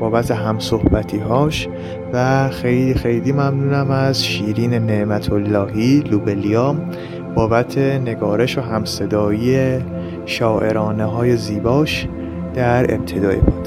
بابت 0.00 0.30
همصحبتی 0.30 1.18
هاش 1.18 1.68
و 2.12 2.48
خیلی 2.48 2.94
خیلی 2.94 3.32
ممنونم 3.32 3.90
از 3.90 4.24
شیرین 4.24 4.74
نعمت 4.74 5.32
اللهی 5.32 6.00
لوبلیام 6.00 6.90
بابت 7.34 7.78
نگارش 7.78 8.58
و 8.58 8.60
همصدایی 8.60 9.78
شاعرانه 10.26 11.04
های 11.04 11.36
زیباش 11.36 12.08
در 12.54 12.94
ابتدای 12.94 13.36
پادکست. 13.36 13.57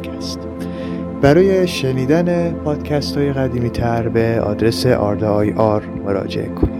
برای 1.21 1.67
شنیدن 1.67 2.51
پادکست 2.51 3.17
های 3.17 3.33
قدیمی 3.33 3.69
تر 3.69 4.09
به 4.09 4.41
آدرس 4.41 4.85
آر 4.85 5.83
مراجعه 5.85 6.47
کنید. 6.47 6.70